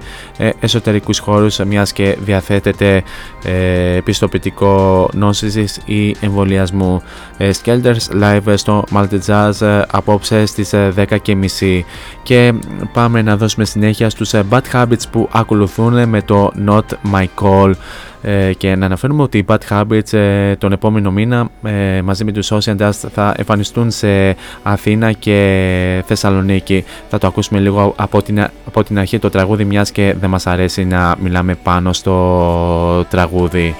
εσωτερικούς 0.60 1.18
χώρους 1.18 1.58
μιας 1.58 1.92
και 1.92 2.16
διαθέτετε 2.20 3.02
πιστοποιητικό 4.04 5.08
νόσησης 5.14 5.80
ή 5.84 6.16
εμβολιασμού. 6.20 7.02
Skelders 7.38 8.22
live 8.22 8.54
στο 8.54 8.84
Multi 8.94 9.18
Jazz 9.26 9.82
απόψε 9.90 10.46
στις 10.46 10.70
10.30 10.74 11.80
και 12.22 12.52
πάμε 12.92 13.22
να 13.22 13.36
δώσουμε 13.36 13.64
συνέχεια 13.64 14.10
στους 14.10 14.32
Bad 14.50 14.60
Habits 14.72 15.02
που 15.10 15.28
ακολουθούν 15.32 16.08
με 16.08 16.22
το 16.22 16.50
Not 16.66 17.14
My 17.14 17.26
Call 17.42 17.72
ε, 18.22 18.52
και 18.52 18.76
να 18.76 18.86
αναφέρουμε 18.86 19.22
ότι 19.22 19.38
οι 19.38 19.44
Bad 19.48 19.58
Habits 19.68 20.12
ε, 20.12 20.56
τον 20.56 20.72
επόμενο 20.72 21.10
μήνα 21.10 21.48
ε, 21.62 22.02
μαζί 22.02 22.24
με 22.24 22.32
τους 22.32 22.52
Ocean 22.52 22.76
Dust 22.76 23.08
θα 23.12 23.34
εμφανιστούν 23.36 23.90
σε 23.90 24.36
Αθήνα 24.62 25.12
και 25.12 26.02
Θεσσαλονίκη. 26.06 26.84
Θα 27.10 27.18
το 27.18 27.26
ακούσουμε 27.26 27.60
λίγο 27.60 27.94
από 27.96 28.22
την, 28.22 28.40
από 28.66 28.84
την 28.84 28.98
αρχή 28.98 29.18
το 29.18 29.30
τραγούδι 29.30 29.64
μιας 29.64 29.90
και 29.90 30.14
δεν 30.20 30.30
μας 30.30 30.46
αρέσει 30.46 30.84
να 30.84 31.16
μιλάμε 31.18 31.54
πάνω 31.54 31.92
στο 31.92 33.04
τραγούδι. 33.10 33.74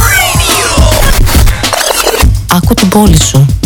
Άκου 2.52 2.74
την 2.74 2.88
πόλη 2.88 3.20
σου. 3.20 3.59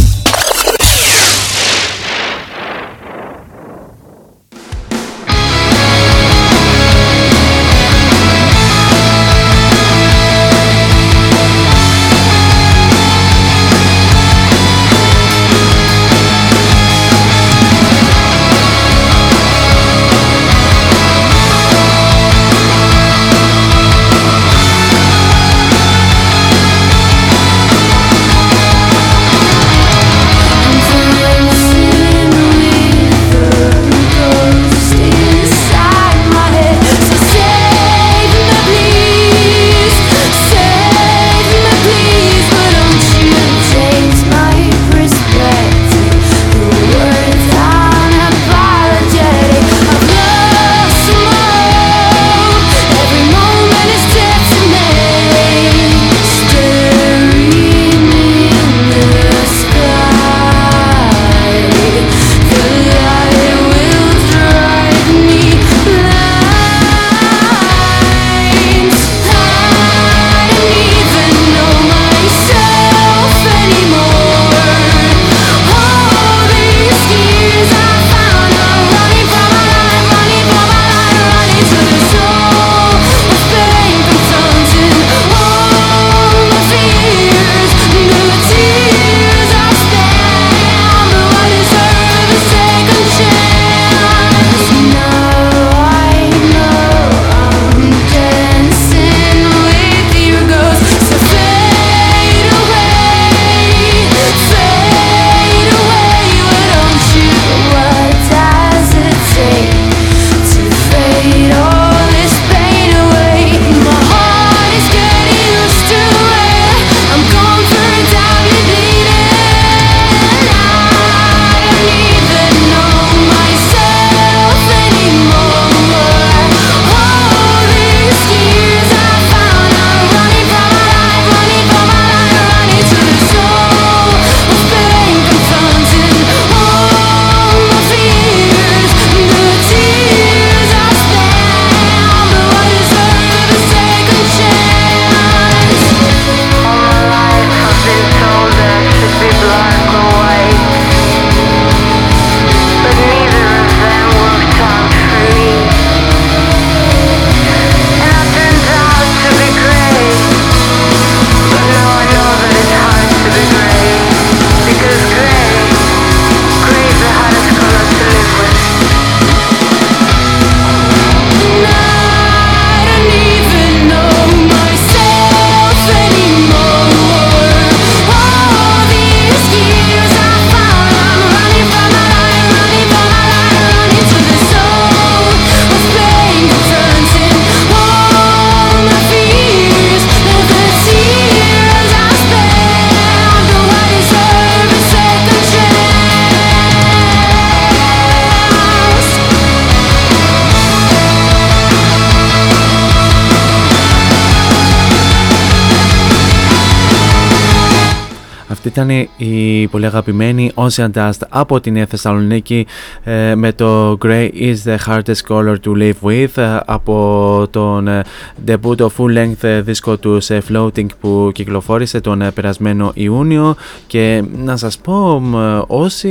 Ήταν 208.65 209.09
η 209.17 209.67
πολύ 209.67 209.87
αγαπημένη 209.87 210.51
Ocean 210.55 210.91
Dust 210.95 211.19
από 211.29 211.61
την 211.61 211.87
Θεσσαλονίκη 211.87 212.67
ε, 213.05 213.35
με 213.35 213.53
το 213.53 213.99
Grey 214.03 214.29
is 214.35 214.55
the 214.65 214.77
hardest 214.87 215.29
color 215.29 215.55
to 215.65 215.71
live 215.79 215.93
with 216.03 216.37
ε, 216.43 216.59
από 216.67 217.47
τον 217.51 217.89
ε, 217.89 218.03
debut 218.47 218.77
το 218.77 218.91
full 218.99 219.19
length 219.19 219.61
δίσκο 219.63 219.97
τους 219.97 220.29
Floating 220.49 220.87
που 221.01 221.31
κυκλοφόρησε 221.35 222.01
τον 222.01 222.23
περασμένο 222.35 222.91
Ιούνιο. 222.95 223.55
Και 223.87 224.23
να 224.45 224.57
σας 224.57 224.79
πω 224.79 225.23
όσοι 225.67 226.09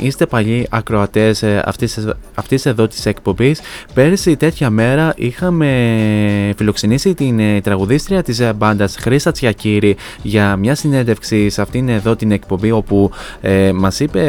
είστε 0.00 0.26
παλιοί 0.26 0.66
ακροατές 0.70 1.42
αυτής, 1.42 1.98
αυτής 2.34 2.66
εδώ 2.66 2.86
της 2.86 3.06
εκπομπής 3.06 3.60
πέρσι 3.94 4.36
τέτοια 4.36 4.70
μέρα 4.70 5.12
είχαμε 5.16 5.66
φιλοξενήσει 6.56 7.14
την 7.14 7.62
τραγουδίστρια 7.62 8.22
της 8.22 8.42
μπάντας 8.56 8.96
Χρήστας 8.98 9.32
Τσιακύρη 9.32 9.96
για 10.22 10.56
μια 10.56 10.74
συνέντευξη 10.74 11.47
σε 11.50 11.62
αυτήν 11.62 11.88
εδώ 11.88 12.16
την 12.16 12.32
εκπομπή 12.32 12.70
όπου 12.70 13.10
ε, 13.40 13.72
μας 13.72 14.00
είπε 14.00 14.22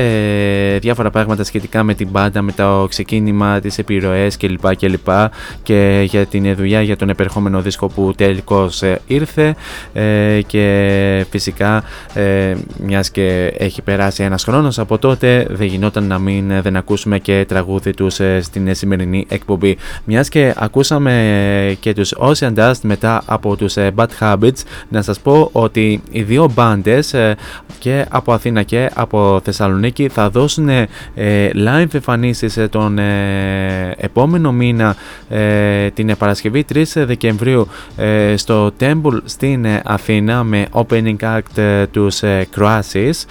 διάφορα 0.82 1.10
πράγματα 1.10 1.44
σχετικά 1.44 1.84
με 1.84 1.94
την 1.94 2.08
μπάντα, 2.12 2.42
με 2.42 2.52
το 2.52 2.86
ξεκίνημα, 2.90 3.60
τις 3.60 3.78
επιρροές 3.78 4.38
κλπ. 4.38 4.76
κλπ. 4.76 5.10
και 5.64 6.06
για 6.08 6.26
την 6.26 6.56
δουλειά 6.56 6.82
για 6.82 6.98
τον 6.98 7.10
επερχόμενο 7.10 7.62
δίσκο 7.62 7.88
που 7.88 8.14
τελικώς 8.16 8.82
ε, 8.82 9.02
ήρθε 9.08 9.56
ε, 9.94 10.42
και 10.48 11.26
φυσικά 11.30 11.84
ε, 12.14 12.56
μιας 12.78 13.12
και 13.12 13.54
έχει 13.58 13.82
περάσει 13.82 14.24
ένας 14.24 14.44
χρόνος 14.44 14.80
από 14.80 14.98
τότε 14.98 15.48
δεν 15.50 15.68
γινόταν 15.68 16.04
να 16.04 16.20
μην 16.20 16.52
ε, 16.52 16.62
δεν 16.62 16.76
ακούσουμε 16.76 17.20
και 17.20 17.46
τραγούδι 17.48 17.94
τους 17.94 18.20
στην 18.42 18.76
σημερινή 18.76 19.26
εκπομπή. 19.30 19.78
Μιας 20.04 20.30
και 20.30 20.54
ακούσαμε 20.58 21.78
και 21.80 21.94
τους 21.94 22.14
Ocean 22.18 22.54
Dust 22.56 22.80
μετά 22.82 23.24
από 23.26 23.56
τους 23.56 23.76
Bad 23.96 24.08
Habits 24.20 24.64
να 24.90 25.02
σας 25.02 25.20
πω 25.20 25.50
ότι 25.52 26.02
οι 26.12 26.22
δύο 26.22 26.52
μπάντες 26.54 27.09
και 27.80 28.06
από 28.10 28.34
Αθήνα 28.34 28.64
και 28.64 28.90
από 28.94 29.40
Θεσσαλονίκη. 29.44 30.08
Θα 30.08 30.30
δώσουν 30.30 30.70
ε, 30.70 31.50
live 31.54 31.94
εμφανίσεις 31.94 32.58
ε, 32.58 32.68
τον 32.68 32.98
ε, 32.98 33.94
επόμενο 33.98 34.52
μήνα 34.52 34.96
την 35.94 36.18
Παρασκευή 36.18 36.66
3 36.74 36.84
Δεκεμβρίου 36.96 37.68
στο 38.36 38.72
Temple 38.80 39.20
στην 39.26 39.66
Αθήνα 39.84 40.44
με 40.44 40.66
opening 40.72 41.16
act 41.22 41.86
τους 41.92 42.20
Croasis 42.56 43.26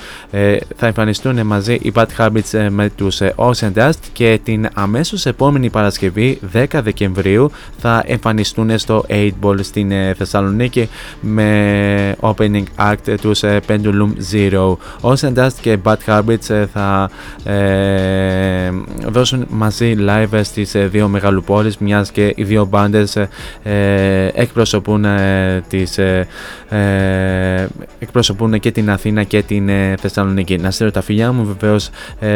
θα 0.77 0.87
εμφανιστούν 0.87 1.47
μαζί 1.47 1.75
οι 1.75 1.93
Bad 1.95 2.07
Habits 2.19 2.69
με 2.71 2.91
τους 2.97 3.21
Ocean 3.37 3.73
Dust 3.75 3.91
και 4.13 4.41
την 4.45 4.69
αμέσως 4.75 5.27
επόμενη 5.27 5.71
Παρασκευή 5.71 6.41
10 6.53 6.65
Δεκεμβρίου 6.83 7.51
θα 7.79 8.03
εμφανιστούν 8.07 8.79
στο 8.79 9.05
8 9.09 9.31
Ball 9.43 9.65
στην 9.65 9.93
Θεσσαλονίκη 10.17 10.89
με 11.21 12.17
opening 12.21 12.65
act 12.77 13.15
τους 13.21 13.43
Pendulum 13.69 14.13
Zero. 14.33 14.77
Ocean 15.01 15.35
Dust 15.35 15.53
και 15.61 15.79
Bad 15.85 15.97
Habits 16.07 16.51
ε, 16.51 16.67
θα 16.67 17.11
ε, 17.45 18.71
δώσουν 19.07 19.47
μαζί 19.49 19.97
live 19.99 20.41
στις 20.43 20.75
ε, 20.75 20.87
δύο 20.87 21.09
μεγαλοπόλεις 21.09 21.79
μιας 21.79 22.11
και 22.11 22.33
οι 22.37 22.45
δύο 22.45 22.65
μπάντες 22.65 23.17
ε, 23.17 23.29
εκπροσωπούν, 24.35 25.05
τις, 25.69 25.99
εκπροσωπούν 27.99 28.61
και 28.61 28.71
την 28.71 28.91
Αθήνα 28.91 29.23
και 29.23 29.43
την 29.43 29.71
Θεσσαλονίκη. 30.01 30.57
Να 30.57 30.71
στείλω 30.71 30.91
τα 30.91 31.01
φιλιά 31.01 31.33
μου 31.33 31.45
βεβαίως 31.45 31.91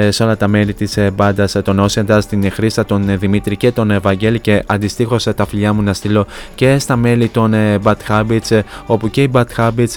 σε 0.08 0.22
όλα 0.22 0.36
τα 0.36 0.48
μέλη 0.48 0.74
της 0.74 0.98
μπάντας 1.14 1.56
των 1.64 1.86
Ocean 1.88 2.06
Dust, 2.06 2.24
την 2.28 2.50
Χρήστα, 2.52 2.84
τον 2.84 3.18
Δημήτρη 3.18 3.56
και 3.56 3.72
τον 3.72 3.90
Ευαγγέλη 3.90 4.40
και 4.40 4.62
αντιστοίχως 4.66 5.22
τα 5.36 5.46
φιλιά 5.46 5.72
μου 5.72 5.82
να 5.82 5.92
στείλω 5.92 6.26
και 6.54 6.78
στα 6.78 6.96
μέλη 6.96 7.28
των 7.28 7.54
Bad 7.82 7.94
Habits 8.08 8.60
όπου 8.86 9.10
και 9.10 9.22
οι 9.22 9.30
Bad 9.32 9.44
Habits 9.56 9.96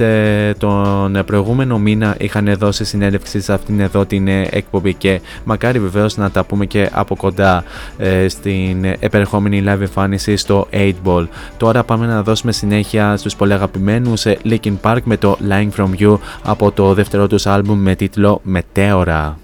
τον 0.57 1.16
προηγούμενο 1.26 1.80
μήνα 1.80 2.16
είχαν 2.20 2.56
δώσει 2.58 2.86
συνέντευξη 2.86 3.42
σε 3.42 3.54
αυτήν 3.54 3.80
εδώ 3.80 4.06
την 4.06 4.28
ε, 4.28 4.48
εκπομπή 4.52 4.94
και 4.94 5.22
μακάρι 5.44 5.80
βεβαίως 5.80 6.18
να 6.18 6.32
τα 6.32 6.44
πούμε 6.44 6.66
και 6.66 6.90
από 6.92 7.16
κοντά 7.16 7.64
ε, 7.98 8.28
στην 8.28 8.86
επερχόμενη 9.00 9.64
live 9.68 9.80
εμφάνιση 9.80 10.36
στο 10.36 10.68
8 10.72 10.94
Ball. 11.06 11.28
Τώρα 11.58 11.84
πάμε 11.84 12.06
να 12.06 12.24
δώσουμε 12.24 12.52
συνέχεια 12.52 13.18
στους 13.18 13.36
πολύ 13.36 13.54
αγαπημένους 13.54 14.26
ε, 14.26 14.38
Linkin 14.46 14.74
Park 14.82 15.00
με 15.04 15.18
το 15.18 15.38
Lying 15.50 15.70
From 15.78 15.90
You 16.00 16.18
από 16.44 16.72
το 16.72 16.94
δεύτερο 16.94 17.28
τους 17.28 17.46
άλμπουμ 17.46 17.80
με 17.80 17.96
τίτλο 17.96 18.40
Μετέωρα. 18.44 19.38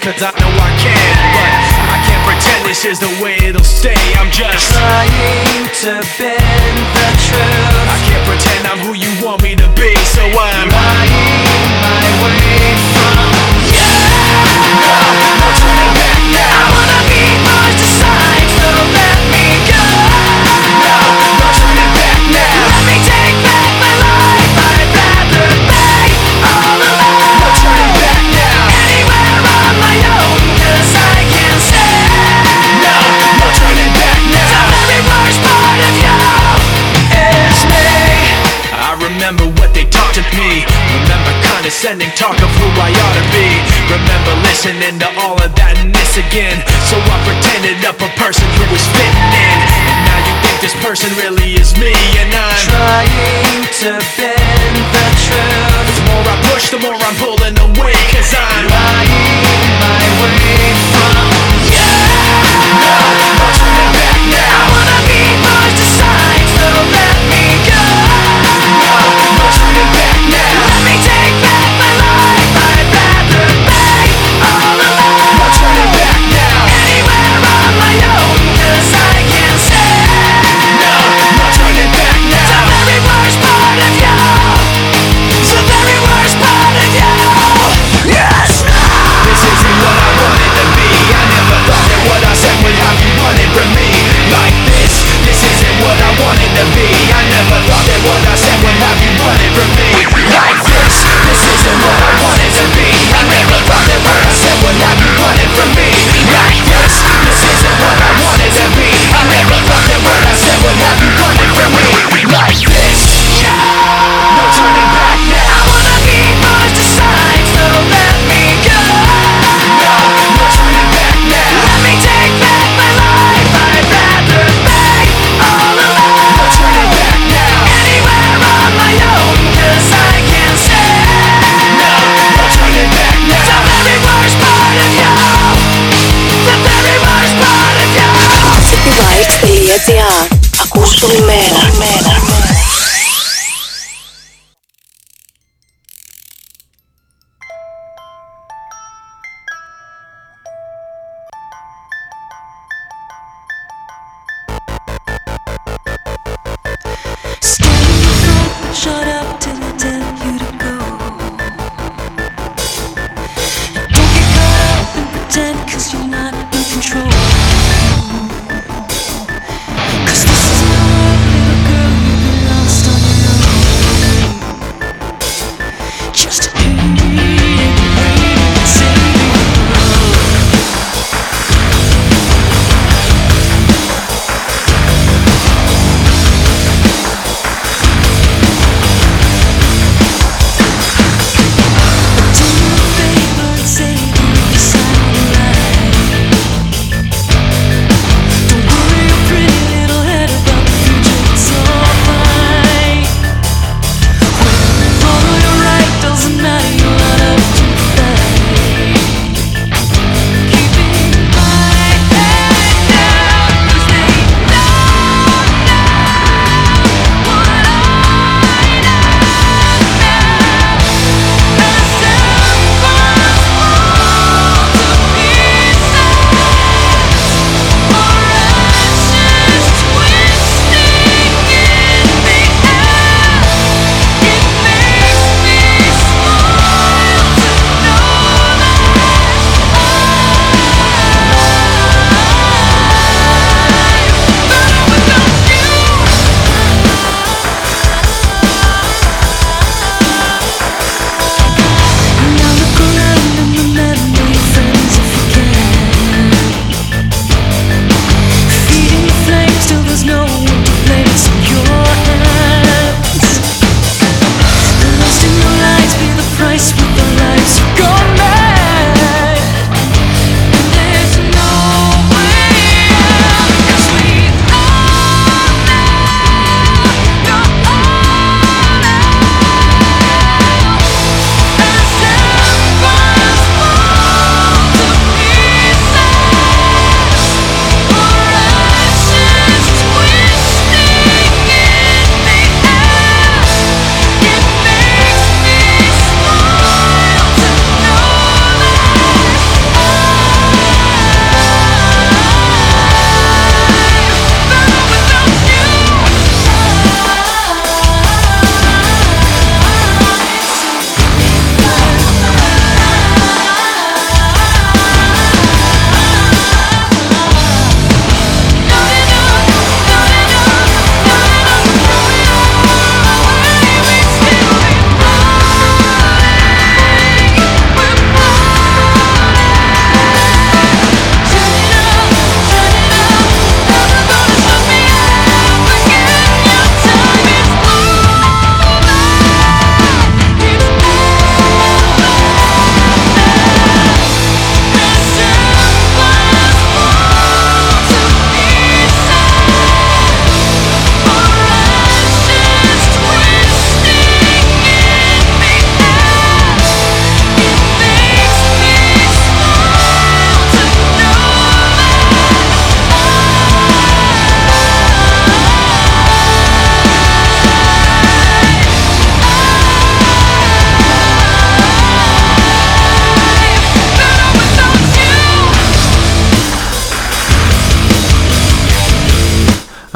Cause 0.00 0.22
I 0.22 0.32
know 0.40 0.48
I 0.48 0.70
can 0.80 1.16
But 1.36 1.52
I 1.92 1.98
can't 2.08 2.24
pretend 2.24 2.64
this 2.64 2.84
is 2.84 2.98
the 2.98 3.12
way 3.22 3.36
it'll 3.44 3.62
stay. 3.62 4.00
I'm 4.16 4.30
just 4.30 4.72
trying 4.72 5.68
to 5.84 6.00
bend 6.16 6.49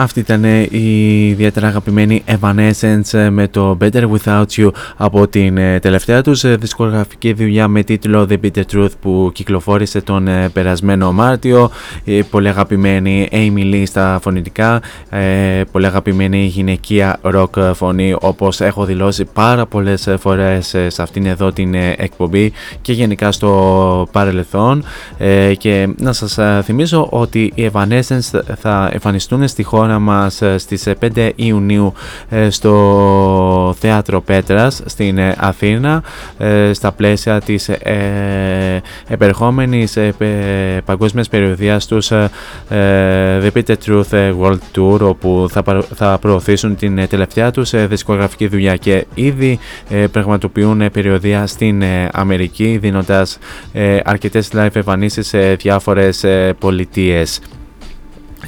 Αυτή 0.05 0.21
ήταν 0.21 0.45
η 0.71 1.27
ιδιαίτερα 1.29 1.67
αγαπημένη 1.67 2.25
Evanescence 2.41 3.29
με 3.31 3.49
το 3.49 3.77
Better 3.81 4.11
Without 4.11 4.45
You 4.57 4.71
από 4.97 5.29
την 5.29 5.57
ε, 5.57 5.79
τελευταία 5.81 6.23
τους 6.23 6.45
ε, 6.45 6.57
δισκογραφική 6.57 7.33
δουλειά 7.33 7.69
με 7.69 7.83
τίτλο 7.83 8.27
The 8.31 8.37
Bitter 8.43 8.63
Truth 8.73 8.89
που 9.01 9.31
κυκλοφόρησε 9.35 10.01
τον 10.01 10.29
ε, 10.29 10.49
περασμένο 10.49 11.13
Μάρτιο. 11.13 11.71
Η 12.05 12.23
πολύ 12.23 12.49
αγαπημένη 12.49 13.29
Amy 13.33 13.75
Lee 13.75 13.83
στα 13.87 14.19
φωνητικά, 14.23 14.83
ε, 15.11 15.63
πολύ 15.73 15.87
αγαπημένη 15.87 16.45
γυναικεία 16.45 17.19
rock 17.23 17.73
φωνή 17.75 18.15
όπως 18.21 18.61
έχω 18.61 18.85
δηλώσει 18.85 19.25
πάρα 19.25 19.67
πολλές 19.67 20.09
φορές 20.19 20.75
ε, 20.75 20.91
σε 20.91 21.03
αυτήν 21.03 21.27
εδώ 21.27 21.53
την 21.53 21.75
ε, 21.75 21.95
εκπομπή 21.99 22.53
και 22.81 22.93
γενικά 22.93 23.33
στο 23.33 24.09
παρελθόν 24.13 24.85
ε, 25.19 25.55
και 25.55 25.89
να 25.97 26.13
σας 26.13 26.39
ε, 26.39 26.61
θυμίσω 26.65 27.07
ότι 27.11 27.53
οι 27.55 27.71
Evanescence 27.73 28.41
θα 28.59 28.91
εμφανιστούν 28.93 29.49
στη 29.49 29.63
χώρα 29.63 29.94
μας 29.99 30.43
ε, 30.43 30.59
στις 30.59 30.87
ε, 30.87 30.97
5 31.15 31.31
Ιουνίου 31.35 31.93
ε, 32.29 32.51
στο 32.51 33.75
Θέατρο 33.79 34.21
Πέτρας 34.21 34.83
στην 34.85 35.19
ε, 35.19 35.35
Αθήνα 35.39 36.03
ε, 36.39 36.73
στα 36.73 36.93
πλαίσια 36.93 37.41
της 37.41 37.69
ε, 37.69 38.83
επερχόμενης 39.09 39.97
ε, 39.97 40.13
πε- 40.19 40.83
παγκόσμιας 40.85 41.29
περιοδίας 41.29 41.87
τους 41.87 42.11
ε, 42.11 42.31
ε, 42.69 43.41
The 43.43 43.51
Bitter 43.59 43.75
Truth 43.87 44.13
ε, 44.13 44.33
World 44.41 44.59
Tour 44.77 45.01
όπου 45.01 45.47
θα, 45.51 45.63
παρο- 45.63 45.87
θα 45.95 46.19
προωθήσουν 46.21 46.77
την 46.77 46.99
ε, 46.99 47.07
τελευταία 47.07 47.51
τους 47.51 47.73
ε, 47.73 47.87
δισκογραφική 47.87 48.47
δουλειά 48.47 48.77
και 48.77 49.07
ήδη 49.15 49.59
ε, 49.91 50.07
πραγματοποιούν 50.07 50.81
ε, 50.81 50.91
περιοδία 50.91 51.47
στην 51.47 51.83
ε, 51.83 52.09
Αμερική 52.13 52.79
δίνοντας 52.81 53.39
ε, 53.73 53.99
αρκετές 54.05 54.49
live 54.55 54.69
εμφανίσεις 54.77 55.27
σε 55.27 55.55
διάφορες 55.55 56.25
ε, 56.25 56.55
πολιτείες. 56.59 57.41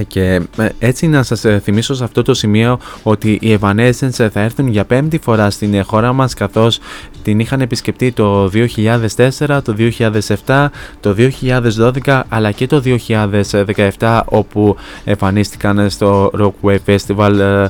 Και 0.09 0.41
ε, 0.57 0.69
έτσι 0.79 1.07
να 1.07 1.23
σας 1.23 1.45
ε, 1.45 1.61
θυμίσω 1.65 1.95
σε 1.95 2.05
αυτό 2.05 2.23
το 2.23 2.35
σημείο 2.35 2.79
ότι 3.03 3.39
οι 3.41 3.59
Evanescence 3.61 4.29
θα 4.31 4.41
έρθουν 4.41 4.69
για 4.69 4.85
πέμπτη 4.85 5.19
φορά 5.19 5.51
στην 5.51 5.85
χώρα 5.85 6.13
μας 6.13 6.35
καθώς 6.35 6.79
την 7.23 7.41
είχαν 7.41 7.61
επισκεπτεί 7.61 8.13
το 8.13 8.51
2004, 8.55 9.61
το 9.63 9.77
2007, 10.47 10.67
το 11.01 11.15
2012 12.05 12.23
αλλά 12.29 12.51
και 12.51 12.67
το 12.67 12.83
2017 13.99 14.21
όπου 14.25 14.77
εμφανίστηκαν 15.05 15.91
στο 15.91 16.31
Rockway 16.39 16.77
Festival 16.87 17.67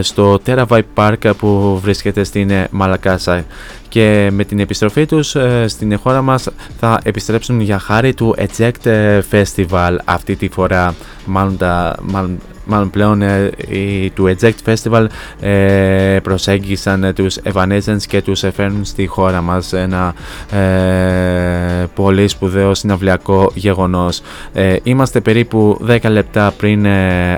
στο 0.00 0.40
Terabyte 0.46 0.80
Park 0.94 1.30
που 1.38 1.78
βρίσκεται 1.82 2.24
στην 2.24 2.50
Μαλακάσα 2.70 3.44
και 3.92 4.30
με 4.32 4.44
την 4.44 4.58
επιστροφή 4.58 5.06
τους 5.06 5.34
ε, 5.34 5.68
στην 5.68 5.98
χώρα 5.98 6.22
μας 6.22 6.48
θα 6.78 7.00
επιστρέψουν 7.02 7.60
για 7.60 7.78
χάρη 7.78 8.14
του 8.14 8.34
Eject 8.38 9.20
Festival 9.30 9.96
αυτή 10.04 10.36
τη 10.36 10.48
φορά. 10.48 10.94
Μάλλον, 11.26 11.56
τα, 11.56 11.96
μάλλον 12.02 12.38
μάλλον 12.64 12.90
πλέον 12.90 13.22
ε, 13.22 13.50
οι, 13.68 14.10
του 14.10 14.36
Eject 14.36 14.72
Festival 14.72 15.06
ε, 15.40 16.18
προσέγγισαν 16.22 17.04
ε, 17.04 17.12
τους 17.12 17.36
Evanescence 17.52 18.02
και 18.08 18.22
τους 18.22 18.44
φέρνουν 18.54 18.84
στη 18.84 19.06
χώρα 19.06 19.40
μας 19.40 19.72
ένα 19.72 20.14
ε, 20.50 21.84
πολύ 21.94 22.28
σπουδαίο 22.28 22.74
συναυλιακό 22.74 23.50
γεγονός. 23.54 24.22
Ε, 24.52 24.76
είμαστε 24.82 25.20
περίπου 25.20 25.86
10 25.88 25.98
λεπτά 26.10 26.54
πριν 26.56 26.86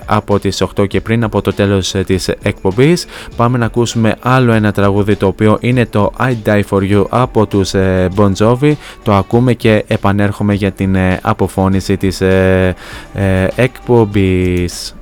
από 0.07 0.39
τις 0.39 0.63
8 0.77 0.89
και 0.89 1.01
πριν 1.01 1.25
από 1.25 1.41
το 1.41 1.53
τέλος 1.53 1.95
της 2.07 2.29
εκπομπής. 2.43 3.07
Πάμε 3.37 3.59
να 3.59 3.65
ακούσουμε 3.65 4.17
άλλο 4.21 4.53
ένα 4.53 4.73
τραγούδι 4.73 5.17
το 5.17 5.27
οποίο 5.27 5.59
είναι 5.61 5.87
το 5.87 6.13
I 6.19 6.35
Die 6.47 6.63
For 6.71 6.93
You 6.93 7.05
από 7.09 7.47
τους 7.47 7.73
Bon 8.17 8.33
Jovi. 8.39 8.73
Το 9.03 9.15
ακούμε 9.15 9.53
και 9.53 9.85
επανέρχομαι 9.87 10.55
για 10.55 10.73
την 10.73 10.97
αποφώνηση 11.23 11.97
της 11.97 12.23
εκπομπής. 13.55 14.95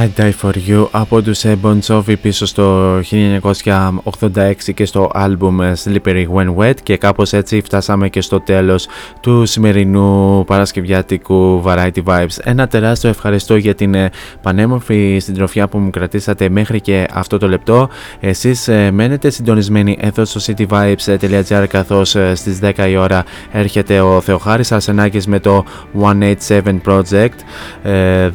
I 0.00 0.08
Die 0.20 0.32
For 0.42 0.52
You 0.68 0.86
από 0.90 1.22
τους 1.22 1.44
ε, 1.44 1.58
Bon 1.62 1.78
Jovi 1.86 2.14
πίσω 2.22 2.46
στο 2.46 2.98
1986 3.00 4.52
και 4.74 4.84
στο 4.84 5.10
άλμπουμ 5.12 5.62
ε, 5.62 5.72
Slippery 5.84 6.26
When 6.34 6.54
Wet 6.56 6.74
και 6.82 6.96
κάπως 6.96 7.32
έτσι 7.32 7.60
φτάσαμε 7.60 8.08
και 8.08 8.20
στο 8.20 8.40
τέλος 8.40 8.88
του 9.20 9.46
σημερινού 9.46 10.44
παρασκευιάτικου 10.46 11.62
Variety 11.66 12.02
Vibes. 12.04 12.38
Ένα 12.42 12.66
τεράστιο 12.66 13.10
ευχαριστώ 13.10 13.56
για 13.56 13.74
την 13.74 13.94
ε, 13.94 14.10
πανέμορφη 14.42 15.18
συντροφιά 15.20 15.68
που 15.68 15.78
μου 15.78 15.90
κρατήσατε 15.90 16.48
μέχρι 16.48 16.80
και 16.80 17.06
αυτό 17.12 17.38
το 17.38 17.48
λεπτό. 17.48 17.88
Εσείς 18.20 18.68
μένετε 18.92 19.30
συντονισμένοι 19.30 19.96
εδώ 20.00 20.24
στο 20.24 20.40
cityvibes.gr 20.46 21.64
καθώς 21.68 22.16
στις 22.34 22.58
10 22.62 22.88
η 22.88 22.96
ώρα 22.96 23.24
έρχεται 23.52 24.00
ο 24.00 24.20
Θεοχάρης 24.20 24.72
Αρσενάκης 24.72 25.26
με 25.26 25.40
το 25.40 25.64
187 26.48 26.62
Project. 26.86 27.28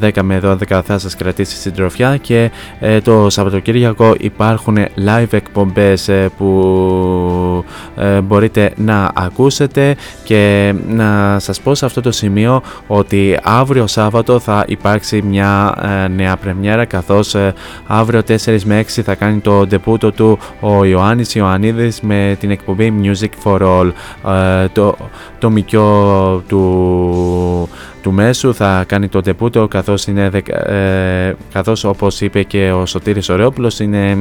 10 0.02 0.22
με 0.22 0.40
12 0.44 0.82
θα 0.84 0.98
σας 0.98 1.16
κρατήσει 1.16 1.54
στη 1.55 1.55
συντροφιά 1.60 2.18
και 2.18 2.52
ε, 2.80 3.02
το 3.02 3.30
Σαββατοκύριακο 3.30 4.16
υπάρχουν 4.20 4.78
live 4.78 5.34
εκπομπές 5.34 6.08
ε, 6.08 6.30
που 6.38 7.66
ε, 7.96 8.22
μπορείτε 8.22 8.74
να 8.76 9.12
ακούσετε 9.16 9.96
και 10.24 10.74
να 10.88 11.40
σας 11.40 11.62
πω 11.62 11.76
σε 11.76 11.86
αυτό 11.86 12.02
το 12.02 12.12
σημείο 12.12 12.62
ότι 12.88 13.40
αύριο 13.44 13.88
Σάββατο 13.88 14.40
θα 14.40 14.64
υπάρξει 14.68 15.22
μια 15.22 15.74
νέα 16.16 16.38
πρεμιέρα 16.38 16.86
καθώς 16.86 17.36
αύριο 17.88 18.22
4 18.28 18.60
με 18.64 18.82
6 18.82 19.02
θα 19.04 19.16
κάνει 19.16 19.40
το 19.40 19.66
ντεπούτο 19.66 20.12
του 20.12 20.40
ο 20.60 20.86
Ιωάννης 20.86 21.36
Ιωαννίδης 21.36 22.02
με 22.02 22.38
την 22.40 22.52
εκπομπή 22.52 22.94
Music 23.04 23.30
for 23.44 23.62
All. 23.62 23.92
Το, 24.74 24.96
το 25.40 25.50
μικιό 25.50 26.44
του 26.48 27.70
του 28.06 28.12
μέσου 28.12 28.54
θα 28.54 28.84
κάνει 28.88 29.08
το 29.08 29.22
τεπούτο 29.22 29.68
καθώς, 29.68 30.08
είναι, 30.08 30.30
ε, 30.48 31.34
καθώς 31.54 31.84
όπως 31.84 32.22
είπε 32.22 32.44
και 32.44 32.72
ο 32.72 32.86
Σωτήρης 32.86 33.30
Ωρεόπουλος 33.30 33.80
είναι 33.80 34.18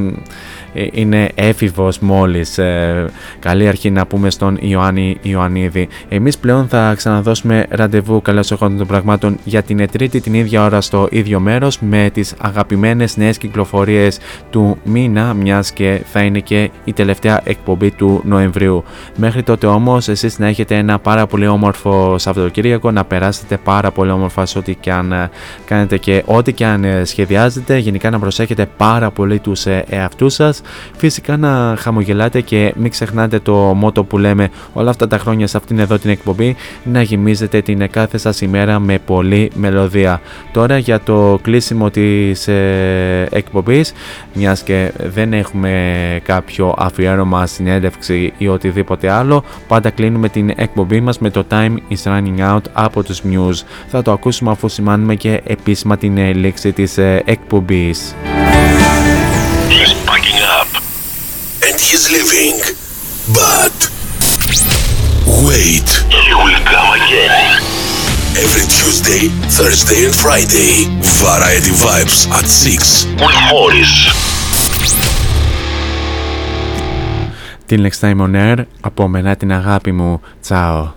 ε, 0.75 0.87
είναι 0.93 1.31
έφηβος 1.35 1.99
μόλις 1.99 2.59
ε, 2.59 3.07
καλή 3.39 3.69
αρχή 3.69 3.91
να 3.91 4.07
πούμε 4.07 4.31
στον 4.31 4.59
Ιωάννη 4.61 5.17
Ιωαννίδη. 5.23 5.89
Εμείς 6.09 6.39
πλέον 6.39 6.69
θα 6.69 6.95
ξαναδώσουμε 6.97 7.67
ραντεβού 7.69 8.23
καλώς 8.23 8.51
εχόντων 8.51 8.77
των 8.79 8.87
πραγμάτων 8.87 9.39
για 9.45 9.63
την 9.63 9.89
τρίτη 9.91 10.21
την 10.21 10.35
ίδια 10.35 10.65
ώρα 10.65 10.81
στο 10.81 11.09
ίδιο 11.11 11.41
μέρος 11.41 11.81
με 11.81 12.11
τις 12.13 12.35
αγαπημένες 12.39 13.17
νέες 13.17 13.39
κυκλοφορίες 13.39 14.19
του 14.51 14.79
μήνα 14.85 15.35
μιας 15.35 15.73
και 15.73 16.01
θα 16.13 16.21
είναι 16.21 16.39
και 16.39 16.71
η 16.85 16.93
τελευταία 16.93 17.41
εκπομπή 17.45 17.91
του 17.91 18.23
Νοεμβρίου. 18.25 18.85
Μέχρι 19.17 19.43
τότε 19.43 19.67
όμως 19.67 20.09
εσείς 20.09 20.39
να 20.39 20.47
έχετε 20.47 20.77
ένα 20.77 20.99
πάρα 20.99 21.27
πολύ 21.27 21.47
όμορφο 21.47 22.19
Σαββατοκύριακο 22.19 22.91
να 22.91 23.05
περάσετε 23.05 23.57
πάρα 23.57 23.74
πολύ 23.95 24.11
όμορφα 24.11 24.47
σε 24.47 24.59
ό,τι 24.59 24.75
και 24.75 24.93
αν 24.93 25.13
ε, 25.13 25.31
κάνετε 25.65 25.97
και 25.97 26.23
ό,τι 26.27 26.53
και 26.53 26.65
αν 26.65 26.85
σχεδιάζετε 27.05 27.79
γενικά 27.79 28.11
να 28.11 28.19
προσέχετε 28.19 28.67
πάρα 28.77 29.11
πολύ 29.11 29.39
τους 29.39 29.67
εαυτούς 29.67 30.35
σας 30.35 30.61
Φυσικά 30.97 31.37
να 31.37 31.77
χαμογελάτε 31.79 32.41
και 32.41 32.73
μην 32.77 32.91
ξεχνάτε 32.91 33.39
το 33.39 33.55
μότο 33.55 34.05
που 34.05 34.19
λέμε 34.19 34.49
όλα 34.73 34.91
αυτά 34.91 35.07
τα 35.07 35.19
χρόνια 35.19 35.47
σε 35.47 35.57
αυτήν 35.57 35.79
εδώ 35.79 35.99
την 35.99 36.11
εκπομπή 36.11 36.57
να 36.85 37.03
γεμίζετε 37.03 37.61
την 37.61 37.91
κάθε 37.91 38.19
σας 38.19 38.41
ημέρα 38.41 38.79
με 38.79 38.99
πολλή 38.99 39.51
μελωδία. 39.55 40.21
Τώρα 40.53 40.79
για 40.79 41.01
το 41.01 41.39
κλείσιμο 41.43 41.91
της 41.91 42.49
ε, 42.49 43.29
εκπομπής 43.31 43.93
μιας 44.35 44.63
και 44.63 44.93
δεν 44.99 45.33
έχουμε 45.33 45.73
κάποιο 46.25 46.75
αφιέρωμα 46.79 47.47
συνέντευξη 47.47 48.33
ή 48.39 48.49
οτιδήποτε 48.49 49.11
άλλο 49.11 49.45
πάντα 49.69 49.91
κλείνουμε 49.91 50.29
την 50.29 50.53
εκπομπή 50.57 51.01
μας 51.01 51.19
με 51.19 51.31
το 51.31 51.45
Time 51.51 51.75
is 51.91 52.03
Running 52.13 52.55
Out 52.55 52.63
από 52.73 53.03
τους 53.03 53.23
Muse. 53.23 53.64
Θα 53.89 54.03
το 54.03 54.13
ακούσουμε 54.13 54.51
αφού 54.51 54.69
σημάνουμε 54.69 55.15
και 55.15 55.41
επίσημα 55.45 55.97
την 55.97 56.17
λήξη 56.35 56.73
της 56.73 56.99
ε, 56.99 57.23
εκπομπής. 57.25 58.15
and 61.69 61.81
he's 61.81 62.05
leaving. 62.15 62.57
But 63.41 63.77
wait, 65.47 65.89
he 66.27 66.33
will 66.43 66.61
come 66.73 66.91
again. 67.01 67.33
Every 68.45 68.67
Tuesday, 68.79 69.23
Thursday, 69.59 70.01
and 70.07 70.15
Friday, 70.15 70.73
Variety 71.23 71.73
Vibes 71.85 72.29
at 72.39 72.47
6 72.47 73.07
with 73.23 73.39
Morris. 73.51 73.93
Till 77.67 77.81
next 77.81 78.01
time 78.01 78.21
on 78.21 78.35
air, 78.37 78.67
από 78.81 79.09
μένα 79.09 79.37
την 79.37 79.53
αγάπη 79.53 79.93
μου. 79.93 80.21
Τσάω. 80.41 80.93